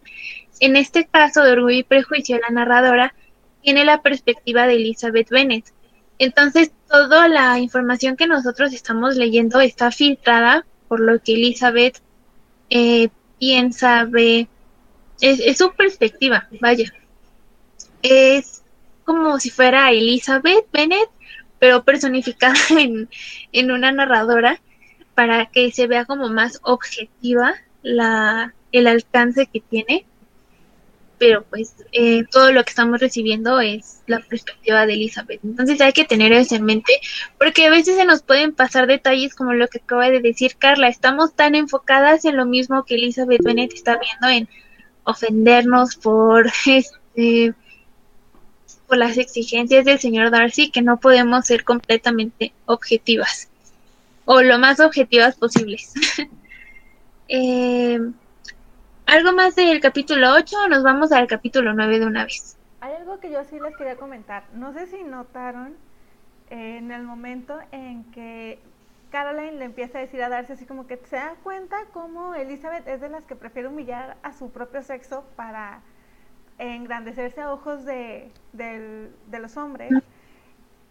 En 0.59 0.75
este 0.75 1.05
caso 1.05 1.43
de 1.43 1.51
Orgullo 1.51 1.77
y 1.77 1.83
Prejuicio, 1.83 2.39
la 2.39 2.49
narradora 2.49 3.13
tiene 3.61 3.85
la 3.85 4.01
perspectiva 4.01 4.67
de 4.67 4.75
Elizabeth 4.75 5.29
Bennet. 5.29 5.65
Entonces, 6.19 6.71
toda 6.87 7.27
la 7.27 7.59
información 7.59 8.15
que 8.15 8.27
nosotros 8.27 8.73
estamos 8.73 9.15
leyendo 9.15 9.59
está 9.59 9.91
filtrada 9.91 10.65
por 10.87 10.99
lo 10.99 11.19
que 11.19 11.33
Elizabeth 11.33 12.01
eh, 12.69 13.09
piensa, 13.39 14.05
ve, 14.05 14.47
es, 15.21 15.39
es 15.39 15.57
su 15.57 15.73
perspectiva, 15.73 16.47
vaya. 16.61 16.91
Es 18.01 18.63
como 19.05 19.39
si 19.39 19.49
fuera 19.49 19.91
Elizabeth 19.91 20.65
Bennet, 20.71 21.09
pero 21.63 21.85
personificada 21.85 22.55
en, 22.77 23.07
en 23.53 23.71
una 23.71 23.89
narradora 23.93 24.59
para 25.15 25.45
que 25.45 25.71
se 25.71 25.87
vea 25.87 26.03
como 26.03 26.27
más 26.27 26.59
objetiva 26.61 27.55
la, 27.83 28.53
el 28.73 28.85
alcance 28.85 29.45
que 29.47 29.61
tiene. 29.61 30.05
Pero 31.17 31.45
pues 31.45 31.73
eh, 31.93 32.25
todo 32.29 32.51
lo 32.51 32.65
que 32.65 32.71
estamos 32.71 32.99
recibiendo 32.99 33.61
es 33.61 34.01
la 34.07 34.19
perspectiva 34.19 34.85
de 34.85 34.95
Elizabeth. 34.95 35.39
Entonces 35.41 35.79
hay 35.79 35.93
que 35.93 36.03
tener 36.03 36.33
eso 36.33 36.53
en 36.55 36.65
mente 36.65 36.99
porque 37.39 37.65
a 37.65 37.69
veces 37.69 37.95
se 37.95 38.03
nos 38.03 38.23
pueden 38.23 38.53
pasar 38.53 38.85
detalles 38.85 39.33
como 39.33 39.53
lo 39.53 39.69
que 39.69 39.77
acaba 39.77 40.09
de 40.09 40.19
decir 40.19 40.57
Carla. 40.57 40.89
Estamos 40.89 41.33
tan 41.33 41.55
enfocadas 41.55 42.25
en 42.25 42.35
lo 42.35 42.45
mismo 42.45 42.83
que 42.83 42.95
Elizabeth 42.95 43.41
Bennet 43.41 43.71
está 43.71 43.97
viendo 43.97 44.27
en 44.27 44.49
ofendernos 45.05 45.95
por 45.95 46.51
este 46.65 47.53
por 48.93 48.99
las 48.99 49.17
exigencias 49.17 49.85
del 49.85 49.97
señor 49.97 50.29
Darcy 50.29 50.69
que 50.69 50.83
no 50.83 50.97
podemos 50.97 51.47
ser 51.47 51.63
completamente 51.63 52.53
objetivas 52.67 53.49
o 54.25 54.43
lo 54.43 54.59
más 54.59 54.79
objetivas 54.79 55.35
posibles. 55.35 55.93
Eh, 57.29 57.97
¿Algo 59.07 59.31
más 59.31 59.55
del 59.55 59.79
capítulo 59.79 60.33
8 60.33 60.55
o 60.65 60.67
nos 60.67 60.83
vamos 60.83 61.11
al 61.11 61.25
capítulo 61.25 61.73
9 61.73 61.99
de 61.99 62.05
una 62.05 62.25
vez? 62.25 62.57
Hay 62.81 62.93
algo 62.93 63.19
que 63.19 63.31
yo 63.31 63.43
sí 63.45 63.59
les 63.59 63.75
quería 63.77 63.95
comentar. 63.95 64.43
No 64.53 64.73
sé 64.73 64.85
si 64.85 65.01
notaron 65.03 65.73
eh, 66.51 66.77
en 66.77 66.91
el 66.91 67.01
momento 67.01 67.57
en 67.71 68.03
que 68.11 68.59
Caroline 69.09 69.53
le 69.53 69.65
empieza 69.65 69.97
a 69.97 70.01
decir 70.01 70.21
a 70.21 70.29
Darcy 70.29 70.53
así 70.53 70.65
como 70.65 70.85
que 70.85 70.97
se 71.09 71.15
da 71.15 71.33
cuenta 71.41 71.77
cómo 71.93 72.35
Elizabeth 72.35 72.87
es 72.87 73.01
de 73.01 73.09
las 73.09 73.23
que 73.23 73.35
prefiere 73.35 73.69
humillar 73.69 74.17
a 74.21 74.33
su 74.33 74.51
propio 74.51 74.83
sexo 74.83 75.23
para 75.35 75.81
engrandecerse 76.57 77.41
a 77.41 77.51
ojos 77.53 77.85
de, 77.85 78.31
del- 78.53 79.15
de 79.27 79.39
los 79.39 79.57
hombres. 79.57 79.97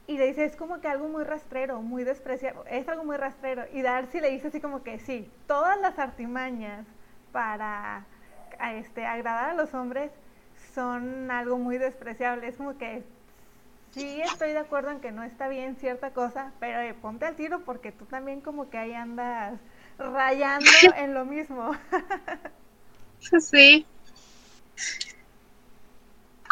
Y 0.06 0.18
le 0.18 0.26
dice, 0.26 0.44
es 0.44 0.56
como 0.56 0.80
que 0.80 0.88
algo 0.88 1.08
muy 1.08 1.24
rastrero, 1.24 1.80
muy 1.80 2.04
despreciable, 2.04 2.62
es 2.68 2.88
algo 2.88 3.04
muy 3.04 3.16
rastrero. 3.16 3.64
Y 3.72 3.82
Darcy 3.82 4.20
le 4.20 4.30
dice 4.30 4.48
así 4.48 4.60
como 4.60 4.82
que 4.82 4.98
sí, 4.98 5.30
todas 5.46 5.80
las 5.80 5.98
artimañas 5.98 6.86
para 7.32 8.06
a 8.58 8.74
este, 8.74 9.06
agradar 9.06 9.50
a 9.50 9.54
los 9.54 9.72
hombres 9.74 10.12
son 10.74 11.30
algo 11.30 11.56
muy 11.58 11.78
despreciable. 11.78 12.48
Es 12.48 12.56
como 12.56 12.76
que 12.78 13.04
sí 13.94 14.20
estoy 14.22 14.52
de 14.52 14.58
acuerdo 14.58 14.90
en 14.90 15.00
que 15.00 15.12
no 15.12 15.22
está 15.24 15.48
bien 15.48 15.76
cierta 15.76 16.12
cosa, 16.12 16.52
pero 16.60 16.80
eh, 16.80 16.94
ponte 16.94 17.26
al 17.26 17.36
tiro 17.36 17.64
porque 17.64 17.92
tú 17.92 18.06
también 18.06 18.40
como 18.40 18.70
que 18.70 18.78
ahí 18.78 18.92
andas 18.94 19.60
rayando 19.98 20.92
en 20.92 21.14
lo 21.14 21.24
mismo. 21.26 21.72
Sí. 23.40 23.86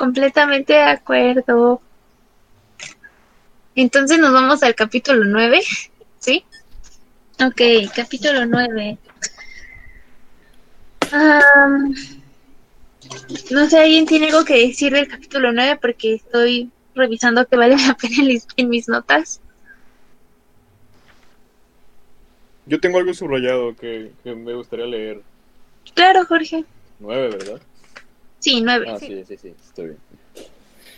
Completamente 0.00 0.72
de 0.72 0.80
acuerdo. 0.82 1.82
Entonces 3.74 4.18
nos 4.18 4.32
vamos 4.32 4.62
al 4.62 4.74
capítulo 4.74 5.26
9, 5.26 5.60
¿sí? 6.18 6.42
Ok, 7.44 7.60
capítulo 7.94 8.46
9. 8.46 8.96
Am, 11.12 11.94
no 13.50 13.66
sé, 13.68 13.78
¿alguien 13.78 14.06
tiene 14.06 14.28
algo 14.28 14.42
que 14.46 14.68
decir 14.68 14.90
del 14.94 15.06
capítulo 15.06 15.52
9? 15.52 15.78
Porque 15.78 16.14
estoy 16.14 16.70
revisando 16.94 17.44
que 17.46 17.56
vale 17.58 17.76
la 17.76 17.94
pena 17.94 18.16
en 18.20 18.26
mis- 18.26 18.46
en 18.56 18.68
mis 18.70 18.88
notas. 18.88 19.38
Yo 22.64 22.80
tengo 22.80 22.96
algo 22.96 23.12
subrayado 23.12 23.76
que, 23.76 24.12
que 24.24 24.34
me 24.34 24.54
gustaría 24.54 24.86
leer. 24.86 25.20
Claro, 25.94 26.24
Jorge. 26.24 26.64
Nueve, 27.00 27.28
¿verdad? 27.36 27.60
Sí, 28.40 28.62
9. 28.62 28.86
Ah, 28.88 28.98
sí, 28.98 29.22
sí, 29.26 29.36
sí, 29.36 29.54
está 29.64 29.82
bien. 29.82 29.98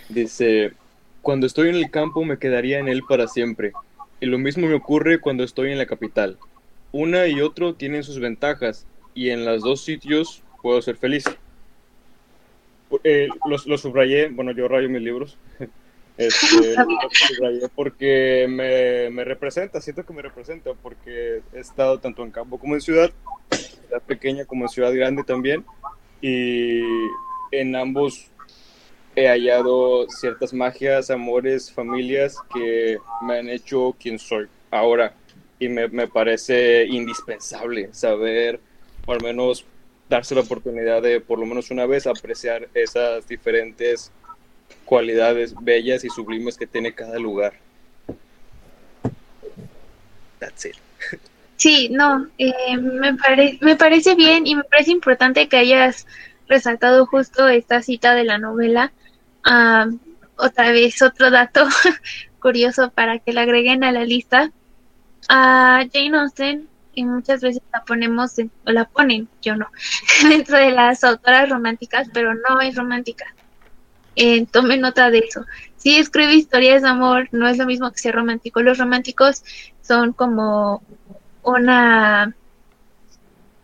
Dice, 0.09 0.73
cuando 1.21 1.47
estoy 1.47 1.69
en 1.69 1.75
el 1.75 1.91
campo 1.91 2.25
me 2.25 2.39
quedaría 2.39 2.79
en 2.79 2.89
él 2.89 3.03
para 3.07 3.27
siempre. 3.27 3.73
Y 4.21 4.27
lo 4.27 4.39
mismo 4.39 4.69
me 4.69 4.75
ocurre 4.75 5.21
cuando 5.21 5.43
estoy 5.43 5.73
en 5.73 5.79
la 5.79 5.87
capital. 5.87 6.39
Una 6.93 7.27
y 7.27 7.41
otro 7.41 7.75
tienen 7.75 8.05
sus 8.05 8.21
ventajas 8.21 8.87
y 9.15 9.31
en 9.31 9.45
los 9.45 9.63
dos 9.63 9.85
sitios 9.85 10.43
puedo 10.63 10.81
ser 10.81 10.97
feliz. 10.97 11.25
Eh, 13.03 13.29
los, 13.47 13.81
subrayé, 13.81 14.29
bueno, 14.29 14.53
yo 14.53 14.69
rayo 14.69 14.89
mis 14.89 15.03
libros. 15.03 15.37
Este, 16.19 16.75
subrayé 16.75 17.71
porque 17.75 18.47
me, 18.47 19.09
me 19.09 19.25
representa, 19.25 19.81
siento 19.81 20.05
que 20.05 20.13
me 20.13 20.21
representa 20.21 20.73
porque 20.75 21.41
he 21.55 21.59
estado 21.59 22.01
tanto 22.01 22.23
en 22.23 22.31
campo 22.31 22.59
como 22.59 22.75
en 22.75 22.83
ciudad, 22.83 23.11
ciudad 23.51 24.03
pequeña 24.03 24.45
como 24.45 24.67
en 24.67 24.69
ciudad 24.69 24.93
grande 24.93 25.25
también 25.25 25.65
y 26.21 26.83
en 27.53 27.77
ambos 27.77 28.31
he 29.15 29.29
hallado 29.29 30.07
ciertas 30.09 30.53
magias, 30.55 31.11
amores, 31.11 31.71
familias 31.71 32.35
que 32.53 32.99
me 33.23 33.39
han 33.39 33.49
hecho 33.49 33.95
quien 34.01 34.19
soy 34.19 34.49
ahora 34.71 35.15
y 35.59 35.69
me, 35.69 35.87
me 35.89 36.09
parece 36.09 36.85
indispensable 36.87 37.93
saber 37.93 38.59
o 39.07 39.13
al 39.13 39.21
menos 39.23 39.67
darse 40.09 40.35
la 40.35 40.41
oportunidad 40.41 41.03
de 41.03 41.21
por 41.21 41.39
lo 41.39 41.47
menos 41.47 41.71
una 41.71 41.87
vez 41.87 42.07
apreciar 42.07 42.69
esas 42.75 43.29
diferentes 43.29 44.11
cualidades 44.87 45.55
bellas 45.61 46.05
y 46.05 46.09
sublimes 46.11 46.57
que 46.57 46.67
tiene 46.67 46.95
cada 46.95 47.19
lugar. 47.19 47.53
That's 50.41 50.65
it. 50.65 50.77
Sí, 51.57 51.89
no, 51.91 52.29
eh, 52.39 52.77
me, 52.77 53.15
pare- 53.15 53.59
me 53.61 53.77
parece 53.77 54.15
bien 54.17 54.47
y 54.47 54.57
me 54.57 54.65
parece 54.65 54.91
importante 54.91 55.49
que 55.49 55.57
hayas 55.59 56.07
resaltado 56.53 57.07
justo 57.07 57.49
esta 57.49 57.83
cita 57.83 58.15
de 58.15 58.25
la 58.25 58.39
novela. 58.39 58.93
Ah, 59.45 59.87
otra 60.37 60.71
vez, 60.73 61.03
otro 61.03 61.31
dato 61.31 61.67
curioso 62.41 62.91
para 62.91 63.19
que 63.19 63.33
la 63.33 63.43
agreguen 63.43 63.85
a 63.85 63.93
la 63.93 64.05
lista. 64.05 64.53
A 65.29 65.85
Jane 65.93 66.19
Austen, 66.19 66.69
y 66.95 67.05
muchas 67.05 67.41
veces 67.41 67.63
la 67.73 67.85
ponemos, 67.85 68.39
en- 68.39 68.51
o 68.67 68.71
la 68.73 68.85
ponen, 68.87 69.29
yo 69.41 69.57
no, 69.57 69.69
dentro 70.29 70.57
de 70.59 70.73
las 70.73 71.05
autoras 71.05 71.49
románticas, 71.49 72.09
pero 72.13 72.35
no 72.35 72.61
es 72.61 72.75
romántica. 72.77 73.25
Eh, 74.15 74.47
tome 74.47 74.77
nota 74.77 75.11
de 75.11 75.19
eso. 75.21 75.45
Si 75.77 75.97
escribe 75.97 76.35
historias 76.35 76.83
de 76.83 76.89
amor, 76.89 77.29
no 77.33 77.49
es 77.49 77.57
lo 77.57 77.67
mismo 77.67 77.91
que 77.91 77.99
ser 77.99 78.15
romántico. 78.15 78.61
Los 78.63 78.79
románticos 78.79 79.43
son 79.81 80.13
como 80.13 80.83
una 81.43 82.35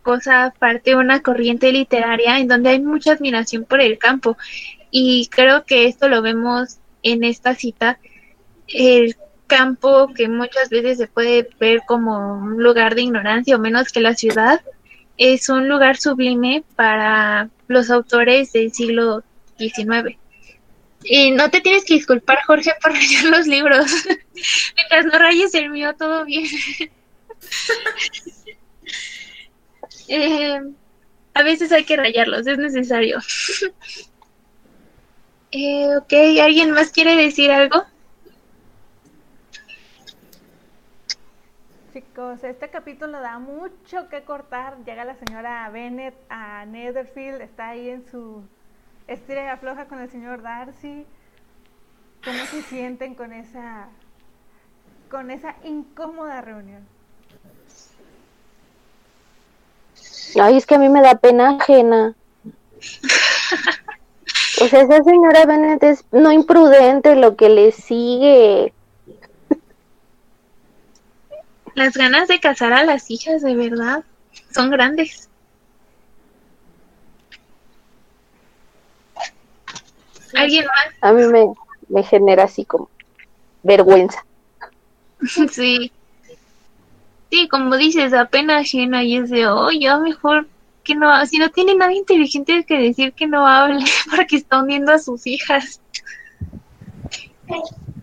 cosa 0.09 0.45
aparte, 0.47 0.97
una 0.97 1.21
corriente 1.21 1.71
literaria 1.71 2.39
en 2.39 2.49
donde 2.49 2.71
hay 2.71 2.81
mucha 2.81 3.13
admiración 3.13 3.67
por 3.67 3.83
el 3.83 3.99
campo. 3.99 4.39
Y 4.91 5.27
creo 5.27 5.67
que 5.67 5.85
esto 5.85 6.09
lo 6.09 6.23
vemos 6.23 6.79
en 7.03 7.25
esta 7.25 7.55
cita. 7.55 7.99
El 8.69 9.17
campo 9.47 10.11
que 10.15 10.27
muchas 10.27 10.71
veces 10.71 10.97
se 10.97 11.09
puede 11.09 11.47
ver 11.61 11.83
como 11.87 12.39
un 12.39 12.63
lugar 12.63 12.95
de 12.95 13.03
ignorancia 13.03 13.57
o 13.57 13.59
menos 13.59 13.93
que 13.93 14.01
la 14.01 14.15
ciudad, 14.15 14.63
es 15.19 15.51
un 15.51 15.69
lugar 15.69 15.99
sublime 15.99 16.65
para 16.75 17.51
los 17.67 17.91
autores 17.91 18.53
del 18.53 18.73
siglo 18.73 19.23
XIX. 19.59 20.17
Y 21.05 21.33
no 21.33 21.51
te 21.51 21.61
tienes 21.61 21.85
que 21.85 21.95
disculpar, 21.95 22.39
Jorge, 22.47 22.73
por 22.81 22.93
rayar 22.95 23.25
los 23.25 23.47
libros. 23.47 23.93
Mientras 24.75 25.05
no 25.05 25.19
rayes 25.19 25.53
el 25.53 25.69
mío, 25.69 25.95
todo 25.99 26.25
bien. 26.25 26.47
Eh, 30.09 30.61
a 31.35 31.43
veces 31.43 31.71
hay 31.71 31.85
que 31.85 31.97
rayarlos, 31.97 32.47
es 32.47 32.59
necesario. 32.59 33.19
Eh, 35.51 35.97
ok, 35.97 36.13
¿alguien 36.43 36.73
más 36.73 36.93
quiere 36.93 37.17
decir 37.17 37.51
algo? 37.51 37.83
Chicos, 41.95 42.45
este 42.45 42.69
capítulo 42.69 43.19
da 43.21 43.39
mucho 43.39 44.11
que 44.11 44.25
cortar. 44.25 44.77
Llega 44.85 45.07
la 45.07 45.15
señora 45.15 45.71
Bennett 45.71 46.15
a 46.29 46.67
Netherfield, 46.67 47.41
está 47.41 47.71
ahí 47.71 47.89
en 47.89 48.07
su 48.11 48.45
estira 49.07 49.45
y 49.45 49.49
afloja 49.49 49.87
con 49.87 50.01
el 50.01 50.11
señor 50.11 50.43
Darcy. 50.43 51.07
¿Cómo 52.23 52.45
se 52.45 52.61
sienten 52.63 53.15
con 53.15 53.33
esa 53.33 53.89
con 55.11 55.31
esa 55.31 55.57
incómoda 55.65 56.43
reunión? 56.43 56.87
Ay, 60.41 60.57
es 60.57 60.67
que 60.67 60.75
a 60.75 60.79
mí 60.79 60.89
me 60.89 61.03
da 61.03 61.15
pena 61.17 61.57
ajena. 61.59 62.15
O 64.61 64.67
sea, 64.67 64.83
esa 64.83 65.03
señora 65.05 65.47
Bennett 65.47 65.83
es 65.83 66.05
no 66.11 66.33
imprudente 66.33 67.15
lo 67.17 67.37
que 67.37 67.49
le 67.49 67.73
sigue. 67.73 68.73
Las 71.75 71.95
ganas 71.95 72.27
de 72.29 72.41
casar 72.41 72.73
a 72.73 72.83
las 72.83 73.11
hijas, 73.11 73.43
de 73.43 73.55
verdad, 73.55 74.05
son 74.53 74.71
grandes. 74.71 75.29
¿Alguien 80.35 80.67
más? 80.67 80.95
A 81.01 81.13
mí 81.13 81.25
me, 81.27 81.55
me 81.89 82.03
genera 82.03 82.45
así 82.45 82.65
como 82.65 82.91
vergüenza. 83.63 84.25
Sí. 85.51 85.91
Sí, 87.31 87.49
como 87.49 87.77
dices, 87.77 88.13
apenas 88.15 88.63
ajena 88.63 89.05
y 89.05 89.17
es 89.17 89.31
de, 89.31 89.47
oh, 89.47 89.71
ya 89.71 89.99
mejor 89.99 90.49
que 90.83 90.95
no, 90.95 91.27
si 91.27 91.39
no 91.39 91.51
tiene 91.51 91.75
nada 91.75 91.93
inteligente 91.93 92.65
que 92.65 92.79
decir 92.79 93.13
que 93.13 93.27
no 93.27 93.47
hable 93.47 93.85
porque 94.17 94.37
está 94.37 94.61
hundiendo 94.61 94.93
a 94.93 94.99
sus 94.99 95.27
hijas. 95.27 95.81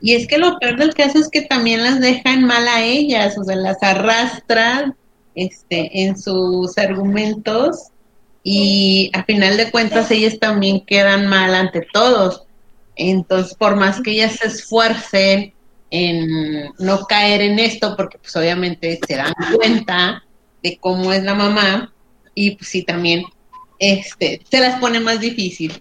Y 0.01 0.13
es 0.13 0.27
que 0.27 0.37
lo 0.37 0.59
peor 0.59 0.77
del 0.77 0.93
caso 0.93 1.17
es 1.17 1.29
que 1.29 1.41
también 1.41 1.83
las 1.83 1.99
dejan 1.99 2.45
mal 2.45 2.67
a 2.67 2.83
ellas, 2.83 3.37
o 3.39 3.43
sea, 3.43 3.55
las 3.55 3.81
arrastran 3.81 4.95
este, 5.33 6.03
en 6.03 6.17
sus 6.17 6.77
argumentos 6.77 7.87
y 8.43 9.09
a 9.13 9.23
final 9.23 9.57
de 9.57 9.71
cuentas 9.71 10.11
ellas 10.11 10.37
también 10.39 10.85
quedan 10.85 11.25
mal 11.25 11.55
ante 11.55 11.87
todos. 11.91 12.43
Entonces, 12.95 13.55
por 13.55 13.75
más 13.75 13.99
que 14.01 14.11
ellas 14.11 14.35
se 14.35 14.47
esfuercen 14.47 15.54
en 15.95 16.73
no 16.79 17.05
caer 17.05 17.41
en 17.41 17.57
esto, 17.57 17.95
porque 17.95 18.17
pues 18.17 18.35
obviamente 18.35 18.99
se 19.07 19.15
dan 19.15 19.33
cuenta 19.55 20.23
de 20.61 20.77
cómo 20.77 21.13
es 21.13 21.23
la 21.23 21.33
mamá 21.33 21.93
y 22.33 22.51
pues 22.51 22.69
sí 22.69 22.83
también 22.83 23.23
este 23.79 24.41
se 24.49 24.59
las 24.59 24.79
pone 24.79 24.99
más 24.99 25.19
difícil. 25.21 25.71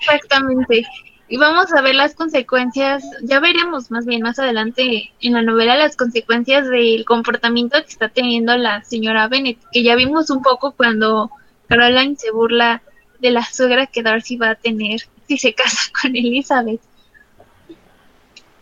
Exactamente. 0.00 0.86
Y 1.30 1.36
vamos 1.36 1.70
a 1.74 1.82
ver 1.82 1.94
las 1.94 2.14
consecuencias, 2.14 3.04
ya 3.22 3.38
veremos 3.38 3.90
más 3.90 4.06
bien 4.06 4.22
más 4.22 4.38
adelante 4.38 5.12
en 5.20 5.34
la 5.34 5.42
novela 5.42 5.76
las 5.76 5.94
consecuencias 5.94 6.66
del 6.68 7.04
comportamiento 7.04 7.76
que 7.82 7.90
está 7.90 8.08
teniendo 8.08 8.56
la 8.56 8.82
señora 8.84 9.28
Bennett, 9.28 9.58
que 9.70 9.82
ya 9.82 9.94
vimos 9.94 10.30
un 10.30 10.40
poco 10.40 10.72
cuando 10.72 11.30
Caroline 11.68 12.16
se 12.16 12.30
burla 12.30 12.80
de 13.18 13.30
la 13.30 13.44
suegra 13.44 13.86
que 13.86 14.02
Darcy 14.02 14.36
va 14.36 14.50
a 14.50 14.54
tener 14.54 15.02
si 15.26 15.36
se 15.36 15.52
casa 15.52 15.90
con 16.00 16.16
Elizabeth. 16.16 16.80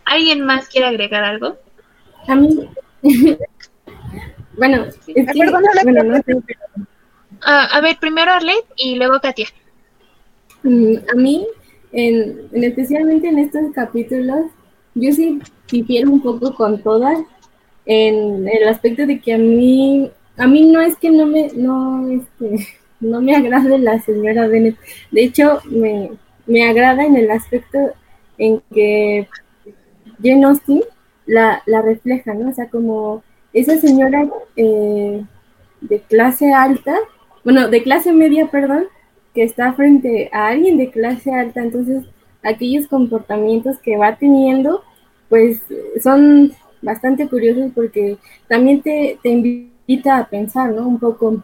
¿Alguien 0.07 0.41
más 0.45 0.67
quiere 0.69 0.87
agregar 0.87 1.23
algo? 1.23 1.57
A 2.27 2.35
mí. 2.35 2.69
bueno, 4.57 4.85
es 5.15 5.33
que. 5.33 5.39
perdón, 5.39 5.63
bueno, 5.83 6.03
no 6.03 6.21
pero 6.23 6.41
Ah, 7.41 7.67
a 7.71 7.81
ver, 7.81 7.97
primero 7.99 8.31
Arlette 8.31 8.67
y 8.77 8.95
luego 8.95 9.19
Katia. 9.21 9.47
Mm, 10.63 10.95
A 11.11 11.15
mí, 11.15 11.47
en, 11.91 12.49
en 12.51 12.63
especialmente 12.63 13.27
en 13.29 13.39
estos 13.39 13.71
capítulos, 13.73 14.45
yo 14.95 15.11
sí 15.11 15.39
difiero 15.71 16.11
un 16.11 16.21
poco 16.21 16.55
con 16.55 16.81
todas 16.81 17.19
en 17.85 18.47
el 18.47 18.67
aspecto 18.67 19.05
de 19.05 19.19
que 19.21 19.33
a 19.33 19.37
mí, 19.37 20.11
a 20.37 20.47
mí 20.47 20.65
no 20.71 20.81
es 20.81 20.97
que 20.97 21.11
no 21.11 21.25
me, 21.27 21.49
no, 21.55 22.09
este, 22.09 22.67
no 22.99 23.21
me 23.21 23.35
agrade 23.35 23.77
la 23.79 23.99
señora 24.01 24.47
Bennett. 24.47 24.77
De 25.11 25.23
hecho, 25.23 25.61
me, 25.65 26.11
me 26.47 26.67
agrada 26.67 27.05
en 27.05 27.15
el 27.15 27.31
aspecto 27.31 27.79
en 28.37 28.61
que 28.73 29.27
Jane 30.21 30.45
Austen 30.45 30.81
la, 31.25 31.61
la 31.65 31.81
refleja, 31.81 32.33
¿no? 32.33 32.49
O 32.49 32.53
sea, 32.53 32.69
como 32.69 33.23
esa 33.53 33.77
señora 33.77 34.27
eh, 34.55 35.23
de 35.81 35.99
clase 36.01 36.53
alta, 36.53 36.95
bueno, 37.43 37.69
de 37.69 37.83
clase 37.83 38.11
media, 38.11 38.47
perdón, 38.49 38.85
que 39.33 39.43
está 39.43 39.73
frente 39.73 40.29
a 40.33 40.47
alguien 40.47 40.77
de 40.77 40.89
clase 40.89 41.31
alta, 41.31 41.61
entonces 41.61 42.05
aquellos 42.43 42.87
comportamientos 42.87 43.77
que 43.79 43.97
va 43.97 44.15
teniendo, 44.15 44.83
pues 45.29 45.61
son 46.01 46.53
bastante 46.81 47.27
curiosos 47.27 47.71
porque 47.75 48.17
también 48.47 48.81
te, 48.81 49.19
te 49.21 49.29
invita 49.29 50.17
a 50.17 50.27
pensar, 50.27 50.71
¿no? 50.71 50.87
Un 50.87 50.99
poco, 50.99 51.43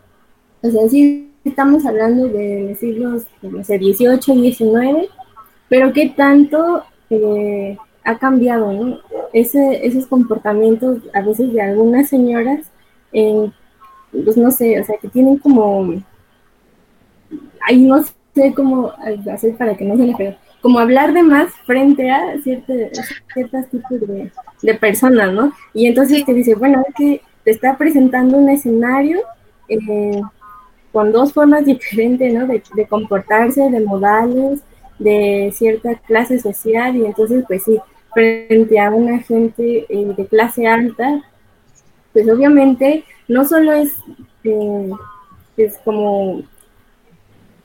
o 0.61 0.69
sea, 0.69 0.87
sí 0.89 1.31
estamos 1.43 1.85
hablando 1.85 2.27
de 2.27 2.75
siglos, 2.79 3.25
no 3.41 3.63
sé, 3.63 3.77
18, 3.77 4.33
19, 4.33 5.09
pero 5.67 5.91
qué 5.93 6.13
tanto 6.15 6.83
eh, 7.09 7.77
ha 8.03 8.17
cambiado, 8.17 8.71
¿no? 8.71 8.99
Ese, 9.31 9.85
esos 9.85 10.05
comportamientos 10.07 10.99
a 11.13 11.21
veces 11.21 11.53
de 11.53 11.61
algunas 11.61 12.09
señoras, 12.09 12.59
en, 13.11 13.53
pues 14.11 14.37
no 14.37 14.51
sé, 14.51 14.79
o 14.79 14.83
sea, 14.83 14.97
que 14.97 15.07
tienen 15.07 15.37
como, 15.37 15.93
ahí 17.61 17.81
no 17.81 18.03
sé 18.35 18.53
cómo 18.55 18.91
hacer 19.31 19.55
para 19.55 19.75
que 19.75 19.85
no 19.85 19.97
se 19.97 20.05
le 20.05 20.15
pegue, 20.15 20.37
como 20.61 20.79
hablar 20.79 21.13
de 21.13 21.23
más 21.23 21.51
frente 21.65 22.09
a 22.09 22.39
ciertos 22.41 22.75
ciertos 23.33 23.67
tipos 23.69 23.99
de, 24.01 24.31
de 24.61 24.73
personas, 24.75 25.33
¿no? 25.33 25.51
Y 25.73 25.87
entonces 25.87 26.25
te 26.25 26.33
dice, 26.33 26.55
bueno, 26.55 26.83
es 26.87 26.95
que 26.95 27.21
te 27.43 27.51
está 27.51 27.77
presentando 27.77 28.37
un 28.37 28.49
escenario 28.49 29.19
eh, 29.67 30.21
con 30.91 31.11
dos 31.11 31.33
formas 31.33 31.65
diferentes, 31.65 32.33
¿no? 32.33 32.47
De, 32.47 32.61
de 32.75 32.87
comportarse, 32.87 33.69
de 33.69 33.79
modales, 33.81 34.61
de 34.99 35.51
cierta 35.53 35.95
clase 35.95 36.39
social, 36.39 36.95
y 36.95 37.05
entonces, 37.05 37.43
pues 37.47 37.63
sí, 37.63 37.79
frente 38.13 38.79
a 38.79 38.91
una 38.91 39.19
gente 39.19 39.85
eh, 39.89 40.13
de 40.15 40.27
clase 40.27 40.67
alta, 40.67 41.21
pues 42.11 42.29
obviamente 42.29 43.03
no 43.27 43.45
solo 43.45 43.73
es, 43.73 43.93
eh, 44.43 44.91
es 45.57 45.77
como, 45.79 46.41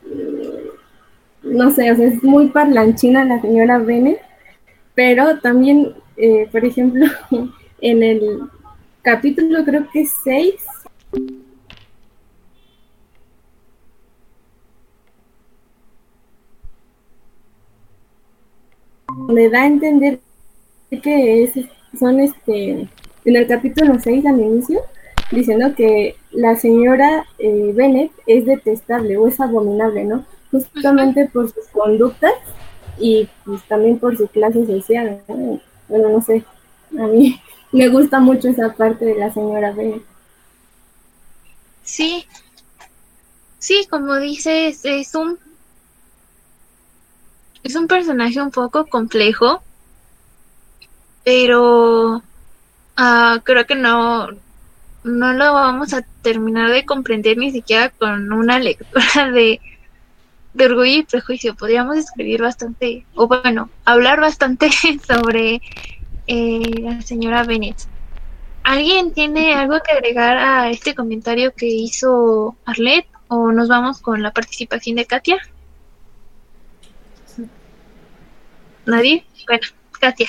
eh, 0.07 0.71
no 1.43 1.71
sé, 1.71 1.91
o 1.93 1.97
sea, 1.97 2.07
es 2.07 2.23
muy 2.23 2.49
parlanchina 2.49 3.25
la 3.25 3.41
señora 3.41 3.79
Bennett, 3.79 4.21
pero 4.95 5.39
también, 5.39 5.95
por 6.51 6.65
ejemplo, 6.65 7.07
en 7.81 8.03
el 8.03 8.41
capítulo 9.03 9.65
creo 9.65 9.89
que 9.93 10.07
6, 10.07 10.55
me 19.29 19.49
da 19.51 19.63
a 19.63 19.67
entender 19.67 20.21
que 20.97 21.45
es, 21.45 21.53
son 21.99 22.21
este, 22.21 22.89
en 23.25 23.37
el 23.37 23.47
capítulo 23.47 23.99
6 23.99 24.27
al 24.27 24.41
inicio, 24.41 24.81
diciendo 25.31 25.75
que 25.77 26.17
la 26.31 26.57
señora 26.57 27.27
eh, 27.39 27.73
Bennett 27.75 28.13
es 28.27 28.47
detestable 28.47 29.17
o 29.19 29.29
es 29.29 29.39
abominable, 29.41 30.05
¿no? 30.05 30.25
Justamente 30.51 31.27
por 31.27 31.53
sus 31.53 31.67
conductas 31.69 32.33
y 32.99 33.29
pues 33.45 33.63
también 33.69 33.99
por 33.99 34.17
su 34.17 34.27
clase 34.29 34.67
social, 34.67 35.23
¿no? 35.29 35.61
Bueno, 35.89 36.09
no 36.09 36.23
sé, 36.23 36.45
a 36.99 37.07
mí 37.07 37.41
me 37.73 37.89
gusta 37.89 38.21
mucho 38.21 38.49
esa 38.49 38.73
parte 38.75 39.05
de 39.05 39.17
la 39.17 39.33
señora 39.33 39.73
Bennett. 39.73 40.03
Sí, 41.83 42.27
sí, 43.59 43.87
como 43.89 44.17
dices, 44.17 44.81
es 44.85 45.15
un 45.15 45.39
es 47.63 47.75
un 47.75 47.87
personaje 47.87 48.41
un 48.41 48.51
poco 48.51 48.87
complejo, 48.87 49.63
pero 51.29 52.23
ah, 52.97 53.43
creo 53.45 53.67
que 53.67 53.75
no, 53.75 54.29
no 55.05 55.33
lo 55.35 55.53
vamos 55.53 55.93
a 55.93 56.01
terminar 56.23 56.71
de 56.71 56.87
comprender 56.87 57.37
ni 57.37 57.51
siquiera 57.51 57.91
con 57.91 58.33
una 58.33 58.59
lectura 58.59 59.31
de, 59.31 59.61
de 60.55 60.65
orgullo 60.65 61.01
y 61.01 61.03
prejuicio. 61.03 61.55
Podríamos 61.55 61.99
escribir 61.99 62.41
bastante, 62.41 63.05
o 63.15 63.29
bueno, 63.29 63.69
hablar 63.85 64.23
bastante 64.23 64.71
sobre 65.07 65.61
eh, 66.27 66.81
la 66.81 67.03
señora 67.03 67.45
Bennett. 67.45 67.77
¿Alguien 68.63 69.13
tiene 69.13 69.53
algo 69.53 69.81
que 69.87 69.93
agregar 69.93 70.39
a 70.39 70.71
este 70.71 70.95
comentario 70.95 71.53
que 71.53 71.67
hizo 71.67 72.57
Arlette? 72.65 73.11
¿O 73.29 73.53
nos 73.53 73.69
vamos 73.69 74.01
con 74.01 74.23
la 74.23 74.31
participación 74.31 74.97
de 74.97 75.05
Katia? 75.05 75.37
¿Nadie? 78.87 79.27
Bueno, 79.47 79.67
Katia. 80.01 80.29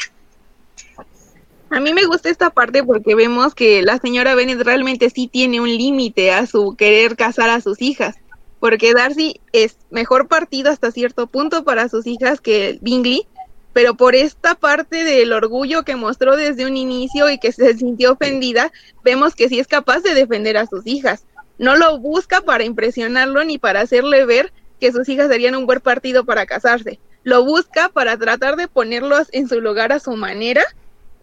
A 1.71 1.79
mí 1.79 1.93
me 1.93 2.05
gusta 2.05 2.29
esta 2.29 2.49
parte 2.49 2.83
porque 2.83 3.13
vemos 3.13 3.53
que 3.53 3.83
la 3.83 3.99
señora 3.99 4.33
Bennett 4.33 4.61
realmente 4.61 5.11
sí 5.11 5.27
tiene 5.27 5.61
un 5.61 5.69
límite 5.69 6.31
a 6.31 6.47
su 6.47 6.75
querer 6.75 7.15
casar 7.15 7.51
a 7.51 7.61
sus 7.61 7.79
hijas, 7.79 8.15
porque 8.59 8.93
Darcy 8.95 9.39
es 9.53 9.77
mejor 9.91 10.27
partido 10.27 10.71
hasta 10.71 10.91
cierto 10.91 11.27
punto 11.27 11.63
para 11.63 11.87
sus 11.87 12.07
hijas 12.07 12.41
que 12.41 12.79
Bingley, 12.81 13.27
pero 13.71 13.93
por 13.93 14.15
esta 14.15 14.55
parte 14.55 15.03
del 15.03 15.31
orgullo 15.31 15.83
que 15.83 15.95
mostró 15.95 16.35
desde 16.35 16.65
un 16.65 16.75
inicio 16.75 17.29
y 17.29 17.37
que 17.37 17.51
se 17.51 17.77
sintió 17.77 18.13
ofendida, 18.13 18.71
vemos 19.03 19.35
que 19.35 19.47
sí 19.47 19.59
es 19.59 19.67
capaz 19.67 19.99
de 19.99 20.15
defender 20.15 20.57
a 20.57 20.65
sus 20.65 20.87
hijas. 20.87 21.25
No 21.59 21.75
lo 21.75 21.99
busca 21.99 22.41
para 22.41 22.63
impresionarlo 22.63 23.43
ni 23.43 23.59
para 23.59 23.81
hacerle 23.81 24.25
ver 24.25 24.51
que 24.79 24.91
sus 24.91 25.07
hijas 25.07 25.27
serían 25.27 25.55
un 25.55 25.67
buen 25.67 25.81
partido 25.81 26.25
para 26.25 26.47
casarse. 26.47 26.99
Lo 27.23 27.45
busca 27.45 27.89
para 27.89 28.17
tratar 28.17 28.55
de 28.55 28.67
ponerlos 28.67 29.27
en 29.33 29.47
su 29.47 29.61
lugar 29.61 29.91
a 29.91 29.99
su 29.99 30.15
manera 30.15 30.63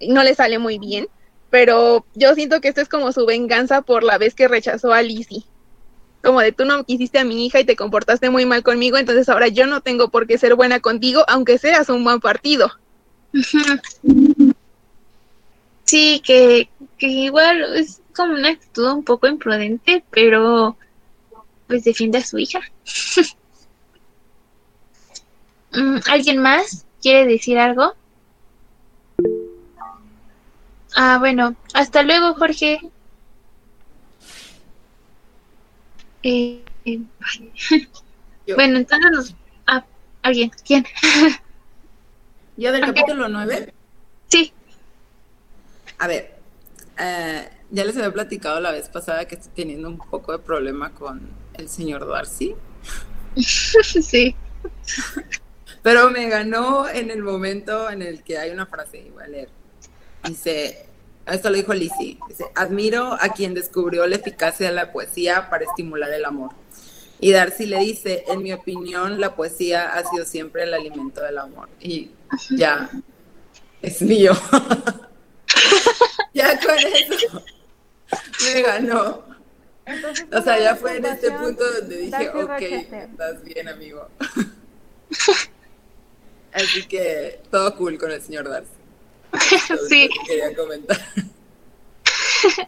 no 0.01 0.23
le 0.23 0.35
sale 0.35 0.59
muy 0.59 0.79
bien, 0.79 1.09
pero 1.51 2.05
yo 2.15 2.35
siento 2.35 2.61
que 2.61 2.69
esto 2.69 2.81
es 2.81 2.89
como 2.89 3.13
su 3.13 3.27
venganza 3.27 3.83
por 3.83 4.03
la 4.03 4.19
vez 4.19 4.35
que 4.35 4.49
rechazó 4.49 4.93
a 4.93 5.03
Lizzie. 5.03 5.45
Como 6.23 6.41
de 6.41 6.53
tú 6.53 6.65
no 6.65 6.85
quisiste 6.85 7.19
a 7.19 7.25
mi 7.25 7.47
hija 7.47 7.61
y 7.61 7.65
te 7.65 7.77
comportaste 7.77 8.31
muy 8.31 8.47
mal 8.47 8.63
conmigo, 8.63 8.97
entonces 8.97 9.29
ahora 9.29 9.49
yo 9.49 9.67
no 9.67 9.81
tengo 9.81 10.09
por 10.09 10.27
qué 10.27 10.39
ser 10.39 10.55
buena 10.55 10.81
contigo, 10.81 11.25
aunque 11.29 11.59
seas 11.59 11.89
un 11.89 12.03
buen 12.05 12.21
partido. 12.21 12.71
Sí, 15.85 16.21
que, 16.25 16.69
que 16.99 17.07
igual 17.07 17.77
es 17.77 18.03
como 18.15 18.35
una 18.35 18.49
actitud 18.49 18.91
un 18.91 19.05
poco 19.05 19.29
imprudente, 19.29 20.03
pero 20.11 20.77
pues 21.69 21.85
defiende 21.85 22.19
a 22.19 22.25
su 22.25 22.39
hija. 22.39 22.61
Mm, 25.73 25.99
¿Alguien 26.09 26.39
más 26.39 26.87
quiere 27.03 27.27
decir 27.27 27.59
algo? 27.59 27.95
Ah, 30.99 31.19
bueno, 31.19 31.55
hasta 31.75 32.03
luego, 32.03 32.33
Jorge. 32.35 32.81
Eh, 36.23 36.65
eh, 36.87 37.01
bueno, 38.55 38.79
entonces 38.79 39.11
nos... 39.13 39.35
Ah, 39.67 39.85
alguien, 40.23 40.51
¿quién? 40.65 40.87
¿Yo 42.57 42.73
del 42.73 42.81
capítulo 42.81 43.29
9? 43.29 43.75
Sí. 44.29 44.55
A 45.99 46.07
ver, 46.07 46.39
eh, 46.99 47.51
ya 47.71 47.85
les 47.85 47.95
había 47.99 48.15
platicado 48.15 48.59
la 48.61 48.73
vez 48.73 48.89
pasada 48.89 49.29
que 49.29 49.35
estoy 49.35 49.53
teniendo 49.55 49.91
un 49.91 49.99
poco 49.99 50.33
de 50.33 50.39
problema 50.39 50.95
con 50.95 51.29
el 51.59 51.69
señor 51.69 52.09
Darcy. 52.09 52.55
sí. 53.37 54.35
Pero 55.83 56.11
me 56.11 56.27
ganó 56.31 56.89
en 56.89 57.11
el 57.11 57.23
momento 57.23 57.91
en 57.91 58.01
el 58.01 58.23
que 58.23 58.39
hay 58.39 58.51
una 58.51 58.65
frase, 58.65 59.11
voy 59.13 59.25
a 59.25 59.29
leer. 59.29 59.51
Dice, 60.25 60.86
esto 61.27 61.51
lo 61.51 61.57
dijo 61.57 61.75
Lizzie, 61.75 62.19
dice, 62.29 62.47
admiro 62.55 63.15
a 63.21 63.31
quien 63.31 63.55
descubrió 63.55 64.07
la 64.07 64.17
eficacia 64.17 64.69
de 64.69 64.73
la 64.73 64.93
poesía 64.93 65.51
para 65.51 65.65
estimular 65.65 66.13
el 66.13 66.25
amor. 66.25 66.53
Y 67.19 67.33
Darcy 67.33 67.67
le 67.67 67.79
dice, 67.79 68.25
en 68.29 68.43
mi 68.43 68.53
opinión, 68.53 69.21
la 69.21 69.35
poesía 69.35 69.95
ha 69.95 70.05
sido 70.05 70.25
siempre 70.25 70.65
el 70.65 70.75
alimento 70.75 71.23
del 71.23 71.39
amor. 71.39 71.69
Y 71.81 72.11
ya, 72.51 72.91
es 73.81 74.03
mío. 74.03 74.33
ya 76.35 76.61
con 76.61 76.79
eso 76.79 77.43
me 78.45 78.63
ganó. 78.63 79.25
Entonces, 79.87 80.27
O 80.33 80.43
sea, 80.43 80.55
¿cómo 80.55 80.65
ya 80.65 80.77
fue 80.77 80.97
en 80.97 81.05
este 81.07 81.31
punto 81.31 81.73
donde 81.73 81.97
dije, 81.97 82.29
ok, 82.29 82.61
estás 82.61 83.43
bien, 83.45 83.69
amigo. 83.69 84.09
Así 86.53 86.87
que 86.87 87.41
todo 87.51 87.77
cool 87.77 87.99
con 87.99 88.11
el 88.11 88.21
señor 88.21 88.49
Darcy. 88.49 88.71
Sí. 89.89 90.09
Quería 90.27 90.55
comentar. 90.55 90.97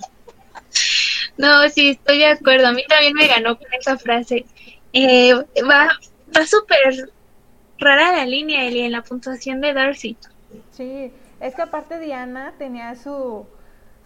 No, 1.38 1.68
sí, 1.68 1.90
estoy 1.90 2.18
de 2.18 2.26
acuerdo. 2.26 2.66
A 2.66 2.72
mí 2.72 2.84
también 2.88 3.14
me 3.14 3.28
ganó 3.28 3.56
con 3.56 3.72
esa 3.72 3.96
frase. 3.96 4.44
Eh, 4.92 5.32
va 5.62 5.88
va 6.36 6.46
súper 6.46 7.10
rara 7.78 8.12
la 8.12 8.26
línea, 8.26 8.66
Eli, 8.66 8.80
en 8.80 8.92
la 8.92 9.02
puntuación 9.02 9.60
de 9.60 9.72
Darcy. 9.72 10.16
Sí, 10.72 11.12
es 11.40 11.54
que 11.54 11.62
aparte 11.62 11.98
Diana 12.00 12.54
tenía 12.58 12.96
su, 12.96 13.46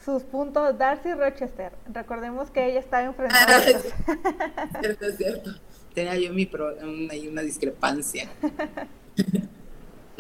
sus 0.05 0.23
puntos, 0.25 0.77
Darcy 0.79 1.15
Rochester. 1.15 1.73
Recordemos 1.93 2.51
que 2.51 2.67
ella 2.67 2.81
estaba 2.81 3.05
enfrentada. 3.05 3.57
Ah, 3.57 4.81
cierto, 4.81 5.07
es 5.07 5.17
cierto. 5.17 5.51
Tenía 5.95 6.17
yo 6.17 6.33
mi 6.33 6.47
pro, 6.47 6.75
una, 6.83 7.15
una 7.29 7.43
discrepancia. 7.43 8.29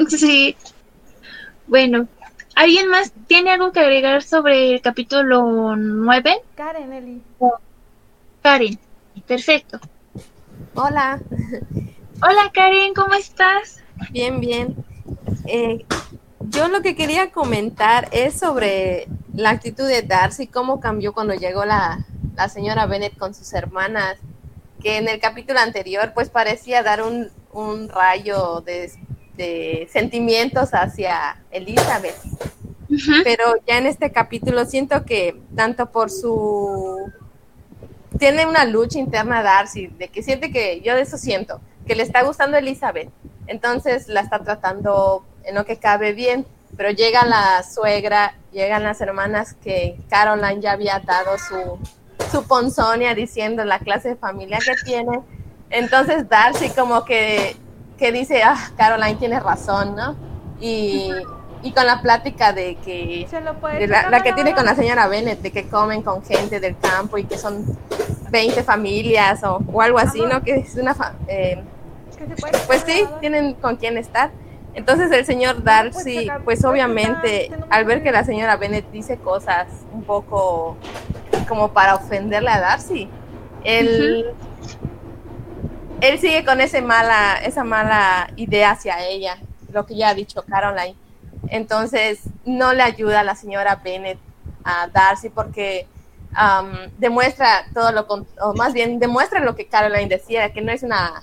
Sí. 0.08 0.56
Bueno, 1.66 2.08
¿alguien 2.54 2.88
más 2.88 3.12
tiene 3.26 3.50
algo 3.50 3.72
que 3.72 3.80
agregar 3.80 4.22
sobre 4.22 4.74
el 4.74 4.80
capítulo 4.80 5.76
9? 5.76 6.42
Karen, 6.54 6.92
Eli. 6.92 7.22
Karen, 8.42 8.78
perfecto. 9.26 9.80
Hola. 10.74 11.20
Hola 12.22 12.50
Karen, 12.52 12.94
¿cómo 12.94 13.14
estás? 13.14 13.82
Bien, 14.10 14.40
bien. 14.40 14.76
Eh, 15.46 15.84
yo 16.40 16.68
lo 16.68 16.82
que 16.82 16.96
quería 16.96 17.30
comentar 17.30 18.08
es 18.12 18.38
sobre 18.38 19.06
la 19.34 19.50
actitud 19.50 19.86
de 19.86 20.02
Darcy, 20.02 20.46
cómo 20.46 20.80
cambió 20.80 21.12
cuando 21.12 21.34
llegó 21.34 21.64
la, 21.64 22.04
la 22.36 22.48
señora 22.48 22.86
Bennett 22.86 23.16
con 23.16 23.34
sus 23.34 23.52
hermanas, 23.52 24.18
que 24.80 24.98
en 24.98 25.08
el 25.08 25.20
capítulo 25.20 25.60
anterior 25.60 26.12
pues 26.14 26.28
parecía 26.28 26.82
dar 26.82 27.02
un, 27.02 27.30
un 27.52 27.88
rayo 27.88 28.60
de, 28.60 28.90
de 29.36 29.88
sentimientos 29.90 30.70
hacia 30.72 31.40
Elizabeth. 31.50 32.16
Pero 33.24 33.54
ya 33.66 33.78
en 33.78 33.86
este 33.86 34.12
capítulo 34.12 34.64
siento 34.66 35.04
que 35.04 35.40
tanto 35.56 35.90
por 35.90 36.10
su... 36.10 37.10
Tiene 38.18 38.46
una 38.46 38.64
lucha 38.64 38.98
interna 38.98 39.42
Darcy, 39.42 39.86
de 39.86 40.08
que 40.08 40.22
siente 40.22 40.50
que, 40.50 40.82
yo 40.82 40.94
de 40.94 41.02
eso 41.02 41.16
siento, 41.16 41.60
que 41.86 41.96
le 41.96 42.02
está 42.02 42.22
gustando 42.22 42.58
Elizabeth. 42.58 43.08
Entonces 43.46 44.08
la 44.08 44.20
está 44.20 44.38
tratando 44.40 45.24
en 45.44 45.54
lo 45.54 45.64
que 45.64 45.78
cabe 45.78 46.12
bien, 46.12 46.46
pero 46.76 46.90
llega 46.90 47.24
la 47.24 47.62
suegra, 47.62 48.34
llegan 48.52 48.82
las 48.82 49.00
hermanas 49.00 49.54
que 49.54 49.96
Caroline 50.08 50.60
ya 50.60 50.72
había 50.72 51.00
dado 51.00 51.36
su, 51.38 51.78
su 52.30 52.46
ponzonia 52.46 53.14
diciendo 53.14 53.64
la 53.64 53.78
clase 53.78 54.10
de 54.10 54.16
familia 54.16 54.58
que 54.58 54.74
tiene. 54.84 55.20
Entonces 55.70 56.28
Darcy 56.28 56.68
como 56.70 57.04
que, 57.04 57.56
que 58.02 58.10
dice, 58.12 58.42
ah, 58.42 58.58
Caroline 58.76 59.14
tiene 59.16 59.38
razón, 59.38 59.94
¿no? 59.94 60.16
Y, 60.60 61.10
y 61.62 61.70
con 61.72 61.86
la 61.86 62.02
plática 62.02 62.52
de 62.52 62.74
que 62.76 63.26
de 63.78 63.86
la, 63.86 64.10
la 64.10 64.22
que 64.24 64.32
tiene 64.32 64.54
con 64.54 64.64
la 64.66 64.74
señora 64.74 65.06
Bennett, 65.06 65.40
de 65.40 65.52
que 65.52 65.68
comen 65.68 66.02
con 66.02 66.22
gente 66.24 66.58
del 66.58 66.76
campo 66.78 67.16
y 67.18 67.24
que 67.24 67.38
son 67.38 67.64
20 68.30 68.62
familias 68.64 69.44
o, 69.44 69.60
o 69.72 69.80
algo 69.80 69.98
así, 69.98 70.20
¿no? 70.22 70.42
Que 70.42 70.56
es 70.56 70.74
una... 70.74 70.94
fa- 70.94 71.14
eh, 71.28 71.62
pues 72.66 72.84
sí, 72.86 73.04
tienen 73.20 73.54
con 73.54 73.76
quién 73.76 73.96
estar. 73.96 74.30
Entonces 74.74 75.12
el 75.12 75.24
señor 75.24 75.62
Darcy, 75.62 76.28
pues 76.44 76.64
obviamente, 76.64 77.50
al 77.70 77.84
ver 77.84 78.02
que 78.02 78.10
la 78.10 78.24
señora 78.24 78.56
Bennett 78.56 78.90
dice 78.90 79.16
cosas 79.18 79.66
un 79.92 80.02
poco 80.02 80.76
como 81.48 81.68
para 81.72 81.94
ofenderle 81.94 82.50
a 82.50 82.58
Darcy, 82.60 83.08
él, 83.64 84.26
él 86.02 86.18
sigue 86.18 86.44
con 86.44 86.60
ese 86.60 86.82
mala, 86.82 87.36
esa 87.36 87.62
mala 87.62 88.28
idea 88.34 88.72
hacia 88.72 89.06
ella, 89.06 89.38
lo 89.72 89.86
que 89.86 89.94
ya 89.94 90.08
ha 90.08 90.14
dicho 90.14 90.42
Caroline. 90.42 90.96
Entonces 91.48 92.18
no 92.44 92.72
le 92.72 92.82
ayuda 92.82 93.20
a 93.20 93.24
la 93.24 93.36
señora 93.36 93.76
Bennett 93.76 94.18
a 94.64 94.88
Darcy 94.88 95.28
porque 95.28 95.86
am, 96.34 96.90
demuestra 96.98 97.66
todo 97.72 97.92
lo, 97.92 98.06
o 98.40 98.54
más 98.54 98.72
bien 98.72 98.98
demuestra 98.98 99.38
lo 99.38 99.54
que 99.54 99.68
Caroline 99.68 100.08
decía, 100.08 100.52
que 100.52 100.60
no 100.60 100.72
es 100.72 100.82
una, 100.82 101.22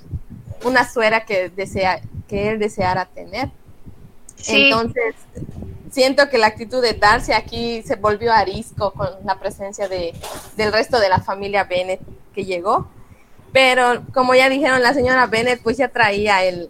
una 0.64 0.90
suera 0.90 1.26
que 1.26 1.50
desea, 1.50 2.00
que 2.30 2.50
él 2.50 2.58
deseara 2.58 3.04
tener. 3.04 3.50
Sí. 4.38 4.70
Entonces, 4.70 5.16
siento 5.92 6.30
que 6.30 6.38
la 6.38 6.48
actitud 6.48 6.82
de 6.82 6.94
Darcy 6.94 7.34
aquí 7.34 7.84
se 7.84 7.98
volvió 7.98 8.32
arisco 8.32 8.92
con 8.94 9.10
la 9.26 9.38
presencia 9.40 9.90
de, 9.90 10.14
del 10.56 10.72
resto 10.72 11.02
de 11.02 11.10
la 11.10 11.20
familia 11.20 11.66
Bennett 11.66 12.00
que 12.34 12.46
llegó. 12.46 12.88
Pero 13.52 14.04
como 14.14 14.36
ya 14.36 14.50
dijeron, 14.50 14.82
la 14.82 14.94
señora 14.94 15.26
Bennett 15.28 15.62
pues 15.64 15.78
ya 15.78 15.88
traía 15.88 16.44
el, 16.44 16.70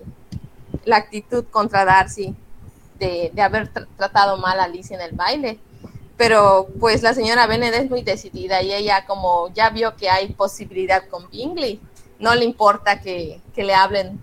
la 0.85 0.97
actitud 0.97 1.45
contra 1.51 1.85
Darcy 1.85 2.35
de, 2.97 3.31
de 3.33 3.41
haber 3.41 3.73
tr- 3.73 3.87
tratado 3.97 4.37
mal 4.37 4.59
a 4.59 4.63
Alicia 4.63 4.95
en 4.95 5.01
el 5.01 5.11
baile. 5.11 5.59
Pero 6.17 6.67
pues 6.79 7.01
la 7.01 7.13
señora 7.13 7.47
Bennett 7.47 7.73
es 7.73 7.89
muy 7.89 8.01
decidida 8.01 8.61
y 8.61 8.73
ella 8.73 9.05
como 9.05 9.53
ya 9.53 9.69
vio 9.69 9.95
que 9.95 10.09
hay 10.09 10.33
posibilidad 10.33 11.07
con 11.07 11.29
Bingley, 11.29 11.79
no 12.19 12.35
le 12.35 12.43
importa 12.43 12.99
que, 12.99 13.39
que 13.55 13.63
le 13.63 13.73
hablen 13.73 14.21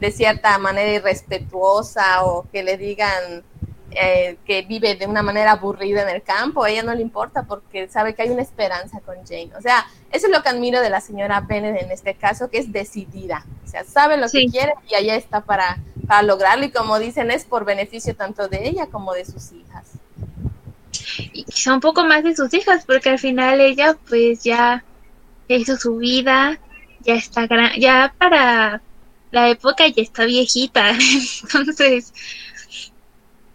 de 0.00 0.10
cierta 0.10 0.58
manera 0.58 0.90
irrespetuosa 0.90 2.24
o 2.24 2.44
que 2.50 2.64
le 2.64 2.76
digan 2.76 3.44
eh, 3.94 4.36
que 4.44 4.62
vive 4.62 4.94
de 4.94 5.06
una 5.06 5.22
manera 5.22 5.52
aburrida 5.52 6.02
en 6.02 6.08
el 6.08 6.22
campo, 6.22 6.64
a 6.64 6.70
ella 6.70 6.82
no 6.82 6.94
le 6.94 7.02
importa 7.02 7.44
porque 7.44 7.88
sabe 7.88 8.14
que 8.14 8.22
hay 8.22 8.30
una 8.30 8.42
esperanza 8.42 9.00
con 9.00 9.16
Jane. 9.26 9.50
O 9.56 9.60
sea, 9.60 9.86
eso 10.10 10.26
es 10.26 10.32
lo 10.32 10.42
que 10.42 10.48
admiro 10.48 10.80
de 10.80 10.90
la 10.90 11.00
señora 11.00 11.40
Bennett 11.40 11.82
en 11.82 11.90
este 11.90 12.14
caso, 12.14 12.50
que 12.50 12.58
es 12.58 12.72
decidida. 12.72 13.44
O 13.64 13.68
sea, 13.68 13.84
sabe 13.84 14.16
lo 14.16 14.28
que 14.28 14.46
quiere 14.46 14.74
y 14.88 14.94
allá 14.94 15.16
está 15.16 15.42
para, 15.42 15.78
para 16.06 16.22
lograrlo 16.22 16.64
y 16.64 16.70
como 16.70 16.98
dicen, 16.98 17.30
es 17.30 17.44
por 17.44 17.64
beneficio 17.64 18.14
tanto 18.14 18.48
de 18.48 18.68
ella 18.68 18.86
como 18.86 19.12
de 19.12 19.24
sus 19.24 19.52
hijas. 19.52 19.86
y 21.32 21.44
quizá 21.44 21.74
un 21.74 21.80
poco 21.80 22.04
más 22.04 22.24
de 22.24 22.34
sus 22.36 22.52
hijas, 22.54 22.84
porque 22.84 23.10
al 23.10 23.18
final 23.18 23.60
ella 23.60 23.96
pues 24.08 24.42
ya 24.42 24.84
hizo 25.48 25.76
su 25.76 25.96
vida, 25.96 26.58
ya 27.00 27.14
está 27.14 27.46
gran, 27.46 27.72
ya 27.78 28.14
para 28.18 28.80
la 29.30 29.48
época 29.48 29.86
ya 29.88 30.02
está 30.02 30.24
viejita, 30.24 30.90
entonces 31.42 32.12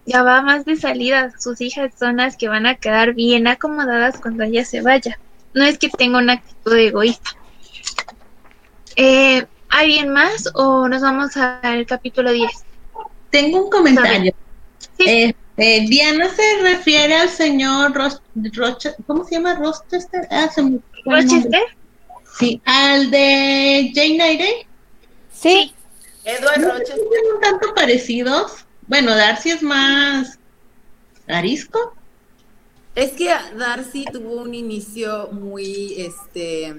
ya 0.07 0.23
va 0.23 0.41
más 0.41 0.65
de 0.65 0.75
salida, 0.77 1.31
sus 1.37 1.61
hijas 1.61 1.91
son 1.99 2.17
las 2.17 2.35
que 2.37 2.47
van 2.47 2.65
a 2.65 2.75
quedar 2.75 3.13
bien 3.13 3.45
acomodadas 3.45 4.19
cuando 4.19 4.43
ella 4.45 4.65
se 4.65 4.81
vaya. 4.81 5.19
No 5.53 5.63
es 5.65 5.77
que 5.77 5.89
tenga 5.89 6.17
una 6.19 6.33
actitud 6.33 6.75
egoísta. 6.75 7.29
Eh, 8.95 9.45
¿Alguien 9.69 10.09
más 10.09 10.49
o 10.55 10.87
nos 10.87 11.01
vamos 11.01 11.35
al 11.37 11.85
capítulo 11.85 12.31
10? 12.31 12.49
Tengo 13.29 13.65
un 13.65 13.69
comentario. 13.69 14.33
Este, 14.97 15.35
Diana 15.87 16.29
se 16.29 16.61
refiere 16.61 17.15
al 17.15 17.29
señor 17.29 17.93
Roche- 17.93 18.95
¿cómo 19.05 19.25
se 19.25 19.35
llama? 19.35 19.55
Rochester. 19.55 20.27
Ah, 20.31 20.49
se 20.53 20.61
me. 20.63 20.79
¿Rochester? 21.05 21.61
Sí, 22.39 22.61
al 22.65 23.11
de 23.11 23.91
Jane 23.93 24.29
Eyre. 24.31 24.67
Sí. 25.33 25.73
Edward 26.23 26.59
¿No 26.61 26.67
Rochester. 26.69 26.95
son 26.97 27.35
un 27.35 27.41
tanto 27.41 27.73
parecidos? 27.75 28.65
Bueno, 28.87 29.15
Darcy 29.15 29.51
es 29.51 29.61
más 29.61 30.39
arisco. 31.27 31.93
Es 32.95 33.11
que 33.11 33.29
Darcy 33.57 34.05
tuvo 34.11 34.41
un 34.41 34.55
inicio 34.55 35.29
muy 35.31 35.93
este 35.97 36.73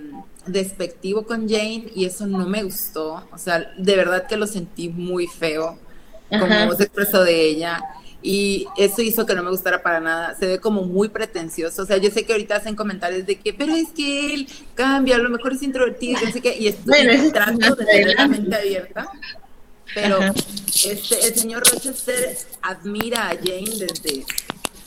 despectivo 0.47 1.25
con 1.25 1.49
Jane 1.49 1.91
y 1.95 2.07
eso 2.07 2.27
no 2.27 2.49
me 2.49 2.65
gustó. 2.65 3.25
O 3.31 3.39
sea, 3.39 3.73
de 3.79 3.97
verdad 3.97 4.27
que 4.27 4.37
lo 4.37 4.47
sentí 4.47 4.89
muy 4.89 5.27
feo 5.29 5.79
como 6.31 6.47
Ajá. 6.47 6.75
se 6.77 6.85
expresó 6.85 7.23
de 7.23 7.43
ella. 7.43 7.81
Y 8.21 8.67
eso 8.77 9.01
hizo 9.01 9.27
que 9.27 9.35
no 9.37 9.45
me 9.45 9.51
gustara 9.51 9.81
para 9.81 10.01
nada. 10.01 10.35
Se 10.35 10.47
ve 10.47 10.59
como 10.59 10.83
muy 10.83 11.09
pretencioso. 11.09 11.83
O 11.83 11.87
sea, 11.87 11.99
yo 11.99 12.11
sé 12.11 12.25
que 12.25 12.33
ahorita 12.33 12.57
hacen 12.57 12.75
comentarios 12.75 13.25
de 13.25 13.39
que, 13.39 13.55
pero 13.55 13.75
es 13.77 13.91
que 13.91 14.35
él 14.35 14.49
cambia, 14.75 15.15
a 15.15 15.19
lo 15.19 15.31
mejor 15.31 15.53
es 15.53 15.63
introvertido, 15.63 16.19
y 16.21 16.27
no 16.27 16.33
sé 16.33 16.41
qué. 16.41 16.57
Y 16.59 16.67
estoy 16.67 16.85
Bueno, 16.85 17.13
de 17.13 17.87
tener 17.87 18.17
la 18.17 18.27
mente 18.27 18.57
abierta. 18.57 19.09
Pero 19.95 20.19
este, 20.85 21.27
el 21.27 21.35
señor 21.35 21.63
Rochester 21.71 22.37
admira 22.63 23.29
a 23.29 23.37
Jane 23.37 23.71
desde 23.79 24.25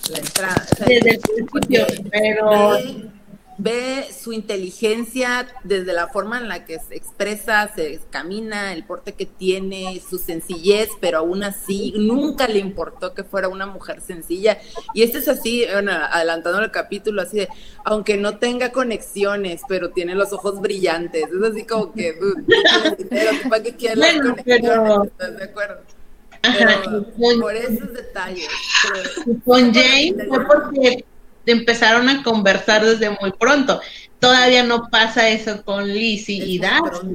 la 0.10 0.18
entrada. 0.20 0.68
O 0.72 0.76
sea, 0.76 0.86
Desde 0.88 1.10
el 1.12 1.20
principio, 1.20 1.88
pero 2.12 2.70
ve, 2.72 3.06
ve 3.64 4.07
su 4.12 4.34
inteligencia 4.34 5.47
desde 5.64 5.93
la 5.93 6.07
forma 6.07 6.39
en 6.39 6.47
la 6.47 6.66
que 6.66 6.80
se 6.80 6.95
expresa, 6.95 7.72
se 7.76 7.99
camina, 8.09 8.74
el 8.74 8.84
porte 8.84 9.14
que 9.14 9.26
tiene, 9.26 10.01
su 10.07 10.18
sencillez, 10.18 10.89
pero 10.99 11.20
aún 11.20 11.43
así 11.43 11.93
nunca 11.97 12.47
le 12.47 12.57
importó 12.59 13.14
que 13.14 13.24
fuera 13.24 13.47
una 13.49 13.68
mujer 13.68 14.01
sencilla. 14.01 14.57
Y 14.95 15.03
este 15.03 15.20
es 15.20 15.28
así, 15.28 15.66
bueno, 15.72 15.91
adelantando 15.91 16.59
el 16.62 16.72
capítulo, 16.72 17.22
así 17.22 17.38
de, 17.38 17.49
aunque 17.86 18.18
no 18.18 18.38
tenga 18.39 18.72
conexiones, 18.72 19.62
pero 19.68 19.91
tiene 19.91 20.16
los 20.16 20.34
ojos 20.34 20.59
brillantes. 20.59 21.24
Es 21.26 21.51
así 21.51 21.64
como 21.66 21.93
que, 21.93 22.14
dude, 22.14 22.43
pero 23.09 23.32
¿para 23.49 23.62
qué 23.62 23.76
quiere 23.76 23.95
las 23.97 24.16
Bueno, 24.16 24.30
conexiones? 24.32 24.62
pero- 24.72 25.03
¿Estás 25.03 25.38
de 25.38 25.43
acuerdo? 25.43 25.82
Ajá, 26.43 26.82
Pero 27.20 27.39
por 27.39 27.55
esos 27.55 27.93
detalles. 27.93 28.47
pero- 29.24 29.39
con 29.45 29.72
Jane 29.74 30.16
fue 30.28 30.45
porque 30.47 31.05
empezaron 31.45 32.09
a 32.09 32.23
conversar 32.23 32.85
desde 32.85 33.09
muy 33.21 33.31
pronto. 33.31 33.81
Todavía 34.19 34.63
no 34.63 34.89
pasa 34.89 35.29
eso 35.29 35.63
con 35.63 35.87
Lizzie 35.87 36.45
y 36.45 36.59
Darcy. 36.59 37.07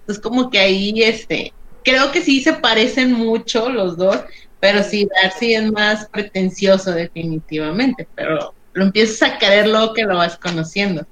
Entonces 0.00 0.22
como 0.22 0.50
que 0.50 0.58
ahí 0.58 1.02
este, 1.02 1.52
creo 1.84 2.12
que 2.12 2.22
sí 2.22 2.40
se 2.40 2.52
parecen 2.52 3.12
mucho 3.12 3.68
los 3.68 3.96
dos, 3.96 4.18
pero 4.60 4.82
sí 4.82 5.08
Darcy 5.22 5.54
es 5.54 5.70
más 5.72 6.06
pretencioso 6.08 6.92
definitivamente, 6.92 8.06
pero 8.14 8.54
lo 8.72 8.84
empiezas 8.84 9.30
a 9.30 9.38
querer 9.38 9.68
luego 9.68 9.94
que 9.94 10.04
lo 10.04 10.16
vas 10.16 10.36
conociendo. 10.36 11.06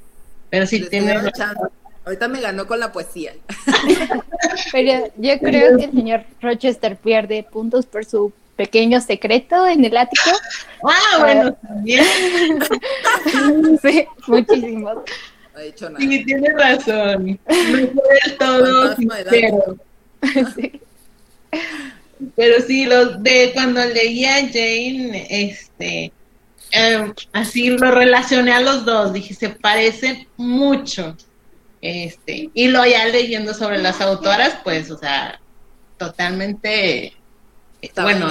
Pero 0.50 0.66
sí 0.66 0.86
tiene. 0.88 1.14
Ahorita 2.04 2.28
me 2.28 2.40
ganó 2.40 2.66
con 2.66 2.78
la 2.78 2.92
poesía. 2.92 3.32
Pero 4.72 5.10
yo 5.16 5.38
creo 5.38 5.78
que 5.78 5.84
el 5.84 5.92
señor 5.92 6.24
Rochester 6.40 6.96
pierde 6.96 7.42
puntos 7.50 7.86
por 7.86 8.04
su 8.04 8.32
pequeño 8.56 9.00
secreto 9.00 9.66
en 9.66 9.84
el 9.84 9.96
ático. 9.96 10.30
Ah, 10.86 11.18
bueno, 11.20 11.54
también. 11.54 12.04
sí, 13.82 14.06
muchísimos. 14.26 14.96
No 14.96 15.02
ha 15.54 15.60
dicho 15.62 15.88
nada. 15.88 15.98
Sí, 15.98 16.24
tiene 16.26 16.50
razón. 16.50 17.40
No 17.48 17.54
fue 17.54 18.18
del 18.22 18.36
todo 18.38 18.94
sincero. 18.94 19.76
Sí. 20.54 20.80
Pero 22.36 22.60
sí, 22.66 22.84
los 22.84 23.22
de 23.22 23.52
cuando 23.54 23.84
leía 23.84 24.36
a 24.36 24.40
Jane, 24.40 25.26
este, 25.30 26.12
eh, 26.72 27.12
así 27.32 27.70
lo 27.70 27.90
relacioné 27.90 28.52
a 28.52 28.60
los 28.60 28.84
dos, 28.84 29.12
dije, 29.12 29.34
se 29.34 29.50
parecen 29.50 30.26
mucho. 30.36 31.16
Este, 31.80 32.50
y 32.54 32.68
lo 32.68 32.84
ya 32.86 33.06
leyendo 33.06 33.52
sobre 33.52 33.78
las 33.78 34.00
autoras, 34.00 34.58
pues, 34.64 34.90
o 34.90 34.98
sea, 34.98 35.38
totalmente, 35.98 37.12
Estaba 37.86 38.12
bueno. 38.12 38.30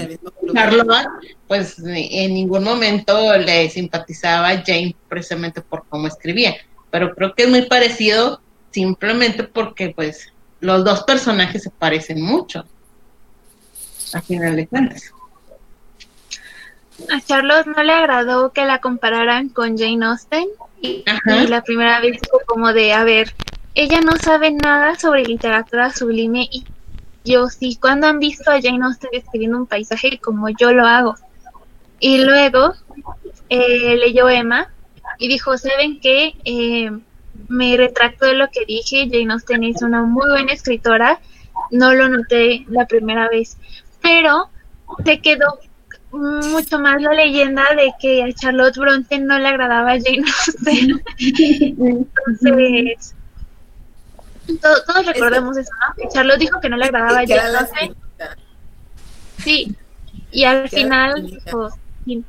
Charlotte, 0.53 1.07
pues 1.47 1.79
en 1.79 2.33
ningún 2.33 2.63
momento 2.63 3.37
le 3.37 3.69
simpatizaba 3.69 4.49
a 4.49 4.63
Jane 4.63 4.95
precisamente 5.07 5.61
por 5.61 5.85
cómo 5.87 6.07
escribía, 6.07 6.55
pero 6.89 7.13
creo 7.13 7.33
que 7.33 7.43
es 7.43 7.49
muy 7.49 7.63
parecido 7.63 8.41
simplemente 8.71 9.43
porque, 9.43 9.93
pues, 9.95 10.33
los 10.59 10.83
dos 10.83 11.03
personajes 11.03 11.63
se 11.63 11.69
parecen 11.69 12.21
mucho 12.21 12.65
a 14.13 14.21
final 14.21 14.55
de 14.55 14.67
cuentas. 14.67 15.11
A 17.11 17.21
Charlotte 17.21 17.67
no 17.67 17.83
le 17.83 17.91
agradó 17.91 18.51
que 18.51 18.65
la 18.65 18.79
compararan 18.79 19.49
con 19.49 19.77
Jane 19.77 20.05
Austen 20.05 20.47
y, 20.81 21.03
la 21.47 21.61
primera 21.63 21.99
vez 21.99 22.19
como 22.45 22.73
de, 22.73 22.93
a 22.93 23.03
ver, 23.03 23.33
ella 23.75 24.01
no 24.01 24.15
sabe 24.17 24.51
nada 24.51 24.97
sobre 24.97 25.25
literatura 25.25 25.91
sublime 25.91 26.47
y 26.51 26.63
yo 27.23 27.47
sí, 27.49 27.77
cuando 27.79 28.07
han 28.07 28.19
visto 28.19 28.51
a 28.51 28.61
Jane 28.61 28.83
Austen 28.83 29.09
escribiendo 29.13 29.57
un 29.57 29.65
paisaje 29.65 30.19
como 30.19 30.49
yo 30.49 30.71
lo 30.71 30.85
hago? 30.85 31.15
Y 31.99 32.17
luego 32.17 32.73
eh, 33.49 33.95
leyó 33.97 34.27
Emma 34.27 34.69
y 35.19 35.27
dijo, 35.27 35.57
¿saben 35.57 35.99
qué? 35.99 36.35
Eh, 36.43 36.91
me 37.47 37.77
retracto 37.77 38.25
de 38.25 38.33
lo 38.33 38.49
que 38.49 38.65
dije, 38.65 39.07
Jane 39.09 39.33
Austen 39.33 39.63
es 39.63 39.81
una 39.81 40.03
muy 40.03 40.29
buena 40.29 40.53
escritora, 40.53 41.19
no 41.71 41.93
lo 41.93 42.09
noté 42.09 42.65
la 42.67 42.85
primera 42.87 43.29
vez, 43.29 43.57
pero 44.01 44.49
se 45.05 45.21
quedó 45.21 45.59
mucho 46.11 46.79
más 46.79 47.01
la 47.01 47.13
leyenda 47.13 47.63
de 47.75 47.91
que 47.99 48.23
a 48.23 48.31
Charlotte 48.33 48.77
Bronte 48.77 49.17
no 49.19 49.39
le 49.39 49.47
agradaba 49.47 49.97
Jane 49.99 50.23
Austen. 50.27 51.01
Entonces, 52.39 53.15
to- 54.47 54.83
todos 54.85 55.05
recordamos 55.05 55.57
eso, 55.57 55.71
¿no? 55.87 55.95
Que 55.95 56.09
Charlotte 56.09 56.39
dijo 56.39 56.59
que 56.59 56.69
no 56.69 56.77
le 56.77 56.85
agradaba 56.85 57.23
espinita. 57.23 58.37
Sí, 59.43 59.75
y 60.31 60.43
al 60.45 60.69
final 60.69 61.25
dijo, 61.25 61.69
sí, 62.05 62.23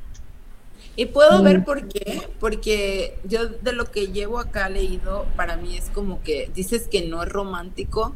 Y 0.97 1.05
puedo 1.07 1.43
ver 1.43 1.63
por 1.65 1.87
qué, 1.87 2.27
porque 2.39 3.17
yo 3.25 3.47
de 3.47 3.73
lo 3.73 3.91
que 3.91 4.07
llevo 4.07 4.39
acá 4.39 4.69
leído, 4.69 5.25
para 5.35 5.57
mí 5.57 5.77
es 5.77 5.89
como 5.93 6.21
que 6.23 6.49
dices 6.55 6.87
que 6.89 7.07
no 7.07 7.23
es 7.23 7.29
romántico, 7.29 8.15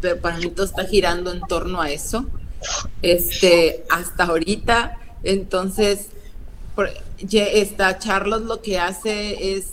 pero 0.00 0.20
para 0.20 0.36
mí 0.36 0.50
todo 0.50 0.66
está 0.66 0.84
girando 0.84 1.32
en 1.32 1.40
torno 1.40 1.80
a 1.80 1.90
eso. 1.90 2.26
Este, 3.02 3.84
hasta 3.90 4.24
ahorita, 4.24 4.98
entonces, 5.22 6.08
por, 6.74 6.90
ya 7.18 7.44
está 7.44 7.98
Charlotte 7.98 8.44
lo 8.44 8.60
que 8.60 8.78
hace 8.78 9.54
es 9.56 9.72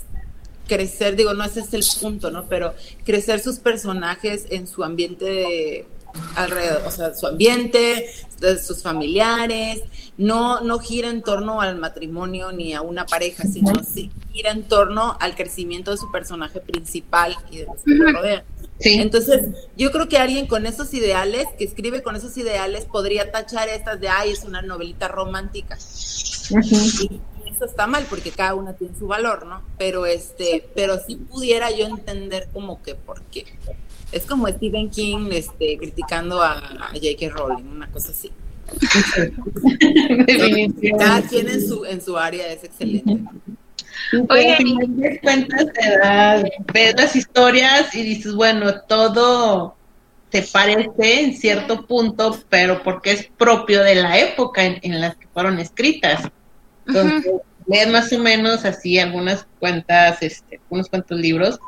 crecer, 0.67 1.15
digo, 1.15 1.33
no 1.33 1.43
ese 1.43 1.61
es 1.61 1.73
el 1.73 1.83
punto, 2.01 2.31
¿no? 2.31 2.47
Pero 2.47 2.73
crecer 3.05 3.39
sus 3.39 3.59
personajes 3.59 4.45
en 4.49 4.67
su 4.67 4.83
ambiente 4.83 5.25
de- 5.25 5.87
alrededor, 6.35 6.83
o 6.85 6.91
sea, 6.91 7.15
su 7.15 7.25
ambiente, 7.25 8.07
de 8.39 8.61
sus 8.61 8.83
familiares, 8.83 9.81
no, 10.15 10.61
no 10.61 10.77
gira 10.77 11.09
en 11.09 11.23
torno 11.23 11.59
al 11.59 11.77
matrimonio 11.77 12.51
ni 12.51 12.73
a 12.75 12.81
una 12.81 13.05
pareja, 13.07 13.45
sino 13.45 13.71
sí 13.83 14.11
gira 14.31 14.51
en 14.51 14.63
torno 14.63 15.17
al 15.19 15.35
crecimiento 15.35 15.89
de 15.89 15.97
su 15.97 16.11
personaje 16.11 16.59
principal 16.59 17.35
y 17.49 17.59
de 17.59 17.65
los 17.65 17.77
que 17.83 17.95
lo 17.95 18.11
rodean. 18.11 18.43
Sí. 18.79 18.93
Entonces, 18.99 19.47
yo 19.77 19.91
creo 19.91 20.07
que 20.07 20.17
alguien 20.17 20.45
con 20.45 20.65
esos 20.67 20.93
ideales, 20.93 21.47
que 21.57 21.63
escribe 21.63 22.03
con 22.03 22.15
esos 22.15 22.37
ideales, 22.37 22.85
podría 22.85 23.31
tachar 23.31 23.69
estas 23.69 23.99
de, 23.99 24.09
ay, 24.09 24.31
es 24.31 24.43
una 24.43 24.61
novelita 24.61 25.07
romántica. 25.07 25.77
Y 26.51 27.21
está 27.65 27.87
mal 27.87 28.05
porque 28.09 28.31
cada 28.31 28.55
una 28.55 28.73
tiene 28.73 28.95
su 28.97 29.07
valor, 29.07 29.45
¿no? 29.45 29.61
Pero 29.77 30.05
este, 30.05 30.67
pero 30.75 30.99
sí 31.05 31.15
pudiera 31.15 31.71
yo 31.71 31.85
entender 31.85 32.47
como 32.53 32.81
que 32.81 32.95
por 32.95 33.21
qué. 33.23 33.45
Es 34.11 34.25
como 34.25 34.47
Stephen 34.47 34.89
King 34.89 35.29
este, 35.31 35.77
criticando 35.77 36.41
a, 36.41 36.53
a 36.57 36.87
J.K. 36.93 37.29
Rowling, 37.29 37.65
una 37.65 37.89
cosa 37.91 38.11
así. 38.11 38.31
Cada 40.97 41.21
quien 41.23 41.49
en 41.49 41.67
su, 41.67 41.85
en 41.85 42.01
su 42.01 42.17
área 42.17 42.47
es 42.51 42.63
excelente. 42.63 43.19
Oye, 44.29 44.57
cuentas, 45.21 45.65
te 45.73 45.97
das- 45.97 46.43
ves 46.73 46.93
las 46.97 47.15
historias 47.15 47.93
y 47.95 48.03
dices, 48.03 48.33
bueno, 48.33 48.81
todo 48.87 49.75
te 50.29 50.41
parece 50.43 51.21
en 51.21 51.35
cierto 51.37 51.85
punto, 51.85 52.37
pero 52.49 52.81
porque 52.83 53.11
es 53.11 53.29
propio 53.37 53.83
de 53.83 53.95
la 53.95 54.17
época 54.19 54.63
en, 54.65 54.79
en 54.81 54.99
las 55.01 55.15
que 55.15 55.27
fueron 55.27 55.59
escritas. 55.59 56.27
Entonces, 56.87 57.31
lees 57.67 57.89
más 57.89 58.11
o 58.13 58.19
menos 58.19 58.65
así 58.65 58.99
algunas 58.99 59.45
cuentas, 59.59 60.21
este, 60.21 60.59
unos 60.69 60.89
cuantos 60.89 61.19
libros, 61.19 61.59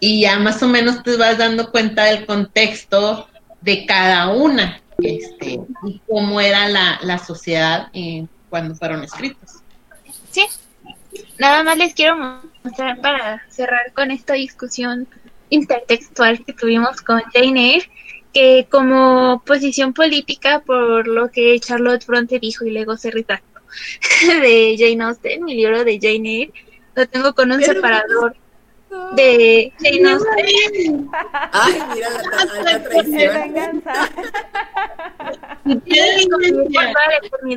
y 0.00 0.22
ya 0.22 0.38
más 0.38 0.62
o 0.62 0.68
menos 0.68 1.02
te 1.02 1.16
vas 1.16 1.38
dando 1.38 1.70
cuenta 1.70 2.04
del 2.04 2.26
contexto 2.26 3.28
de 3.60 3.86
cada 3.86 4.28
una, 4.30 4.80
este, 4.98 5.60
y 5.84 6.00
cómo 6.08 6.40
era 6.40 6.68
la, 6.68 6.98
la 7.02 7.18
sociedad 7.18 7.88
eh, 7.92 8.26
cuando 8.48 8.74
fueron 8.74 9.04
escritas. 9.04 9.62
Sí. 10.30 10.46
Nada 11.38 11.62
más 11.62 11.76
les 11.76 11.94
quiero 11.94 12.42
mostrar 12.62 13.00
para 13.00 13.42
cerrar 13.48 13.92
con 13.94 14.10
esta 14.10 14.34
discusión 14.34 15.08
intertextual 15.48 16.44
que 16.44 16.52
tuvimos 16.52 17.00
con 17.00 17.20
Jane 17.32 17.74
Eyre, 17.74 17.90
que 18.32 18.66
como 18.70 19.42
posición 19.44 19.92
política 19.92 20.60
por 20.60 21.08
lo 21.08 21.30
que 21.30 21.58
Charlotte 21.58 22.06
Bronte 22.06 22.38
dijo 22.38 22.64
y 22.64 22.70
luego 22.70 22.96
se 22.96 23.10
retractó 23.10 23.49
de 24.42 24.76
Jane 24.78 25.04
Austen, 25.04 25.44
mi 25.44 25.54
libro 25.54 25.84
de 25.84 25.98
Jane 26.00 26.28
Eyre, 26.28 26.52
lo 26.94 27.08
tengo 27.08 27.34
con 27.34 27.52
un 27.52 27.60
Pero- 27.60 27.74
separador 27.74 28.36
de 29.14 29.72
Jane 29.78 30.10
Austen. 30.10 31.10
Ay, 31.52 31.82
mira 31.94 32.10
la, 32.62 32.82
traición. 32.82 33.82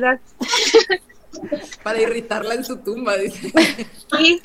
la. 0.00 0.20
Para 1.82 2.00
irritarla 2.00 2.54
en 2.54 2.64
su 2.64 2.76
tumba, 2.78 3.16
dice. 3.16 3.52
Sí. 4.16 4.40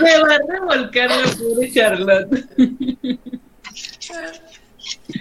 Me 0.00 0.18
va 0.18 0.34
a 0.34 0.38
revolcar 0.48 1.10
la 1.10 1.32
pobre 1.32 1.72
Charlotte. 1.72 2.46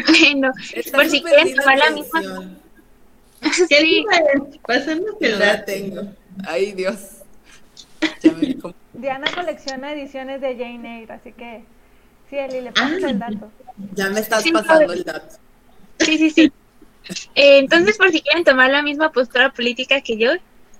Bueno, 0.08 0.52
por 0.94 1.06
si 1.08 1.22
quieren 1.22 1.56
tomar 1.56 1.78
la 1.78 1.90
misma. 1.92 2.22
¿Qué 3.70 3.78
Sí, 3.80 4.06
No 5.22 5.38
la 5.38 5.66
tengo. 5.66 6.02
Ay, 6.46 6.74
Dios. 6.74 7.00
Ya 8.22 8.32
me 8.32 8.58
Diana 8.94 9.28
colecciona 9.34 9.94
ediciones 9.94 10.42
de 10.42 10.56
Jane 10.56 11.02
Eyre, 11.02 11.14
así 11.14 11.32
que 11.32 11.64
sí, 12.30 12.38
Eli, 12.38 12.62
le 12.62 12.72
pasas 12.72 13.04
Ah. 13.04 13.10
el 13.10 13.20
dato. 13.20 13.52
ya 13.94 14.10
me 14.10 14.20
estás 14.20 14.44
Sí, 14.44 14.52
pasando 14.52 14.94
el 14.94 15.04
dato. 15.04 15.36
Sí, 16.00 16.18
sí, 16.18 16.30
sí. 16.30 16.52
Eh, 17.36 17.60
entonces, 17.60 17.98
por 17.98 18.12
si 18.12 18.22
quieren 18.22 18.44
tomar 18.44 18.70
la 18.70 18.82
misma 18.82 19.12
postura 19.12 19.52
política 19.52 20.02
que 20.02 20.18
yo, 20.18 20.32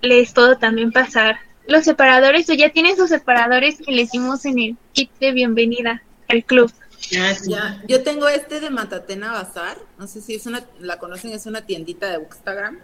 les 0.02 0.32
puedo 0.32 0.58
también 0.58 0.92
pasar 0.92 1.38
los 1.66 1.84
separadores 1.84 2.48
o 2.50 2.54
ya 2.54 2.70
tienen 2.70 2.96
sus 2.96 3.08
separadores 3.10 3.78
que 3.84 3.92
les 3.92 4.10
dimos 4.10 4.44
en 4.44 4.58
el 4.58 4.76
kit 4.92 5.10
de 5.20 5.32
bienvenida 5.32 6.02
al 6.28 6.44
club. 6.44 6.72
Ah, 7.18 7.34
sí. 7.34 7.50
Ya, 7.50 7.82
yo 7.86 8.02
tengo 8.02 8.28
este 8.28 8.60
de 8.60 8.70
Matatena 8.70 9.32
Bazar. 9.32 9.78
No 9.98 10.06
sé 10.06 10.20
si 10.20 10.34
es 10.34 10.46
una, 10.46 10.64
la 10.80 10.98
conocen, 10.98 11.32
es 11.32 11.46
una 11.46 11.62
tiendita 11.62 12.10
de 12.10 12.18
Bookstagram. 12.18 12.78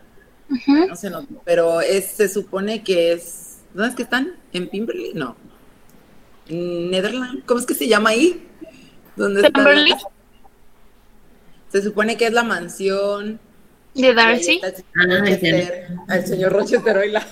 Ujú. 0.51 0.87
No 0.87 0.97
sé, 0.97 1.11
no, 1.11 1.27
pero 1.45 1.81
es, 1.81 2.07
se 2.07 2.29
supone 2.29 2.83
que 2.83 3.12
es. 3.12 3.59
¿Dónde 3.73 3.91
es 3.91 3.97
que 3.97 4.03
están? 4.05 4.37
¿En 4.53 4.69
Pimberley? 4.69 5.15
No. 5.15 5.37
¿En 6.49 6.91
Netherlands? 6.91 7.43
¿Cómo 7.47 7.61
es 7.61 7.67
que 7.67 7.75
se 7.75 7.89
llama 7.89 8.11
ahí? 8.11 8.47
¿Dónde 9.17 9.47
está 9.47 9.62
la-. 9.62 9.99
Se 11.71 11.83
supone 11.83 12.17
que 12.17 12.27
es 12.27 12.33
la 12.33 12.45
mansión. 12.45 13.41
De 13.95 14.15
Darcy. 14.15 14.61
Ah, 14.65 14.71
señor 14.71 15.21
Rochester, 15.21 16.27
señor 16.27 16.53
Rochester 16.53 16.97
Oila. 16.99 17.27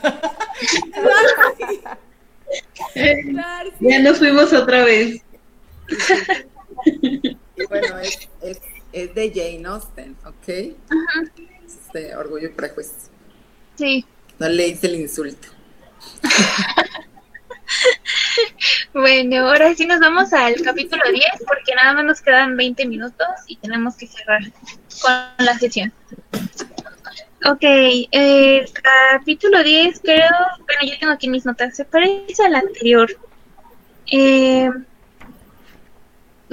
Ya 3.80 3.98
nos 4.00 4.18
fuimos 4.18 4.52
otra 4.52 4.84
vez. 4.84 5.22
Y 7.54 7.66
bueno, 7.66 7.98
es, 7.98 8.30
es, 8.40 8.60
es 8.92 9.14
de 9.14 9.30
Jane 9.30 9.68
Austen, 9.68 10.16
¿ok? 10.24 10.74
Este, 11.66 12.16
orgullo 12.16 12.48
y 12.48 12.52
prejuicio. 12.52 13.10
Sí. 13.74 14.06
No 14.38 14.48
le 14.48 14.68
hice 14.68 14.86
el 14.86 14.96
insulto. 14.96 15.48
Bueno, 18.92 19.48
ahora 19.48 19.74
sí 19.74 19.86
nos 19.86 20.00
vamos 20.00 20.32
al 20.32 20.60
capítulo 20.60 21.02
10 21.10 21.24
porque 21.46 21.74
nada 21.74 21.94
más 21.94 22.04
nos 22.04 22.20
quedan 22.20 22.56
20 22.56 22.86
minutos 22.86 23.26
y 23.46 23.56
tenemos 23.56 23.96
que 23.96 24.06
cerrar 24.06 24.42
con 25.00 25.46
la 25.46 25.58
sesión. 25.58 25.92
Ok, 27.46 27.62
eh, 27.62 28.64
capítulo 29.10 29.62
10 29.64 30.00
creo, 30.00 30.30
bueno, 30.58 30.92
yo 30.92 30.98
tengo 30.98 31.12
aquí 31.12 31.28
mis 31.28 31.46
notas, 31.46 31.74
se 31.74 31.84
parece 31.84 32.44
al 32.44 32.54
anterior. 32.54 33.10
Eh, 34.10 34.68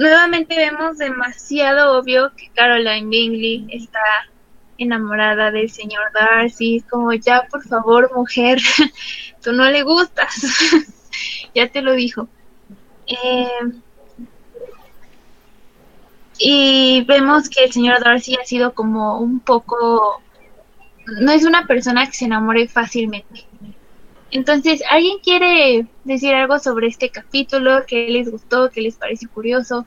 nuevamente 0.00 0.56
vemos 0.56 0.96
demasiado 0.96 1.98
obvio 1.98 2.32
que 2.34 2.48
Caroline 2.54 3.10
Bingley 3.10 3.66
está 3.70 4.00
enamorada 4.78 5.50
del 5.50 5.70
señor 5.70 6.10
Darcy, 6.14 6.82
como 6.88 7.12
ya 7.12 7.46
por 7.50 7.62
favor 7.68 8.10
mujer, 8.16 8.58
tú 9.42 9.52
no 9.52 9.68
le 9.68 9.82
gustas, 9.82 10.42
ya 11.54 11.68
te 11.68 11.82
lo 11.82 11.92
dijo. 11.92 12.28
Eh, 13.06 13.72
y 16.38 17.04
vemos 17.06 17.50
que 17.50 17.64
el 17.64 17.72
señor 17.72 18.02
Darcy 18.02 18.36
ha 18.40 18.44
sido 18.46 18.72
como 18.72 19.18
un 19.18 19.40
poco, 19.40 20.22
no 21.20 21.30
es 21.30 21.44
una 21.44 21.66
persona 21.66 22.06
que 22.06 22.14
se 22.14 22.24
enamore 22.24 22.68
fácilmente. 22.68 23.49
Entonces, 24.32 24.82
¿alguien 24.90 25.18
quiere 25.22 25.86
decir 26.04 26.34
algo 26.34 26.58
sobre 26.58 26.86
este 26.88 27.10
capítulo? 27.10 27.84
¿Qué 27.86 28.08
les 28.08 28.30
gustó? 28.30 28.70
¿Qué 28.70 28.80
les 28.80 28.94
parece 28.96 29.26
curioso? 29.26 29.86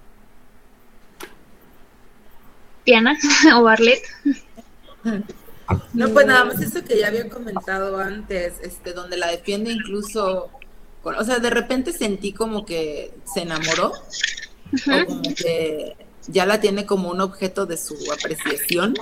Diana 2.85 3.17
o 3.59 3.67
Arlet. 3.67 4.01
No, 5.93 6.09
pues 6.09 6.25
nada 6.25 6.43
más 6.43 6.61
eso 6.61 6.83
que 6.83 6.99
ya 6.99 7.07
había 7.07 7.29
comentado 7.29 7.97
antes, 7.97 8.55
este, 8.61 8.91
donde 8.91 9.15
la 9.15 9.27
defiende 9.31 9.71
incluso, 9.71 10.49
con- 11.01 11.15
o 11.15 11.23
sea, 11.23 11.39
de 11.39 11.49
repente 11.49 11.93
sentí 11.93 12.33
como 12.33 12.65
que 12.65 13.13
se 13.33 13.43
enamoró, 13.43 13.93
o 13.93 15.05
como 15.05 15.21
que 15.35 15.95
ya 16.27 16.45
la 16.45 16.59
tiene 16.59 16.85
como 16.85 17.09
un 17.09 17.21
objeto 17.21 17.65
de 17.65 17.77
su 17.77 17.95
apreciación, 18.11 18.93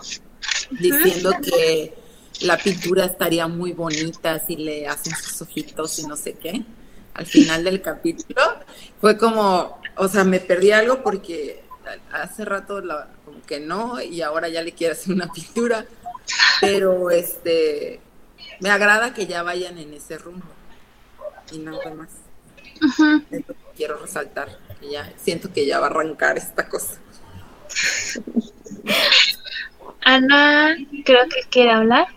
diciendo 0.69 1.31
que 1.43 1.95
la 2.41 2.57
pintura 2.57 3.05
estaría 3.05 3.47
muy 3.47 3.73
bonita 3.73 4.39
si 4.45 4.55
le 4.55 4.87
hacen 4.87 5.15
sus 5.15 5.41
ojitos 5.41 5.99
y 5.99 6.07
no 6.07 6.15
sé 6.15 6.33
qué. 6.33 6.63
Al 7.13 7.25
final 7.25 7.63
del 7.63 7.81
capítulo 7.81 8.41
fue 8.99 9.17
como, 9.17 9.79
o 9.97 10.07
sea, 10.07 10.23
me 10.23 10.39
perdí 10.39 10.71
algo 10.71 11.03
porque 11.03 11.63
hace 12.11 12.45
rato 12.45 12.79
la- 12.81 13.09
como 13.25 13.41
que 13.43 13.59
no 13.59 14.01
y 14.01 14.21
ahora 14.21 14.47
ya 14.47 14.61
le 14.61 14.71
quiere 14.71 14.93
hacer 14.93 15.13
una 15.13 15.31
pintura, 15.31 15.85
pero 16.61 17.09
este 17.11 17.99
me 18.59 18.69
agrada 18.69 19.13
que 19.13 19.27
ya 19.27 19.43
vayan 19.43 19.77
en 19.77 19.93
ese 19.93 20.17
rumbo 20.17 20.45
y 21.51 21.57
nada 21.59 21.93
más. 21.93 22.09
Quiero 23.75 23.97
resaltar, 23.97 24.57
que 24.79 24.91
ya 24.91 25.11
siento 25.17 25.51
que 25.51 25.65
ya 25.65 25.79
va 25.79 25.87
a 25.87 25.89
arrancar 25.89 26.37
esta 26.37 26.67
cosa. 26.69 26.97
Ana, 30.03 30.75
creo 31.05 31.25
que 31.29 31.41
quiere 31.49 31.71
hablar. 31.71 32.07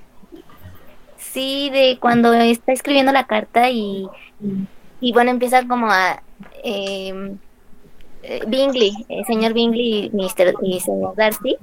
Sí, 1.35 1.69
de 1.71 1.99
cuando 2.01 2.33
está 2.33 2.73
escribiendo 2.73 3.13
la 3.13 3.27
carta 3.27 3.69
y, 3.71 4.07
y 5.01 5.13
bueno, 5.13 5.31
empieza 5.33 5.67
como 5.67 5.91
a... 5.91 6.23
eh, 6.63 7.37
eh, 8.23 8.41
Bingley, 8.47 8.93
el 9.09 9.25
señor 9.27 9.53
Bingley 9.53 10.07
y, 10.07 10.11
Mr. 10.17 10.55
y 10.63 10.81
señor 10.81 11.15
Darcy, 11.15 11.57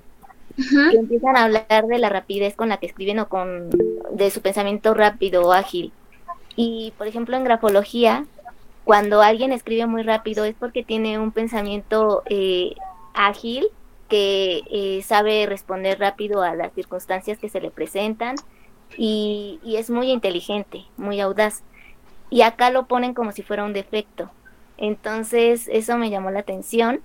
que 0.56 0.98
empiezan 0.98 1.36
a 1.36 1.46
hablar 1.46 1.88
de 1.88 1.98
la 1.98 2.10
rapidez 2.10 2.56
con 2.56 2.70
la 2.70 2.78
que 2.78 2.86
escriben 2.86 3.20
o 3.20 3.28
con 3.28 3.70
de 4.12 4.30
su 4.30 4.42
pensamiento 4.42 4.94
rápido 4.94 5.44
o 5.48 5.54
ágil. 5.54 5.92
Y 6.56 6.94
por 6.98 7.08
ejemplo 7.08 7.36
en 7.36 7.44
grafología, 7.44 8.26
cuando 8.84 9.22
alguien 9.22 9.54
escribe 9.54 9.88
muy 9.88 10.04
rápido 10.04 10.46
es 10.46 10.56
porque 10.60 10.84
tiene 10.84 11.18
un 11.18 11.32
pensamiento 11.32 12.24
eh, 12.30 12.76
ágil 13.14 13.66
que 14.08 14.62
eh, 14.70 15.02
sabe 15.04 15.46
responder 15.48 16.00
rápido 16.00 16.44
a 16.44 16.54
las 16.54 16.74
circunstancias 16.74 17.40
que 17.40 17.50
se 17.50 17.62
le 17.62 17.72
presentan 17.72 18.36
y, 18.98 19.60
y 19.64 19.78
es 19.78 19.90
muy 19.90 20.12
inteligente, 20.12 20.86
muy 20.98 21.20
audaz. 21.20 21.64
Y 22.30 22.44
acá 22.44 22.70
lo 22.70 22.86
ponen 22.86 23.14
como 23.14 23.32
si 23.32 23.44
fuera 23.44 23.64
un 23.64 23.74
defecto. 23.74 24.30
Entonces 24.78 25.70
eso 25.72 25.98
me 25.98 26.10
llamó 26.10 26.32
la 26.32 26.40
atención. 26.40 27.02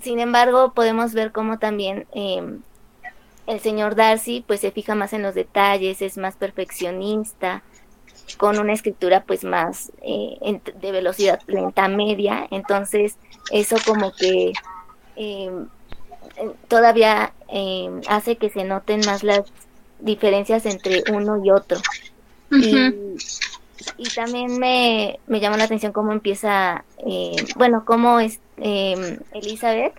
Sin 0.00 0.20
embargo, 0.20 0.72
podemos 0.72 1.14
ver 1.14 1.32
cómo 1.32 1.58
también 1.58 2.06
eh, 2.12 2.58
el 3.46 3.60
señor 3.60 3.94
Darcy 3.94 4.44
pues 4.46 4.60
se 4.60 4.72
fija 4.72 4.94
más 4.94 5.12
en 5.12 5.22
los 5.22 5.34
detalles, 5.34 6.02
es 6.02 6.18
más 6.18 6.36
perfeccionista, 6.36 7.62
con 8.36 8.58
una 8.58 8.72
escritura 8.72 9.22
pues 9.24 9.44
más 9.44 9.92
eh, 10.02 10.60
de 10.80 10.92
velocidad 10.92 11.40
lenta 11.46 11.88
media. 11.88 12.46
Entonces 12.50 13.16
eso 13.50 13.76
como 13.86 14.12
que 14.12 14.52
eh, 15.16 15.50
todavía 16.68 17.32
eh, 17.48 17.88
hace 18.08 18.36
que 18.36 18.50
se 18.50 18.64
noten 18.64 19.00
más 19.06 19.22
las 19.22 19.44
diferencias 20.00 20.66
entre 20.66 21.02
uno 21.12 21.44
y 21.44 21.50
otro. 21.50 21.78
Y, 22.50 23.16
y 23.98 24.04
también 24.14 24.58
me, 24.58 25.18
me 25.26 25.40
llamó 25.40 25.56
la 25.56 25.64
atención 25.64 25.92
cómo 25.92 26.12
empieza, 26.12 26.84
eh, 27.06 27.36
bueno, 27.56 27.84
cómo 27.84 28.20
es 28.20 28.40
eh, 28.58 29.18
Elizabeth, 29.32 29.94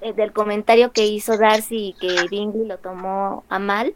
eh, 0.00 0.12
del 0.12 0.32
comentario 0.32 0.92
que 0.92 1.06
hizo 1.06 1.36
Darcy 1.36 1.88
y 1.88 1.92
que 1.94 2.28
Bingley 2.28 2.66
lo 2.66 2.78
tomó 2.78 3.44
a 3.48 3.58
mal, 3.58 3.94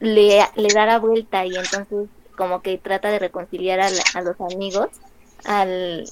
le, 0.00 0.40
le 0.56 0.68
da 0.74 0.86
la 0.86 0.98
vuelta 0.98 1.44
y 1.46 1.56
entonces 1.56 2.08
como 2.36 2.62
que 2.62 2.78
trata 2.78 3.10
de 3.10 3.18
reconciliar 3.18 3.80
a, 3.80 3.90
la- 3.90 4.02
a 4.14 4.20
los 4.22 4.40
amigos 4.40 4.88
al, 5.44 6.04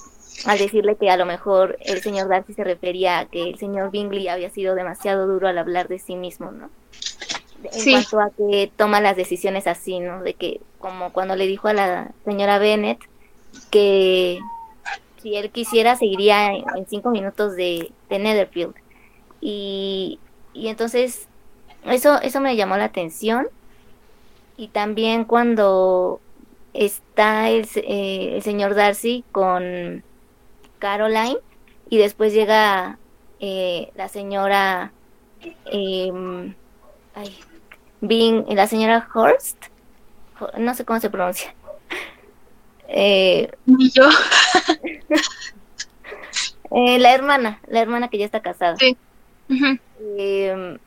al 0.47 0.59
decirle 0.59 0.97
que 0.97 1.09
a 1.11 1.17
lo 1.17 1.25
mejor 1.27 1.79
el 1.85 2.03
señor 2.03 2.29
Darcy 2.29 2.55
se 2.55 2.65
refería 2.65 3.21
a 3.21 3.27
que 3.27 3.43
el 3.51 3.59
señor 3.59 3.91
Bingley 3.93 4.27
había 4.29 4.51
sido 4.51 4.75
demasiado 4.75 5.27
duro 5.29 5.47
al 5.49 5.59
hablar 5.59 5.87
de 5.89 5.99
sí 6.01 6.17
mismo, 6.17 6.51
¿no? 6.51 6.69
En 7.73 7.85
Sí. 7.85 7.89
cuanto 7.89 8.21
a 8.21 8.31
que 8.37 8.73
toma 8.77 9.01
las 9.01 9.17
decisiones 9.17 9.67
así, 9.67 10.01
¿no? 10.01 10.23
De 10.23 10.35
que, 10.37 10.61
como 10.79 11.13
cuando 11.13 11.37
le 11.37 11.47
dijo 11.47 11.69
a 11.69 11.73
la 11.75 12.15
señora 12.25 12.59
Bennett 12.59 13.01
que 13.71 14.51
si 15.23 15.37
él 15.37 15.51
quisiera 15.53 15.97
seguiría 15.97 16.53
en, 16.53 16.65
en 16.77 16.87
cinco 16.87 17.11
minutos 17.11 17.57
de, 17.57 17.95
de 18.09 18.19
Netherfield. 18.19 18.75
Y, 19.41 20.21
y 20.53 20.69
entonces 20.69 21.29
eso, 21.85 22.21
eso 22.23 22.41
me 22.41 22.57
llamó 22.57 22.77
la 22.77 22.87
atención. 22.87 23.49
Y 24.57 24.69
también 24.69 25.25
cuando 25.25 26.23
está 26.73 27.51
el, 27.51 27.69
eh, 27.77 28.37
el 28.37 28.43
señor 28.43 28.75
Darcy 28.75 29.25
con 29.33 30.05
Caroline 30.79 31.39
y 31.89 31.99
después 31.99 32.33
llega 32.33 33.01
eh, 33.41 33.93
la 33.95 34.09
señora 34.09 34.95
em, 35.67 36.55
ay, 37.15 37.37
Bing, 38.09 38.45
la 38.55 38.67
señora 38.67 39.09
Horst, 39.15 39.57
Ho- 40.41 40.51
no 40.59 40.75
sé 40.75 40.85
cómo 40.85 41.01
se 41.01 41.11
pronuncia. 41.11 41.55
Eh, 42.89 43.51
Ni 43.67 43.91
yo. 43.91 44.05
eh, 46.71 46.99
la 46.99 47.15
hermana, 47.15 47.61
la 47.69 47.81
hermana 47.81 48.09
que 48.09 48.19
ya 48.19 48.25
está 48.25 48.41
casada. 48.41 48.77
Ujú. 49.49 49.79
Eh, 50.19 50.79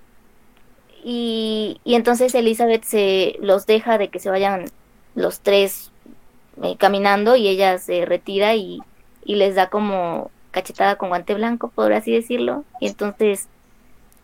y, 1.04 1.80
y 1.84 1.96
entonces 1.96 2.36
Elizabeth 2.36 2.84
se 2.84 3.38
los 3.42 3.66
deja 3.66 3.98
de 3.98 4.10
que 4.10 4.20
se 4.20 4.30
vayan 4.30 4.66
los 5.16 5.40
tres 5.40 5.92
eh, 6.62 6.76
caminando 6.78 7.36
y 7.36 7.48
ella 7.48 7.78
se 7.78 8.06
retira 8.06 8.56
y, 8.56 8.80
y 9.24 9.36
les 9.36 9.56
da 9.56 9.70
como 9.70 10.30
cachetada 10.52 10.98
con 10.98 11.10
guante 11.10 11.34
blanco, 11.36 11.70
por 11.70 11.94
así 11.94 12.12
decirlo. 12.12 12.66
Y 12.82 12.88
entonces 12.88 13.48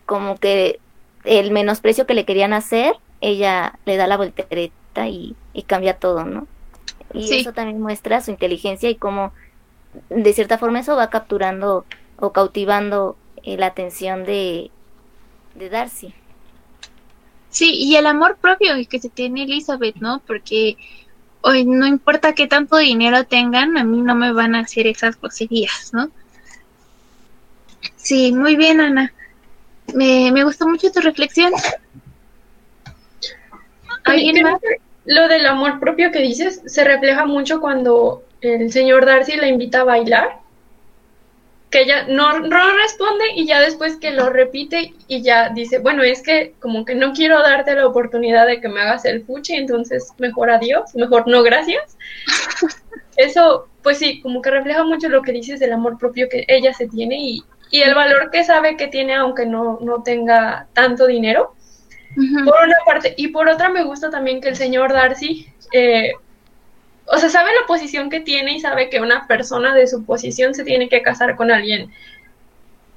como 0.04 0.36
que 0.36 0.80
el 1.26 1.52
menosprecio 1.52 2.06
que 2.06 2.14
le 2.14 2.26
querían 2.26 2.54
hacer, 2.54 2.94
ella 3.20 3.80
le 3.86 3.96
da 3.98 4.08
la 4.08 4.18
voltereta 4.18 5.08
y, 5.08 5.38
y 5.52 5.64
cambia 5.64 5.98
todo, 5.98 6.24
¿no? 6.26 6.48
Y 7.12 7.30
Sí. 7.30 7.36
eso 7.36 7.54
también 7.54 7.80
muestra 7.80 8.20
su 8.22 8.30
inteligencia 8.32 8.90
y 8.90 8.98
cómo 8.98 9.34
de 10.10 10.32
cierta 10.34 10.58
forma 10.58 10.80
eso 10.80 10.96
va 10.96 11.10
capturando 11.10 11.88
o 12.16 12.32
cautivando 12.32 13.20
eh, 13.44 13.58
la 13.58 13.68
atención 13.68 14.24
de, 14.24 14.72
de 15.54 15.70
Darcy. 15.70 16.14
Sí, 17.48 17.72
y 17.74 17.96
el 17.96 18.06
amor 18.06 18.38
propio 18.40 18.74
que 18.88 19.00
se 19.00 19.10
tiene 19.10 19.44
Elizabeth, 19.44 19.96
¿no? 19.96 20.22
Porque 20.26 20.76
hoy 21.42 21.64
no 21.66 21.86
importa 21.86 22.34
qué 22.34 22.46
tanto 22.48 22.76
dinero 22.78 23.26
tengan, 23.26 23.78
a 23.78 23.84
mí 23.84 24.02
no 24.02 24.14
me 24.14 24.32
van 24.32 24.54
a 24.54 24.60
hacer 24.60 24.86
esas 24.86 25.20
groserías, 25.20 25.90
¿no? 25.92 26.10
Sí, 27.96 28.32
muy 28.32 28.56
bien, 28.56 28.80
Ana. 28.80 29.12
Me, 29.94 30.30
me 30.32 30.44
gustó 30.44 30.66
mucho 30.66 30.90
tu 30.90 31.00
reflexión. 31.00 31.52
¿Alguien 34.04 34.42
más? 34.42 34.60
Lo 35.04 35.28
del 35.28 35.46
amor 35.46 35.78
propio 35.78 36.10
que 36.10 36.20
dices 36.20 36.62
se 36.66 36.84
refleja 36.84 37.26
mucho 37.26 37.60
cuando 37.60 38.24
el 38.40 38.72
señor 38.72 39.06
Darcy 39.06 39.36
la 39.36 39.46
invita 39.46 39.80
a 39.80 39.84
bailar, 39.84 40.40
que 41.70 41.82
ella 41.82 42.06
no, 42.08 42.40
no 42.40 42.76
responde 42.76 43.24
y 43.34 43.46
ya 43.46 43.60
después 43.60 43.96
que 43.96 44.10
lo 44.10 44.30
repite 44.30 44.94
y 45.08 45.22
ya 45.22 45.50
dice, 45.50 45.78
bueno, 45.78 46.02
es 46.02 46.22
que 46.22 46.54
como 46.60 46.84
que 46.84 46.94
no 46.94 47.12
quiero 47.12 47.40
darte 47.40 47.74
la 47.74 47.86
oportunidad 47.86 48.46
de 48.46 48.60
que 48.60 48.68
me 48.68 48.80
hagas 48.80 49.04
el 49.04 49.24
fuchi, 49.24 49.54
entonces 49.54 50.12
mejor 50.18 50.50
adiós, 50.50 50.94
mejor 50.94 51.26
no 51.26 51.42
gracias. 51.42 51.96
Eso, 53.16 53.68
pues 53.82 53.98
sí, 53.98 54.20
como 54.20 54.42
que 54.42 54.50
refleja 54.50 54.84
mucho 54.84 55.08
lo 55.08 55.22
que 55.22 55.32
dices 55.32 55.58
del 55.58 55.72
amor 55.72 55.98
propio 55.98 56.28
que 56.28 56.44
ella 56.48 56.74
se 56.74 56.86
tiene 56.86 57.16
y, 57.18 57.44
y 57.70 57.82
el 57.82 57.94
valor 57.94 58.30
que 58.30 58.44
sabe 58.44 58.76
que 58.76 58.88
tiene 58.88 59.14
aunque 59.14 59.46
no, 59.46 59.78
no 59.80 60.02
tenga 60.02 60.66
tanto 60.72 61.06
dinero. 61.06 61.54
Por 62.14 62.54
una 62.64 62.76
parte, 62.86 63.12
y 63.18 63.28
por 63.28 63.46
otra 63.46 63.68
me 63.68 63.84
gusta 63.84 64.08
también 64.08 64.40
que 64.40 64.48
el 64.48 64.56
señor 64.56 64.90
Darcy, 64.92 65.48
eh, 65.72 66.12
o 67.04 67.18
sea, 67.18 67.28
sabe 67.28 67.50
la 67.60 67.66
posición 67.66 68.08
que 68.08 68.20
tiene 68.20 68.54
y 68.54 68.60
sabe 68.60 68.88
que 68.88 69.00
una 69.00 69.26
persona 69.26 69.74
de 69.74 69.86
su 69.86 70.04
posición 70.04 70.54
se 70.54 70.64
tiene 70.64 70.88
que 70.88 71.02
casar 71.02 71.36
con 71.36 71.50
alguien 71.50 71.90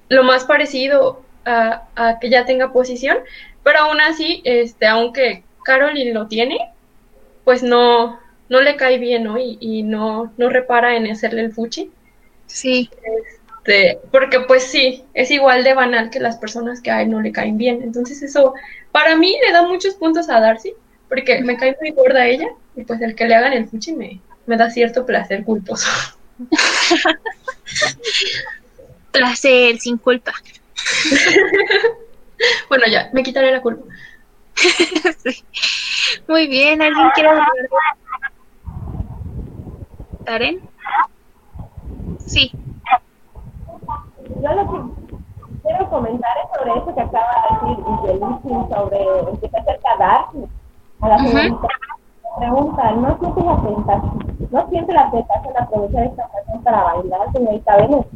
lo 0.07 0.23
más 0.23 0.45
parecido 0.45 1.21
a, 1.43 1.83
a 1.95 2.19
que 2.19 2.29
ya 2.29 2.45
tenga 2.45 2.71
posición, 2.71 3.17
pero 3.63 3.79
aún 3.79 3.99
así, 3.99 4.41
este, 4.45 4.87
aunque 4.87 5.43
Caroline 5.63 6.13
lo 6.13 6.27
tiene, 6.27 6.57
pues 7.43 7.61
no, 7.61 8.19
no 8.47 8.61
le 8.61 8.75
cae 8.75 8.97
bien, 8.99 9.25
¿no? 9.25 9.37
Y, 9.37 9.57
y 9.59 9.83
no, 9.83 10.31
no 10.37 10.49
repara 10.49 10.95
en 10.95 11.11
hacerle 11.11 11.41
el 11.41 11.53
fuchi. 11.53 11.91
Sí. 12.47 12.89
Este, 13.59 13.99
porque 14.11 14.39
pues 14.41 14.63
sí, 14.63 15.03
es 15.13 15.29
igual 15.31 15.63
de 15.63 15.73
banal 15.75 16.09
que 16.09 16.19
las 16.19 16.37
personas 16.37 16.81
que 16.81 16.89
a 16.91 17.01
él 17.01 17.11
no 17.11 17.21
le 17.21 17.31
caen 17.31 17.57
bien. 17.57 17.81
Entonces 17.83 18.21
eso, 18.23 18.53
para 18.91 19.15
mí 19.15 19.37
le 19.45 19.51
da 19.51 19.61
muchos 19.63 19.93
puntos 19.95 20.29
a 20.29 20.39
Darcy, 20.39 20.73
porque 21.07 21.41
me 21.43 21.57
cae 21.57 21.77
muy 21.79 21.91
gorda 21.91 22.25
ella, 22.25 22.47
y 22.75 22.83
pues 22.83 23.01
el 23.01 23.15
que 23.15 23.25
le 23.25 23.35
hagan 23.35 23.53
el 23.53 23.67
fuchi 23.67 23.93
me, 23.93 24.19
me 24.47 24.57
da 24.57 24.71
cierto 24.71 25.05
placer 25.05 25.43
culposo. 25.43 25.87
Placer 29.11 29.77
sin 29.79 29.97
culpa. 29.97 30.33
bueno, 32.69 32.85
ya, 32.87 33.09
me 33.13 33.23
quitaré 33.23 33.51
la 33.51 33.61
culpa. 33.61 33.83
Sí. 35.23 35.43
Muy 36.27 36.47
bien, 36.47 36.81
¿alguien 36.81 37.09
quiere 37.13 37.29
hablar 37.29 37.47
de 37.55 37.67
Karen? 40.25 40.61
Sí. 42.25 42.51
Yo 44.49 44.55
lo 44.55 44.71
que 44.71 44.77
quiero 45.63 45.89
comentar 45.89 46.37
es 46.37 46.57
sobre 46.57 46.79
eso 46.79 46.95
que 46.95 47.01
acaba 47.01 47.27
de 47.49 47.69
decir 47.69 47.85
Yelitsin 48.03 48.69
sobre 48.69 49.03
el 49.03 49.39
que 49.39 49.49
se 49.49 49.57
acerca 49.57 49.91
a 49.91 49.97
Darcy, 49.97 50.47
a 51.01 51.07
la 51.09 51.17
señorita. 51.19 51.67
Pregunta, 52.37 52.91
¿no 52.91 53.17
siente 53.19 53.43
la 53.43 53.57
tentación, 53.57 54.47
no 54.51 54.69
siente 54.69 54.93
la 54.93 55.11
tentación 55.11 55.53
de 55.53 55.59
aprovechar 55.59 56.03
esta 56.03 56.25
ocasión 56.25 56.63
para 56.63 56.83
bailar, 56.83 57.31
señorita 57.33 57.77
Bennett? 57.77 58.07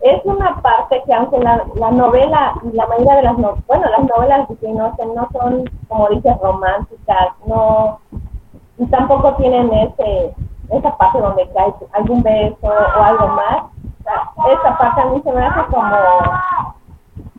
Es 0.00 0.24
una 0.24 0.62
parte 0.62 1.02
que 1.04 1.12
aunque 1.12 1.38
la, 1.40 1.64
la 1.74 1.90
novela 1.90 2.54
y 2.62 2.74
la 2.74 2.86
mayoría 2.86 3.16
de 3.16 3.22
las 3.22 3.38
no, 3.38 3.56
bueno, 3.66 3.90
las 3.90 4.04
novelas 4.04 4.48
Jane 4.62 4.80
Austen 4.80 5.14
no 5.14 5.28
son, 5.32 5.70
como 5.88 6.08
dices, 6.08 6.38
románticas, 6.40 7.28
no, 7.46 7.98
y 8.78 8.86
tampoco 8.86 9.34
tienen 9.34 9.72
ese, 9.74 10.34
esa 10.70 10.96
parte 10.96 11.20
donde 11.20 11.48
cae 11.50 11.74
algún 11.92 12.22
beso 12.22 12.56
o 12.62 13.02
algo 13.02 13.28
más. 13.28 13.64
Esa 14.06 14.78
parte 14.78 15.00
a 15.00 15.06
mí 15.06 15.20
se 15.22 15.32
me 15.32 15.44
hace 15.44 15.60
como, 15.70 15.96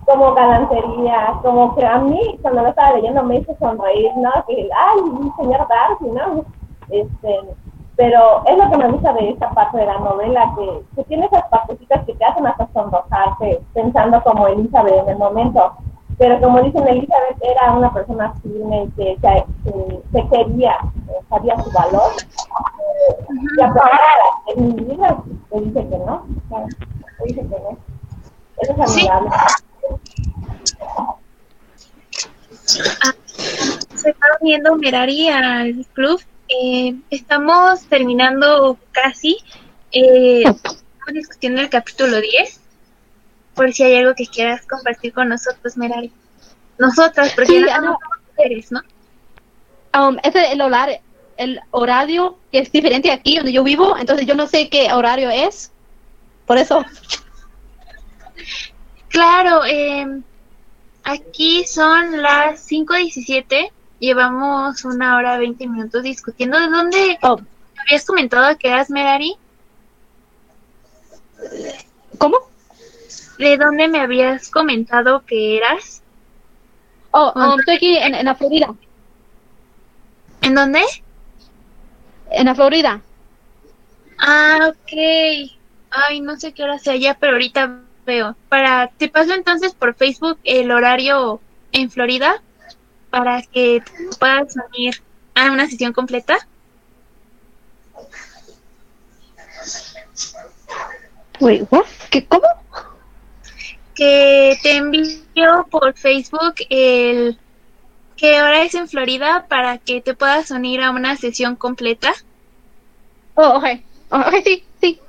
como 0.05 0.33
galantería, 0.33 1.33
como 1.41 1.75
que 1.75 1.85
a 1.85 1.97
mí 1.99 2.39
cuando 2.41 2.63
lo 2.63 2.69
estaba 2.69 2.93
leyendo 2.93 3.23
me 3.23 3.37
hizo 3.37 3.55
sonreír, 3.59 4.11
¿no? 4.17 4.31
Que, 4.47 4.69
ay, 4.75 5.31
señor 5.37 5.67
Darcy, 5.67 6.05
¿no? 6.05 6.45
Este, 6.89 7.39
pero 7.95 8.43
es 8.45 8.57
lo 8.57 8.69
que 8.69 8.77
me 8.77 8.91
gusta 8.91 9.11
de 9.13 9.29
esta 9.29 9.49
parte 9.51 9.77
de 9.77 9.85
la 9.85 9.97
novela, 9.99 10.53
que, 10.55 10.83
que 10.95 11.03
tiene 11.05 11.25
esas 11.25 11.45
partecitas 11.47 12.05
que 12.05 12.13
te 12.13 12.25
hacen 12.25 12.45
hasta 12.45 12.67
sonrojarte, 12.73 13.59
pensando 13.73 14.21
como 14.23 14.47
Elizabeth 14.47 15.03
en 15.03 15.09
el 15.09 15.17
momento. 15.17 15.73
Pero 16.19 16.39
como 16.41 16.61
dicen, 16.61 16.87
Elizabeth 16.87 17.37
era 17.41 17.73
una 17.73 17.91
persona 17.93 18.33
firme 18.41 18.83
y 18.83 18.91
que, 18.91 19.17
que, 19.21 19.45
que 19.63 20.01
se 20.11 20.27
quería, 20.29 20.77
sabía 21.29 21.61
su 21.61 21.71
valor. 21.71 22.11
Y 23.57 23.61
a 23.61 23.73
pesar 23.73 23.91
de 24.45 24.53
en 24.53 24.75
mi 24.75 24.83
vida, 24.83 25.17
le 25.51 25.61
dice 25.61 25.87
que 25.89 25.97
no. 25.99 26.23
Eso 28.61 28.73
es 28.73 28.79
admirable. 28.79 29.29
Ah, 33.01 33.13
se 33.95 34.09
está 34.09 34.27
uniendo 34.41 34.75
Merari 34.75 35.29
al 35.29 35.85
club. 35.93 36.21
Eh, 36.49 36.95
estamos 37.09 37.81
terminando 37.87 38.77
casi. 38.91 39.37
Eh, 39.91 40.43
estamos 40.43 41.13
discutiendo 41.13 41.61
el 41.61 41.69
capítulo 41.69 42.19
10. 42.19 42.61
Por 43.55 43.73
si 43.73 43.83
hay 43.83 43.95
algo 43.95 44.13
que 44.15 44.25
quieras 44.27 44.65
compartir 44.67 45.13
con 45.13 45.29
nosotros, 45.29 45.77
Merari. 45.77 46.11
Nosotras, 46.77 47.33
porque 47.33 47.53
Sí, 47.53 47.59
no 47.59 47.67
ah, 47.71 47.79
no. 47.79 47.85
somos 47.85 48.17
mujeres, 48.29 48.71
¿no? 48.71 48.81
Um, 49.97 50.17
ese 50.23 50.43
es 50.45 50.51
el 50.51 50.61
horario, 50.61 50.99
el 51.37 51.59
horario 51.71 52.37
que 52.51 52.59
es 52.59 52.71
diferente 52.71 53.11
aquí 53.11 53.37
donde 53.37 53.51
yo 53.51 53.63
vivo, 53.63 53.97
entonces 53.97 54.27
yo 54.27 54.35
no 54.35 54.45
sé 54.45 54.69
qué 54.69 54.91
horario 54.93 55.29
es. 55.29 55.71
Por 56.47 56.57
eso. 56.57 56.83
Claro, 59.09 59.63
eh, 59.65 60.21
aquí 61.03 61.65
son 61.65 62.21
las 62.21 62.65
5.17. 62.69 63.71
Llevamos 63.99 64.83
una 64.85 65.17
hora 65.17 65.37
20 65.37 65.67
minutos 65.67 66.03
discutiendo. 66.03 66.59
¿De 66.59 66.67
dónde 66.69 67.19
Oh. 67.21 67.37
habías 67.79 68.05
comentado 68.05 68.57
que 68.57 68.67
eras, 68.69 68.89
Merari? 68.89 69.35
¿Cómo? 72.17 72.37
¿De 73.37 73.57
dónde 73.57 73.87
me 73.87 73.99
habías 73.99 74.49
comentado 74.49 75.23
que 75.25 75.57
eras? 75.57 76.01
Oh, 77.11 77.31
um, 77.35 77.59
estoy 77.59 77.75
aquí 77.75 77.97
en, 77.97 78.15
en 78.15 78.25
la 78.25 78.35
Florida. 78.35 78.73
¿En 80.41 80.55
dónde? 80.55 80.81
En 82.31 82.45
la 82.45 82.55
Florida. 82.55 83.01
Ah, 84.19 84.69
ok. 84.69 85.51
Ay, 85.89 86.21
no 86.21 86.37
sé 86.37 86.53
qué 86.53 86.63
hora 86.63 86.79
sea 86.79 86.95
ya, 86.95 87.13
pero 87.15 87.33
ahorita 87.33 87.81
veo. 88.05 88.35
Para, 88.49 88.89
te 88.97 89.09
paso 89.09 89.33
entonces 89.33 89.73
por 89.73 89.95
Facebook 89.95 90.39
el 90.43 90.71
horario 90.71 91.41
en 91.71 91.89
Florida 91.89 92.41
para 93.09 93.41
que 93.41 93.81
puedas 94.19 94.55
unir 94.69 95.01
a 95.35 95.51
una 95.51 95.67
sesión 95.67 95.93
completa. 95.93 96.37
Wait, 101.39 101.67
what? 101.69 101.85
¿Qué, 102.09 102.25
¿Cómo? 102.25 102.47
Que 103.95 104.57
te 104.61 104.75
envío 104.75 105.67
por 105.69 105.93
Facebook 105.95 106.55
el 106.69 107.39
qué 108.15 108.41
hora 108.41 108.63
es 108.63 108.73
en 108.75 108.87
Florida 108.87 109.45
para 109.47 109.77
que 109.77 110.01
te 110.01 110.15
puedas 110.15 110.51
unir 110.51 110.81
a 110.81 110.91
una 110.91 111.15
sesión 111.15 111.55
completa. 111.55 112.13
Oh, 113.35 113.57
ok. 113.57 113.65
Oh, 114.09 114.19
ok, 114.19 114.33
sí, 114.43 114.63
sí. 114.81 114.99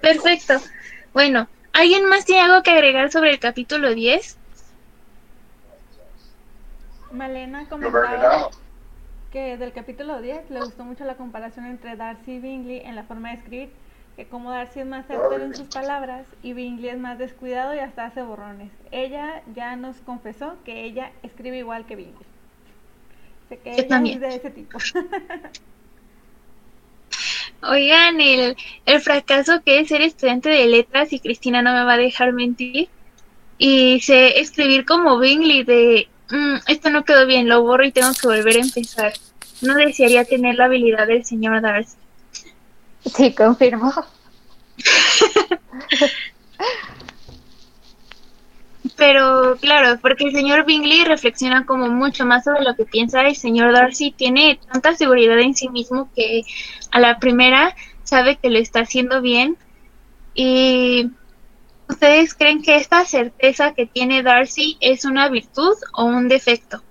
Perfecto. 0.00 0.54
Bueno, 1.12 1.48
¿alguien 1.72 2.06
más 2.06 2.24
tiene 2.24 2.42
algo 2.42 2.62
que 2.62 2.70
agregar 2.70 3.10
sobre 3.10 3.30
el 3.30 3.38
capítulo 3.38 3.94
10? 3.94 4.38
Malena 7.12 7.68
comentaba 7.68 8.50
que 9.32 9.56
del 9.56 9.72
capítulo 9.72 10.20
10 10.20 10.50
le 10.50 10.60
gustó 10.60 10.84
mucho 10.84 11.04
la 11.04 11.16
comparación 11.16 11.66
entre 11.66 11.96
Darcy 11.96 12.32
y 12.34 12.38
Bingley 12.40 12.80
en 12.84 12.96
la 12.96 13.04
forma 13.04 13.30
de 13.30 13.36
escribir, 13.36 13.70
que 14.16 14.28
como 14.28 14.50
Darcy 14.50 14.80
es 14.80 14.86
más 14.86 15.06
certero 15.06 15.44
en 15.44 15.54
sus 15.54 15.68
palabras 15.68 16.26
y 16.42 16.52
Bingley 16.52 16.90
es 16.90 16.98
más 16.98 17.18
descuidado 17.18 17.74
y 17.74 17.78
hasta 17.78 18.06
hace 18.06 18.22
borrones. 18.22 18.70
Ella 18.90 19.42
ya 19.54 19.76
nos 19.76 19.96
confesó 20.00 20.56
que 20.64 20.84
ella 20.84 21.12
escribe 21.22 21.58
igual 21.58 21.86
que 21.86 21.96
Bingley. 21.96 22.26
Sé 23.48 23.58
que 23.58 23.70
Yo 23.76 23.82
ella 23.82 23.88
también. 23.88 24.14
es 24.14 24.20
de 24.20 24.34
ese 24.36 24.50
tipo. 24.50 24.78
Oigan, 27.62 28.20
el, 28.20 28.56
el 28.86 29.00
fracaso 29.00 29.62
que 29.64 29.80
es 29.80 29.88
ser 29.88 30.02
estudiante 30.02 30.48
de 30.48 30.66
letras 30.66 31.12
y 31.12 31.20
Cristina 31.20 31.62
no 31.62 31.72
me 31.74 31.84
va 31.84 31.94
a 31.94 31.98
dejar 31.98 32.32
mentir. 32.32 32.88
Y 33.58 34.00
sé 34.00 34.40
escribir 34.40 34.86
como 34.86 35.18
Bingley 35.18 35.64
de, 35.64 36.08
"Mm, 36.30 36.56
esto 36.68 36.88
no 36.90 37.04
quedó 37.04 37.26
bien, 37.26 37.48
lo 37.48 37.62
borro 37.62 37.84
y 37.84 37.92
tengo 37.92 38.12
que 38.18 38.26
volver 38.26 38.56
a 38.56 38.60
empezar. 38.60 39.12
No 39.60 39.74
desearía 39.74 40.24
tener 40.24 40.54
la 40.56 40.64
habilidad 40.66 41.06
del 41.06 41.24
señor 41.24 41.60
Darcy. 41.60 41.96
Sí, 43.14 43.34
confirmo. 43.34 43.92
Pero 49.00 49.56
claro, 49.56 49.98
porque 50.02 50.24
el 50.24 50.32
señor 50.32 50.66
Bingley 50.66 51.04
reflexiona 51.04 51.64
como 51.64 51.88
mucho 51.88 52.26
más 52.26 52.44
sobre 52.44 52.64
lo 52.64 52.76
que 52.76 52.84
piensa 52.84 53.22
el 53.22 53.34
señor 53.34 53.72
Darcy, 53.72 54.10
tiene 54.10 54.60
tanta 54.70 54.94
seguridad 54.94 55.38
en 55.40 55.54
sí 55.54 55.70
mismo 55.70 56.10
que 56.14 56.42
a 56.90 57.00
la 57.00 57.18
primera 57.18 57.74
sabe 58.04 58.36
que 58.36 58.50
lo 58.50 58.58
está 58.58 58.80
haciendo 58.80 59.22
bien. 59.22 59.56
Y 60.34 61.12
¿ustedes 61.88 62.34
creen 62.34 62.60
que 62.60 62.76
esta 62.76 63.06
certeza 63.06 63.72
que 63.72 63.86
tiene 63.86 64.22
Darcy 64.22 64.76
es 64.82 65.06
una 65.06 65.30
virtud 65.30 65.78
o 65.94 66.04
un 66.04 66.28
defecto? 66.28 66.82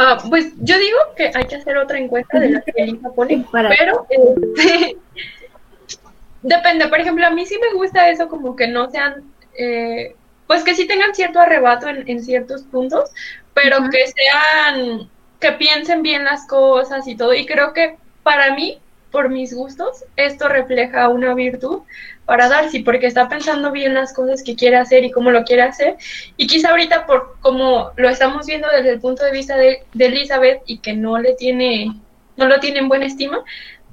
Ah, 0.00 0.16
pues 0.28 0.52
yo 0.58 0.78
digo 0.78 0.98
que 1.16 1.32
hay 1.34 1.44
que 1.46 1.56
hacer 1.56 1.76
otra 1.76 1.98
encuesta 1.98 2.38
de 2.38 2.50
la 2.50 2.60
que 2.60 2.72
Elisa 2.76 3.10
pone, 3.10 3.44
pero 3.50 4.06
este, 4.08 4.96
depende. 6.42 6.86
Por 6.86 7.00
ejemplo, 7.00 7.26
a 7.26 7.30
mí 7.30 7.44
sí 7.44 7.58
me 7.60 7.76
gusta 7.76 8.08
eso, 8.08 8.28
como 8.28 8.54
que 8.54 8.68
no 8.68 8.88
sean, 8.90 9.24
eh, 9.58 10.14
pues 10.46 10.62
que 10.62 10.76
sí 10.76 10.86
tengan 10.86 11.16
cierto 11.16 11.40
arrebato 11.40 11.88
en, 11.88 12.08
en 12.08 12.22
ciertos 12.22 12.62
puntos, 12.62 13.10
pero 13.54 13.78
que 13.90 14.06
sean, 14.06 15.10
que 15.40 15.52
piensen 15.52 16.02
bien 16.02 16.24
las 16.24 16.46
cosas 16.46 17.08
y 17.08 17.16
todo. 17.16 17.34
Y 17.34 17.44
creo 17.44 17.72
que 17.72 17.96
para 18.22 18.54
mí, 18.54 18.78
por 19.10 19.30
mis 19.30 19.52
gustos, 19.52 20.04
esto 20.14 20.48
refleja 20.48 21.08
una 21.08 21.34
virtud 21.34 21.82
para 22.28 22.46
Darcy, 22.50 22.80
porque 22.80 23.06
está 23.06 23.26
pensando 23.26 23.72
bien 23.72 23.94
las 23.94 24.12
cosas 24.12 24.42
que 24.42 24.54
quiere 24.54 24.76
hacer 24.76 25.02
y 25.02 25.10
cómo 25.10 25.30
lo 25.30 25.44
quiere 25.44 25.62
hacer. 25.62 25.96
Y 26.36 26.46
quizá 26.46 26.68
ahorita, 26.68 27.06
por 27.06 27.38
como 27.40 27.90
lo 27.96 28.10
estamos 28.10 28.44
viendo 28.44 28.68
desde 28.68 28.90
el 28.90 29.00
punto 29.00 29.24
de 29.24 29.32
vista 29.32 29.56
de, 29.56 29.86
de 29.94 30.06
Elizabeth 30.06 30.60
y 30.66 30.76
que 30.80 30.92
no 30.92 31.18
le 31.18 31.32
tiene, 31.36 31.98
no 32.36 32.46
lo 32.46 32.60
tiene 32.60 32.80
en 32.80 32.88
buena 32.90 33.06
estima, 33.06 33.42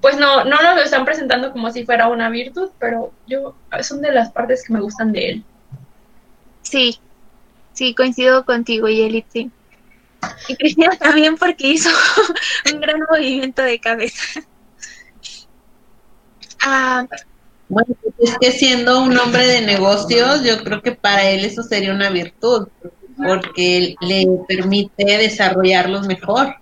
pues 0.01 0.17
no, 0.17 0.43
no 0.43 0.61
nos 0.61 0.75
lo 0.75 0.81
están 0.81 1.05
presentando 1.05 1.53
como 1.53 1.71
si 1.71 1.85
fuera 1.85 2.09
una 2.09 2.29
virtud, 2.29 2.71
pero 2.77 3.13
yo, 3.25 3.55
son 3.81 4.01
de 4.01 4.11
las 4.11 4.33
partes 4.33 4.67
que 4.67 4.73
me 4.73 4.81
gustan 4.81 5.13
de 5.13 5.29
él. 5.29 5.43
Sí, 6.61 6.99
sí, 7.71 7.95
coincido 7.95 8.43
contigo, 8.43 8.89
Yelit, 8.89 9.27
sí. 9.29 9.49
Y 10.49 10.57
Cristina 10.57 10.89
también 10.99 11.37
porque 11.37 11.67
hizo 11.67 11.89
un 12.73 12.81
gran 12.81 12.99
movimiento 13.09 13.61
de 13.61 13.79
cabeza. 13.79 14.41
Ah, 16.61 17.07
Bueno, 17.67 17.95
pues 18.01 18.31
es 18.31 18.37
que 18.37 18.51
siendo 18.51 19.01
un 19.01 19.17
hombre 19.17 19.47
de 19.47 19.61
negocios, 19.61 20.43
yo 20.43 20.63
creo 20.63 20.81
que 20.81 20.91
para 20.91 21.29
él 21.29 21.45
eso 21.45 21.63
sería 21.63 21.93
una 21.93 22.09
virtud, 22.09 22.67
porque 23.17 23.95
le 24.01 24.27
permite 24.47 25.17
desarrollarlos 25.17 26.07
mejor. 26.07 26.55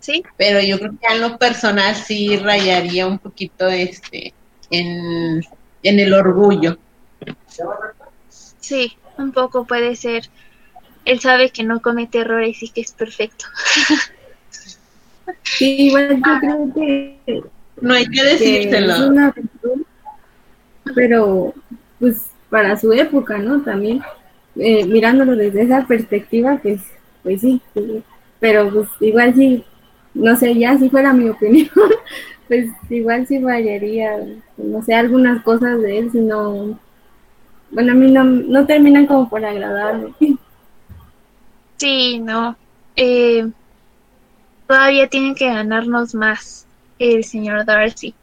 Sí. 0.00 0.22
Pero 0.36 0.60
yo 0.60 0.78
creo 0.78 0.92
que 1.00 1.06
a 1.06 1.14
lo 1.14 1.38
personal 1.38 1.94
sí 1.94 2.36
rayaría 2.36 3.06
un 3.06 3.18
poquito 3.18 3.68
este 3.68 4.34
en, 4.70 5.42
en 5.82 6.00
el 6.00 6.12
orgullo. 6.12 6.76
sí, 8.58 8.96
un 9.18 9.32
poco 9.32 9.64
puede 9.64 9.94
ser. 9.94 10.28
Él 11.04 11.20
sabe 11.20 11.50
que 11.50 11.62
no 11.62 11.80
comete 11.80 12.18
errores 12.18 12.62
y 12.62 12.68
que 12.70 12.80
es 12.80 12.92
perfecto. 12.92 13.46
Sí, 15.42 15.88
igual 15.88 16.16
yo 16.16 16.38
creo 16.40 16.74
que. 16.74 17.42
No 17.80 17.94
hay 17.94 18.06
que 18.06 18.20
que 18.20 18.24
decírselo. 18.24 18.92
es 18.92 19.00
una 19.00 19.30
virtud, 19.30 19.81
pero 20.94 21.54
pues 21.98 22.30
para 22.50 22.76
su 22.76 22.92
época, 22.92 23.38
¿no? 23.38 23.62
También, 23.62 24.02
eh, 24.56 24.84
mirándolo 24.86 25.36
desde 25.36 25.62
esa 25.62 25.86
perspectiva, 25.86 26.58
pues, 26.62 26.80
pues 27.22 27.40
sí, 27.40 27.60
pero 28.40 28.70
pues 28.70 28.88
igual 29.00 29.34
sí, 29.34 29.64
no 30.14 30.36
sé, 30.36 30.54
ya 30.58 30.76
si 30.78 30.90
fuera 30.90 31.12
mi 31.12 31.28
opinión, 31.30 31.70
pues 32.48 32.70
igual 32.90 33.26
sí 33.26 33.38
variaría, 33.38 34.18
no 34.56 34.82
sé, 34.82 34.94
algunas 34.94 35.42
cosas 35.42 35.80
de 35.80 35.98
él, 35.98 36.12
sino, 36.12 36.78
bueno, 37.70 37.92
a 37.92 37.94
mí 37.94 38.10
no, 38.10 38.24
no 38.24 38.66
terminan 38.66 39.06
como 39.06 39.28
por 39.28 39.44
agradarme. 39.44 40.12
Sí, 41.76 42.18
no. 42.20 42.56
Eh, 42.94 43.50
todavía 44.68 45.08
tienen 45.08 45.34
que 45.34 45.46
ganarnos 45.48 46.14
más 46.14 46.66
el 46.98 47.24
señor 47.24 47.64
Darcy. 47.64 48.14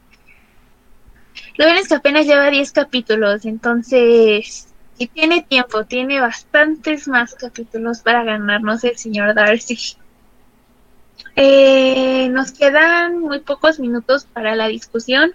Lo 1.60 1.66
bueno 1.66 1.82
es 1.82 1.90
que 1.90 1.96
apenas 1.96 2.26
lleva 2.26 2.50
10 2.50 2.72
capítulos, 2.72 3.44
entonces 3.44 4.70
si 4.98 5.08
tiene 5.08 5.42
tiempo, 5.42 5.84
tiene 5.84 6.22
bastantes 6.22 7.06
más 7.10 7.36
capítulos 7.36 8.00
para 8.00 8.24
ganarnos 8.24 8.82
el 8.86 8.98
señor 8.98 9.36
Darcy. 9.36 9.98
Eh, 11.36 12.30
nos 12.30 12.54
quedan 12.54 13.20
muy 13.20 13.42
pocos 13.42 13.78
minutos 13.78 14.26
para 14.32 14.56
la 14.56 14.70
discusión. 14.70 15.34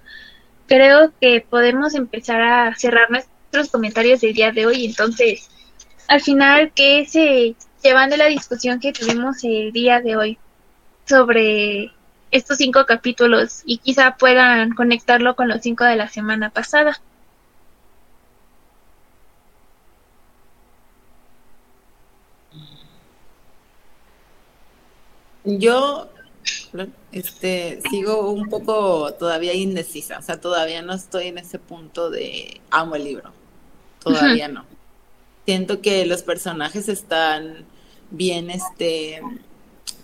Creo 0.67 1.13
que 1.21 1.43
podemos 1.43 1.95
empezar 1.95 2.41
a 2.41 2.75
cerrar 2.75 3.11
nuestros 3.11 3.69
comentarios 3.69 4.23
del 4.23 4.33
día 4.33 4.51
de 4.51 4.65
hoy. 4.65 4.87
Entonces, 4.87 5.51
al 6.09 6.23
final, 6.23 6.73
¿qué 6.75 7.05
se 7.07 7.55
llevan 7.83 8.09
de 8.09 8.17
la 8.17 8.29
discusión 8.29 8.81
que 8.81 8.95
tuvimos 8.95 9.45
el 9.45 9.73
día 9.73 10.01
de 10.01 10.17
hoy 10.17 10.39
sobre 11.05 11.93
estos 12.35 12.59
cinco 12.59 12.85
capítulos 12.85 13.63
y 13.65 13.79
quizá 13.79 14.17
puedan 14.17 14.75
conectarlo 14.75 15.37
con 15.37 15.49
los 15.49 15.63
cinco 15.63 15.85
de 15.85 15.95
la 15.95 16.09
semana 16.09 16.51
pasada? 16.51 17.01
Yo 25.45 26.11
este, 27.13 27.81
sigo 27.89 28.31
un 28.31 28.49
poco 28.49 29.15
todavía 29.15 29.55
indecisa, 29.55 30.19
o 30.19 30.23
sea, 30.23 30.41
todavía 30.41 30.83
no 30.83 30.93
estoy 30.93 31.29
en 31.29 31.39
ese 31.39 31.61
punto 31.61 32.11
de 32.11 32.61
amo 32.71 32.97
el 32.97 33.05
libro, 33.05 33.33
todavía 34.03 34.49
no. 34.49 34.65
Siento 35.45 35.81
que 35.81 36.05
los 36.07 36.25
personajes 36.25 36.89
están 36.89 37.65
bien 38.11 38.51
este, 38.51 39.23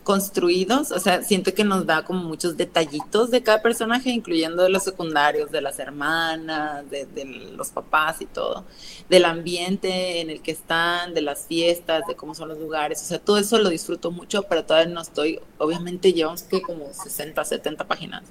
construidos, 0.02 0.90
o 0.92 0.98
sea, 0.98 1.22
siento 1.22 1.52
que 1.52 1.62
nos 1.62 1.84
da 1.86 2.04
como 2.04 2.24
muchos 2.24 2.56
detallitos 2.56 3.30
de 3.30 3.42
cada 3.42 3.60
personaje, 3.60 4.10
incluyendo 4.10 4.62
de 4.62 4.70
los 4.70 4.82
secundarios, 4.82 5.50
de 5.50 5.60
las 5.60 5.78
hermanas, 5.78 6.88
de, 6.90 7.04
de 7.06 7.24
los 7.24 7.68
papás 7.70 8.20
y 8.20 8.26
todo, 8.26 8.64
del 9.08 9.26
ambiente 9.26 10.20
en 10.20 10.30
el 10.30 10.40
que 10.40 10.52
están, 10.52 11.12
de 11.12 11.20
las 11.20 11.46
fiestas, 11.46 12.06
de 12.08 12.16
cómo 12.16 12.34
son 12.34 12.48
los 12.48 12.58
lugares, 12.58 13.02
o 13.02 13.04
sea, 13.04 13.18
todo 13.18 13.38
eso 13.38 13.58
lo 13.58 13.68
disfruto 13.68 14.10
mucho, 14.10 14.42
pero 14.44 14.64
todavía 14.64 14.92
no 14.92 15.02
estoy, 15.02 15.38
obviamente 15.58 16.12
llevamos 16.12 16.42
que 16.44 16.62
como 16.62 16.92
60, 16.92 17.44
70 17.44 17.86
páginas, 17.86 18.22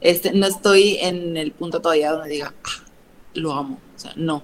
este, 0.00 0.32
no 0.32 0.46
estoy 0.46 0.96
en 1.00 1.36
el 1.36 1.52
punto 1.52 1.80
todavía 1.80 2.12
donde 2.12 2.28
diga, 2.28 2.52
"Ah, 2.64 2.84
lo 3.34 3.52
amo, 3.52 3.78
o 3.96 3.98
sea, 3.98 4.12
no, 4.16 4.42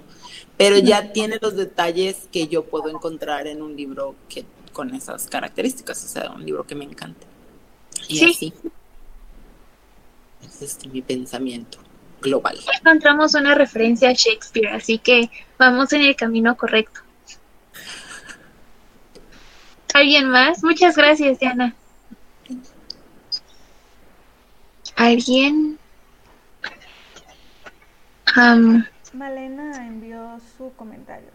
pero 0.57 0.77
ya 0.77 1.11
tiene 1.11 1.37
los 1.41 1.55
detalles 1.55 2.27
que 2.31 2.47
yo 2.47 2.63
puedo 2.65 2.89
encontrar 2.89 3.47
en 3.47 3.61
un 3.61 3.75
libro 3.75 4.15
que 4.29 4.45
con 4.71 4.93
esas 4.95 5.27
características, 5.27 6.03
o 6.03 6.07
sea, 6.07 6.31
un 6.31 6.45
libro 6.45 6.65
que 6.65 6.75
me 6.75 6.85
encante. 6.85 7.25
Y 8.07 8.17
Sí. 8.17 8.31
así. 8.31 8.53
Ese 10.43 10.65
es 10.65 10.85
mi 10.87 11.01
pensamiento 11.01 11.77
global. 12.21 12.59
Encontramos 12.79 13.33
una 13.35 13.55
referencia 13.55 14.09
a 14.09 14.13
Shakespeare, 14.13 14.69
así 14.69 14.97
que 14.97 15.29
vamos 15.57 15.91
en 15.93 16.01
el 16.01 16.15
camino 16.15 16.55
correcto. 16.55 17.01
¿Alguien 19.93 20.29
más? 20.29 20.63
Muchas 20.63 20.95
gracias, 20.95 21.39
Diana. 21.39 21.75
¿Alguien? 24.95 25.77
Malena 29.13 29.85
envió 29.87 30.39
su 30.57 30.71
comentario. 30.75 31.27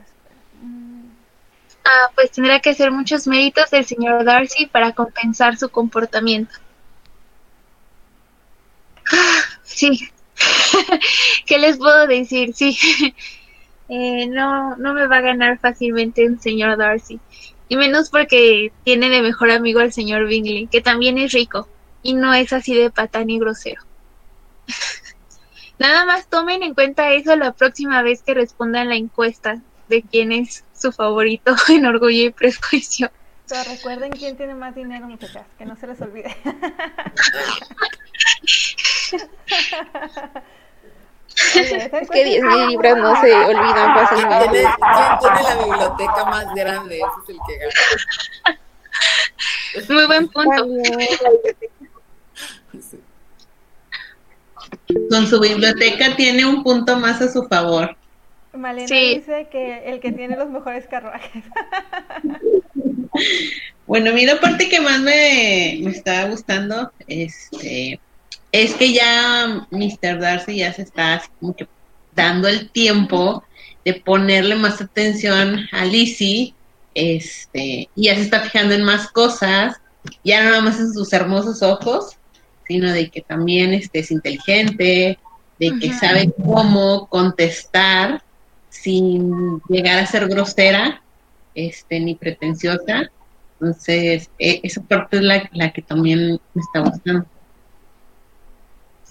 Mm, 0.63 1.06
ah, 1.87 2.11
pues 2.15 2.31
tendrá 2.33 2.61
que 2.61 2.71
hacer 2.71 2.91
muchos 2.91 3.27
méritos 3.27 3.73
el 3.73 3.85
señor 3.85 4.25
Darcy 4.25 4.67
para 4.67 4.93
compensar 4.93 5.57
su 5.57 5.69
comportamiento. 5.71 6.55
Sí. 9.63 10.09
¿Qué 11.47 11.59
les 11.59 11.77
puedo 11.79 12.07
decir? 12.07 12.55
Sí. 12.55 12.79
Eh, 13.89 14.27
no, 14.27 14.75
no 14.79 14.95
me 14.95 15.07
va 15.07 15.19
a 15.19 15.21
ganar 15.21 15.61
fácilmente 15.61 16.27
un 16.27 16.41
señor 16.41 16.77
Darcy. 16.77 17.21
Y 17.69 17.77
menos 17.77 18.11
porque 18.11 18.73
tiene 18.83 19.11
de 19.11 19.23
mejor 19.23 19.53
amigo 19.53 19.79
al 19.79 19.93
señor 19.93 20.27
Bingley, 20.27 20.67
que 20.67 20.81
también 20.81 21.19
es 21.19 21.33
rico. 21.33 21.69
Y 22.03 22.15
no 22.15 22.35
es 22.35 22.53
así 22.53 22.75
de 22.75 22.91
patán 22.91 23.31
y 23.31 23.39
grosero. 23.39 23.83
Nada 25.79 26.05
más 26.05 26.29
tomen 26.29 26.63
en 26.63 26.75
cuenta 26.75 27.13
eso 27.13 27.37
la 27.37 27.53
próxima 27.53 28.03
vez 28.03 28.23
que 28.23 28.35
respondan 28.35 28.89
la 28.89 28.97
encuesta 28.97 29.63
de 29.89 30.03
quién 30.03 30.33
es 30.33 30.65
su 30.87 30.93
favorito 30.93 31.55
en 31.69 31.87
Orgullo 31.87 32.27
y 32.27 32.31
Prejuicio. 32.31 33.11
Pero 33.49 33.63
recuerden 33.71 34.11
quién 34.13 34.37
tiene 34.37 34.55
más 34.55 34.75
dinero, 34.75 35.07
muchachas, 35.07 35.47
que 35.59 35.65
no 35.65 35.77
se 35.77 35.87
les 35.87 36.01
olvide. 36.01 36.37
Oye, 41.55 41.61
Es 41.61 41.69
que 41.69 41.77
encuesta- 41.87 42.15
10.000 42.15 42.69
libras 42.69 42.97
no 42.97 43.21
se 43.21 43.33
olvidan 43.35 43.93
¿Quién 43.93 44.07
fácilmente. 44.07 44.49
tiene, 44.51 44.69
quién 45.21 45.35
tiene 45.35 45.43
la 45.43 45.65
biblioteca 45.65 46.25
más 46.25 46.55
grande? 46.55 46.97
Ese 46.97 47.07
es 47.23 47.29
el 47.29 47.37
que 47.47 47.59
gana. 47.59 48.59
Muy 49.95 50.07
buen 50.07 50.29
punto. 50.29 50.67
Con 55.11 55.27
su 55.27 55.39
biblioteca 55.41 56.17
tiene 56.17 56.47
un 56.47 56.63
punto 56.65 56.97
más 56.97 57.21
a 57.21 57.29
su 57.31 57.47
favor. 57.49 57.95
Malena 58.57 58.89
Sí. 58.89 59.17
dice 59.17 59.49
que 59.51 59.89
el 59.91 60.01
que 60.01 60.13
tiene 60.13 60.37
los 60.37 60.51
mejores 60.51 60.87
carruajes. 60.87 61.45
Bueno, 63.87 64.11
a 64.11 64.13
mí 64.13 64.27
la 64.27 64.39
parte 64.41 64.69
que 64.69 64.81
más 64.81 65.01
me, 65.01 65.79
me 65.81 65.91
está 65.91 66.29
gustando 66.29 66.93
este, 67.07 67.99
es 68.53 68.75
que 68.75 68.93
ya 68.93 69.67
Mr. 69.71 70.19
Darcy 70.21 70.57
ya 70.57 70.73
se 70.73 70.83
está 70.83 71.15
así 71.15 71.29
como 71.41 71.55
que 71.55 71.67
dando 72.11 72.49
el 72.49 72.71
tiempo 72.73 73.43
de 73.85 73.95
ponerle 73.95 74.57
más 74.57 74.83
atención 74.83 75.61
a 75.73 75.85
Lizzie 75.85 76.57
este, 76.95 77.89
y 77.95 78.05
ya 78.05 78.17
se 78.17 78.23
está 78.23 78.41
fijando 78.41 78.75
en 78.75 78.83
más 78.83 79.11
cosas 79.13 79.77
ya 80.25 80.43
no 80.43 80.51
nada 80.51 80.63
más 80.63 80.79
en 80.79 80.93
sus 80.93 81.13
hermosos 81.13 81.63
ojos, 81.63 82.17
sino 82.67 82.93
de 82.93 83.11
que 83.11 83.23
también 83.23 83.73
este, 83.73 84.01
es 84.01 84.11
inteligente, 84.11 85.19
de 85.59 85.79
que 85.81 85.93
sabe 85.93 86.33
cómo 86.37 87.07
contestar 87.09 88.23
sin 88.83 89.61
llegar 89.69 89.99
a 89.99 90.07
ser 90.07 90.29
grosera 90.29 91.03
este, 91.55 92.01
ni 92.01 92.15
pretenciosa. 92.15 93.11
Entonces, 93.59 94.31
e, 94.39 94.61
esa 94.63 94.83
parte 94.83 95.17
es 95.17 95.23
la, 95.23 95.49
la 95.53 95.73
que 95.73 95.83
también 95.83 96.41
me 96.55 96.63
está 96.63 96.81
gustando. 96.81 97.27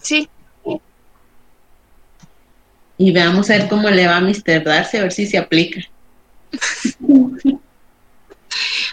Sí. 0.02 0.30
Y 2.98 3.12
veamos 3.12 3.50
a 3.50 3.58
ver 3.58 3.68
cómo 3.68 3.90
le 3.90 4.08
va 4.08 4.18
a 4.18 4.22
Mr. 4.22 4.64
Darcy, 4.64 4.98
a 4.98 5.02
ver 5.02 5.12
si 5.12 5.26
se 5.26 5.38
aplica. 5.38 5.82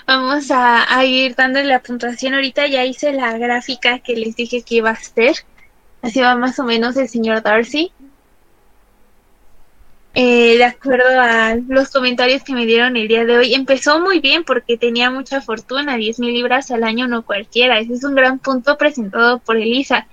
Vamos 0.07 0.51
a, 0.51 0.93
a, 0.93 1.05
ir 1.05 1.37
dándole 1.37 1.67
la 1.67 1.83
puntuación 1.83 2.35
ahorita. 2.35 2.67
Ya 2.67 2.85
hice 2.85 3.13
la 3.13 3.39
gráfica 3.39 4.01
que 4.01 4.17
les 4.17 4.35
dije 4.35 4.63
que 4.63 4.77
iba 4.77 4.91
a 4.91 4.95
hacer. 4.95 5.37
Así 6.01 6.21
va 6.21 6.35
más 6.35 6.59
o 6.59 6.65
menos 6.65 6.97
el 6.97 7.09
señor 7.09 7.43
Darcy. 7.43 7.93
Eh, 10.15 10.59
de 10.59 10.65
acuerdo 10.65 11.09
a 11.09 11.57
los 11.69 11.91
comentarios 11.91 12.43
que 12.43 12.53
me 12.53 12.67
dieron 12.67 12.97
el 12.99 13.09
día 13.09 13.25
de 13.25 13.39
hoy, 13.39 13.55
empezó 13.55 13.99
muy 13.99 14.21
bien 14.21 14.45
porque 14.45 14.77
tenía 14.77 15.11
mucha 15.11 15.41
fortuna, 15.41 15.97
10 15.97 16.19
mil 16.21 16.35
libras 16.35 16.71
al 16.71 16.85
año 16.85 17.09
no 17.09 17.23
cualquiera. 17.25 17.79
Ese 17.79 17.95
es 17.95 18.05
un 18.05 18.15
gran 18.15 18.39
punto 18.39 18.77
presentado 18.77 19.39
por 19.39 19.57
Elisa. 19.57 20.07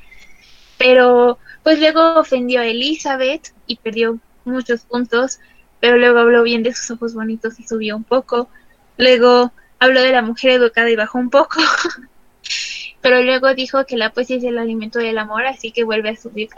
Pero 0.77 1.37
pues 1.63 1.79
luego 1.79 2.19
ofendió 2.19 2.61
a 2.61 2.65
Elizabeth 2.65 3.53
y 3.67 3.75
perdió 3.77 4.19
muchos 4.45 4.81
puntos, 4.81 5.39
pero 5.81 5.97
luego 5.97 6.19
habló 6.19 6.43
bien 6.43 6.63
de 6.63 6.73
sus 6.73 6.91
ojos 6.91 7.13
bonitos 7.13 7.59
y 7.59 7.63
subió 7.67 7.97
un 7.97 8.05
poco. 8.05 8.49
Luego 8.97 9.51
habló 9.79 10.01
de 10.01 10.11
la 10.11 10.21
mujer 10.21 10.51
educada 10.51 10.89
y 10.89 10.95
bajó 10.95 11.17
un 11.19 11.29
poco. 11.29 11.59
pero 13.01 13.21
luego 13.21 13.53
dijo 13.53 13.85
que 13.85 13.97
la 13.97 14.11
poesía 14.11 14.37
es 14.37 14.43
el 14.43 14.57
alimento 14.57 14.99
del 14.99 15.17
amor, 15.17 15.45
así 15.45 15.71
que 15.71 15.83
vuelve 15.83 16.09
a 16.09 16.15
subir. 16.15 16.49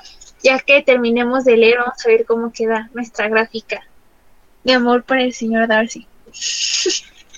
Ya 0.43 0.59
que 0.59 0.81
terminemos 0.81 1.45
de 1.45 1.57
leer, 1.57 1.77
vamos 1.79 2.05
a 2.05 2.09
ver 2.09 2.25
cómo 2.25 2.51
queda 2.51 2.89
nuestra 2.93 3.27
gráfica 3.27 3.81
de 4.63 4.73
amor 4.73 5.03
por 5.03 5.19
el 5.19 5.33
señor 5.33 5.67
Darcy. 5.67 6.07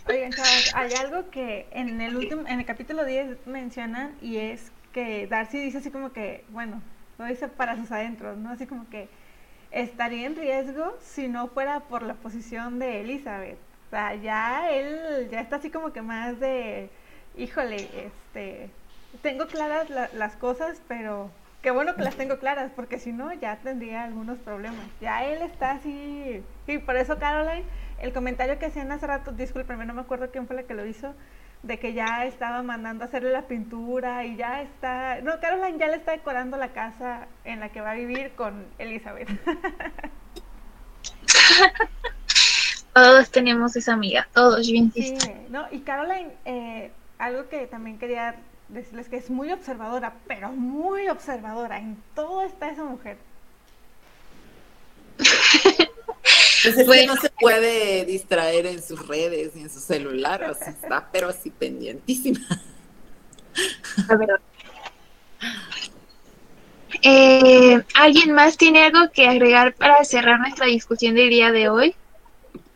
Oigan, 0.08 0.32
chavos, 0.32 0.72
hay 0.74 0.94
algo 0.94 1.30
que 1.30 1.68
en 1.72 2.00
el 2.02 2.16
último, 2.16 2.48
en 2.48 2.60
el 2.60 2.66
capítulo 2.66 3.06
10 3.06 3.48
mencionan 3.48 4.16
y 4.22 4.38
es 4.38 4.72
que 4.94 5.28
Darcy 5.28 5.60
dice 5.60 5.80
así 5.80 5.92
como 5.92 6.12
que, 6.14 6.46
bueno, 6.50 6.82
lo 7.18 7.26
dice 7.26 7.48
para 7.48 7.76
sus 7.78 7.92
adentros, 7.92 8.38
¿no? 8.38 8.52
Así 8.52 8.68
como 8.68 8.90
que 8.90 9.08
estaría 9.72 10.28
en 10.28 10.36
riesgo 10.36 10.98
si 11.02 11.28
no 11.28 11.48
fuera 11.48 11.82
por 11.82 12.04
la 12.04 12.14
posición 12.14 12.80
de 12.80 13.02
Elizabeth. 13.02 13.58
O 13.88 13.90
sea, 13.90 14.16
ya 14.16 14.72
él 14.72 15.30
ya 15.32 15.42
está 15.42 15.58
así 15.58 15.70
como 15.70 15.94
que 15.94 16.02
más 16.02 16.40
de, 16.40 16.90
híjole, 17.38 17.90
este, 18.06 18.70
tengo 19.22 19.48
claras 19.48 19.90
las 19.90 20.36
cosas, 20.36 20.82
pero 20.88 21.30
qué 21.64 21.72
bueno 21.72 21.96
que 21.96 22.04
las 22.04 22.16
tengo 22.16 22.38
claras, 22.38 22.72
porque 22.76 23.00
si 23.00 23.14
no 23.14 23.34
ya 23.34 23.58
tendría 23.58 24.04
algunos 24.04 24.38
problemas. 24.38 24.86
Ya 25.02 25.26
él 25.26 25.42
está 25.42 25.72
así, 25.72 26.44
y 26.68 26.78
por 26.80 26.98
eso 26.98 27.18
Caroline, 27.18 27.64
el 28.00 28.14
comentario 28.14 28.60
que 28.60 28.68
hacían 28.68 28.92
hace 28.92 29.08
rato, 29.08 29.32
discúlpenme, 29.32 29.86
no 29.86 29.94
me 29.94 30.02
acuerdo 30.02 30.30
quién 30.30 30.46
fue 30.46 30.58
la 30.58 30.64
que 30.64 30.74
lo 30.74 30.86
hizo, 30.86 31.16
de 31.64 31.80
que 31.80 31.94
ya 31.94 32.26
estaba 32.26 32.62
mandando 32.62 33.06
a 33.06 33.08
hacerle 33.08 33.32
la 33.32 33.48
pintura 33.48 34.26
y 34.26 34.36
ya 34.36 34.62
está, 34.62 35.22
no, 35.22 35.40
Caroline 35.40 35.80
ya 35.80 35.88
le 35.88 35.96
está 35.96 36.12
decorando 36.12 36.58
la 36.58 36.74
casa 36.74 37.28
en 37.46 37.62
la 37.62 37.70
que 37.70 37.80
va 37.80 37.92
a 37.92 37.96
vivir 37.96 38.34
con 38.36 38.66
Elizabeth. 38.78 39.30
todos 42.94 43.32
tenemos 43.32 43.78
esa 43.78 43.94
amiga, 43.94 44.28
todos, 44.34 44.68
yo 44.68 44.76
insisto. 44.76 45.26
Sí, 45.26 45.32
no, 45.50 45.66
y 45.72 45.80
Caroline, 45.80 46.34
eh, 46.44 46.92
algo 47.18 47.48
que 47.48 47.68
también 47.68 47.98
quería 47.98 48.36
decirles 48.74 49.10
que 49.10 49.18
es 49.18 49.30
muy 49.30 49.52
observadora, 49.52 50.14
pero 50.28 50.50
muy 50.50 51.10
observadora, 51.10 51.78
en 51.78 51.98
todo 52.16 52.42
está 52.42 52.70
esa 52.70 52.84
mujer. 52.84 53.18
Pues 56.64 56.78
es 56.78 56.90
que 56.90 57.06
no 57.06 57.18
se 57.18 57.30
puede 57.30 58.06
distraer 58.06 58.66
en 58.66 58.82
sus 58.82 59.06
redes 59.08 59.54
ni 59.54 59.64
en 59.64 59.70
su 59.70 59.82
celular, 59.82 60.44
o 60.50 60.54
sea, 60.54 60.70
está 60.70 61.10
pero 61.12 61.28
así 61.28 61.50
pendientísima. 61.50 62.40
A 64.10 64.16
ver. 64.16 64.30
Eh, 67.02 67.84
¿Alguien 67.96 68.32
más 68.32 68.56
tiene 68.56 68.84
algo 68.86 69.12
que 69.12 69.28
agregar 69.28 69.74
para 69.74 70.04
cerrar 70.06 70.40
nuestra 70.40 70.68
discusión 70.68 71.16
del 71.16 71.30
día 71.30 71.52
de 71.52 71.68
hoy? 71.68 71.96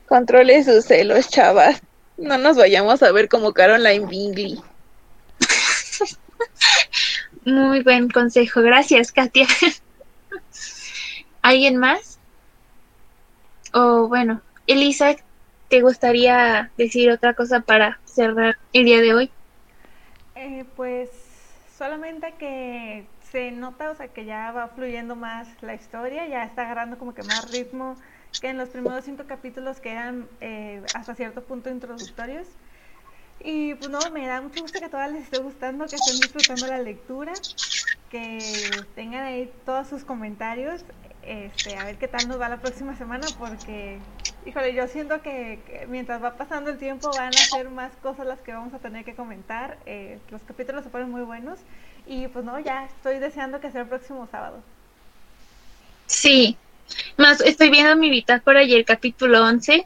Controle 0.07 0.63
sus 0.63 0.85
celos, 0.85 1.29
chavas. 1.29 1.81
No 2.17 2.37
nos 2.37 2.57
vayamos 2.57 3.01
a 3.03 3.11
ver 3.11 3.29
como 3.29 3.53
Caroline 3.53 4.05
Bingley. 4.05 4.59
Muy 7.45 7.84
buen 7.84 8.09
consejo. 8.09 8.61
Gracias, 8.61 9.11
Katia. 9.11 9.47
¿Alguien 11.41 11.77
más? 11.77 12.19
O 13.73 14.07
bueno, 14.07 14.41
Elisa, 14.65 15.15
¿te 15.69 15.81
gustaría 15.81 16.72
decir 16.77 17.11
otra 17.11 17.34
cosa 17.34 17.61
para 17.61 17.99
cerrar 18.05 18.57
el 18.73 18.85
día 18.85 19.01
de 19.01 19.14
hoy? 19.14 19.31
Eh, 20.35 20.65
pues 20.76 21.09
solamente 21.77 22.35
que 22.38 23.07
se 23.31 23.51
nota, 23.51 23.91
o 23.91 23.95
sea, 23.95 24.09
que 24.09 24.26
ya 24.26 24.51
va 24.51 24.68
fluyendo 24.69 25.15
más 25.15 25.47
la 25.61 25.73
historia, 25.73 26.27
ya 26.27 26.43
está 26.43 26.64
agarrando 26.64 26.97
como 26.97 27.14
que 27.14 27.23
más 27.23 27.49
ritmo 27.49 27.97
que 28.39 28.49
en 28.49 28.57
los 28.57 28.69
primeros 28.69 29.05
cinco 29.05 29.26
capítulos 29.27 29.80
que 29.80 29.91
eran 29.91 30.27
eh, 30.41 30.84
hasta 30.93 31.15
cierto 31.15 31.43
punto 31.45 31.69
introductorios. 31.69 32.47
Y 33.43 33.76
pues 33.76 33.89
no, 33.89 33.99
me 34.11 34.26
da 34.27 34.41
mucho 34.41 34.61
gusto 34.61 34.80
que 34.80 34.85
a 34.85 34.89
todas 34.89 35.11
les 35.11 35.23
esté 35.23 35.39
gustando, 35.39 35.85
que 35.85 35.95
estén 35.95 36.19
disfrutando 36.19 36.68
la 36.68 36.80
lectura, 36.80 37.34
que 38.09 38.39
tengan 38.95 39.23
ahí 39.23 39.51
todos 39.65 39.88
sus 39.88 40.03
comentarios, 40.03 40.84
este, 41.22 41.77
a 41.77 41.84
ver 41.84 41.97
qué 41.97 42.07
tal 42.07 42.27
nos 42.27 42.39
va 42.39 42.49
la 42.49 42.61
próxima 42.61 42.95
semana, 42.95 43.27
porque, 43.38 43.99
híjole, 44.45 44.73
yo 44.73 44.88
siento 44.88 45.22
que, 45.22 45.85
mientras 45.89 46.23
va 46.23 46.35
pasando 46.35 46.72
el 46.72 46.77
tiempo 46.77 47.11
van 47.15 47.30
a 47.30 47.31
ser 47.38 47.69
más 47.69 47.91
cosas 48.01 48.26
las 48.26 48.39
que 48.39 48.53
vamos 48.53 48.73
a 48.73 48.80
tener 48.80 49.05
que 49.05 49.14
comentar. 49.14 49.77
Eh, 49.85 50.19
los 50.31 50.41
capítulos 50.43 50.84
se 50.84 50.89
ponen 50.89 51.11
muy 51.11 51.22
buenos 51.22 51.59
y 52.07 52.27
pues 52.30 52.43
no, 52.43 52.59
ya 52.59 52.85
estoy 52.85 53.19
deseando 53.19 53.59
que 53.59 53.72
sea 53.72 53.81
el 53.81 53.88
próximo 53.88 54.27
sábado. 54.31 54.61
Sí, 56.07 56.57
más 57.18 57.41
estoy 57.41 57.69
viendo 57.69 57.95
mi 57.97 58.09
bitácora 58.09 58.64
y 58.64 58.73
el 58.73 58.85
capítulo 58.85 59.43
11 59.43 59.85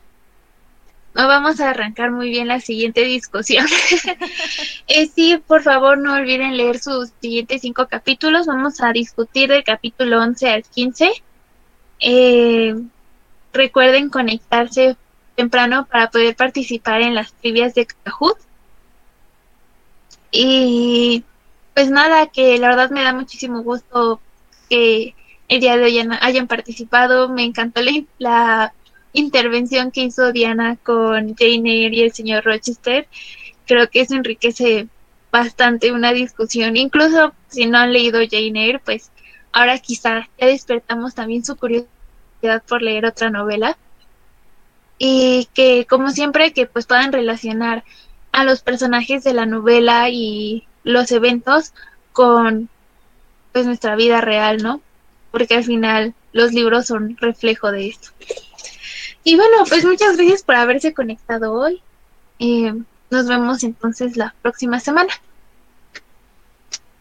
no 1.13 1.27
vamos 1.27 1.59
a 1.59 1.71
arrancar 1.71 2.11
muy 2.11 2.29
bien 2.29 2.47
la 2.47 2.61
siguiente 2.61 3.03
discusión. 3.03 3.65
eh, 4.87 5.07
sí, 5.07 5.41
por 5.45 5.61
favor, 5.61 5.97
no 5.97 6.13
olviden 6.13 6.55
leer 6.55 6.79
sus 6.79 7.11
siguientes 7.21 7.61
cinco 7.61 7.87
capítulos. 7.87 8.47
Vamos 8.47 8.81
a 8.81 8.93
discutir 8.93 9.49
del 9.49 9.63
capítulo 9.63 10.21
11 10.21 10.49
al 10.49 10.63
15. 10.63 11.11
Eh, 11.99 12.75
recuerden 13.51 14.09
conectarse 14.09 14.95
temprano 15.35 15.85
para 15.85 16.09
poder 16.09 16.35
participar 16.35 17.01
en 17.01 17.15
las 17.15 17.33
trivias 17.33 17.75
de 17.75 17.87
Kahoot. 17.87 18.37
Y 20.31 21.25
pues 21.73 21.89
nada, 21.89 22.27
que 22.27 22.57
la 22.57 22.69
verdad 22.69 22.89
me 22.89 23.03
da 23.03 23.13
muchísimo 23.13 23.63
gusto 23.63 24.21
que 24.69 25.13
el 25.49 25.59
día 25.59 25.75
de 25.75 25.83
hoy 25.83 25.99
hayan 26.21 26.47
participado. 26.47 27.27
Me 27.27 27.43
encantó 27.43 27.81
la 28.17 28.73
intervención 29.13 29.91
que 29.91 30.03
hizo 30.03 30.31
Diana 30.31 30.77
con 30.77 31.35
Jane 31.35 31.71
Eyre 31.71 31.95
y 31.95 32.01
el 32.01 32.13
señor 32.13 32.43
Rochester, 32.43 33.07
creo 33.65 33.89
que 33.89 34.01
eso 34.01 34.15
enriquece 34.15 34.87
bastante 35.31 35.91
una 35.91 36.13
discusión. 36.13 36.77
Incluso 36.77 37.33
si 37.47 37.65
no 37.65 37.77
han 37.77 37.93
leído 37.93 38.19
Jane 38.19 38.65
Eyre, 38.65 38.79
pues 38.79 39.11
ahora 39.51 39.77
quizá 39.79 40.29
ya 40.39 40.47
despertamos 40.47 41.15
también 41.15 41.45
su 41.45 41.55
curiosidad 41.55 42.63
por 42.67 42.81
leer 42.81 43.05
otra 43.05 43.29
novela. 43.29 43.77
Y 44.97 45.47
que 45.53 45.85
como 45.85 46.11
siempre 46.11 46.53
que 46.53 46.67
pues 46.67 46.85
puedan 46.85 47.11
relacionar 47.11 47.83
a 48.31 48.43
los 48.43 48.61
personajes 48.61 49.23
de 49.23 49.33
la 49.33 49.45
novela 49.45 50.09
y 50.09 50.67
los 50.83 51.11
eventos 51.11 51.73
con 52.13 52.69
pues 53.51 53.65
nuestra 53.65 53.95
vida 53.95 54.21
real, 54.21 54.61
¿no? 54.61 54.81
Porque 55.31 55.55
al 55.55 55.63
final 55.63 56.13
los 56.33 56.53
libros 56.53 56.87
son 56.87 57.17
reflejo 57.17 57.71
de 57.71 57.87
esto. 57.87 58.09
Y 59.23 59.35
bueno, 59.35 59.63
pues 59.69 59.85
muchas 59.85 60.17
gracias 60.17 60.43
por 60.43 60.55
haberse 60.55 60.93
conectado 60.93 61.53
hoy. 61.53 61.81
Eh, 62.39 62.73
nos 63.09 63.27
vemos 63.27 63.63
entonces 63.63 64.17
la 64.17 64.33
próxima 64.41 64.79
semana. 64.79 65.13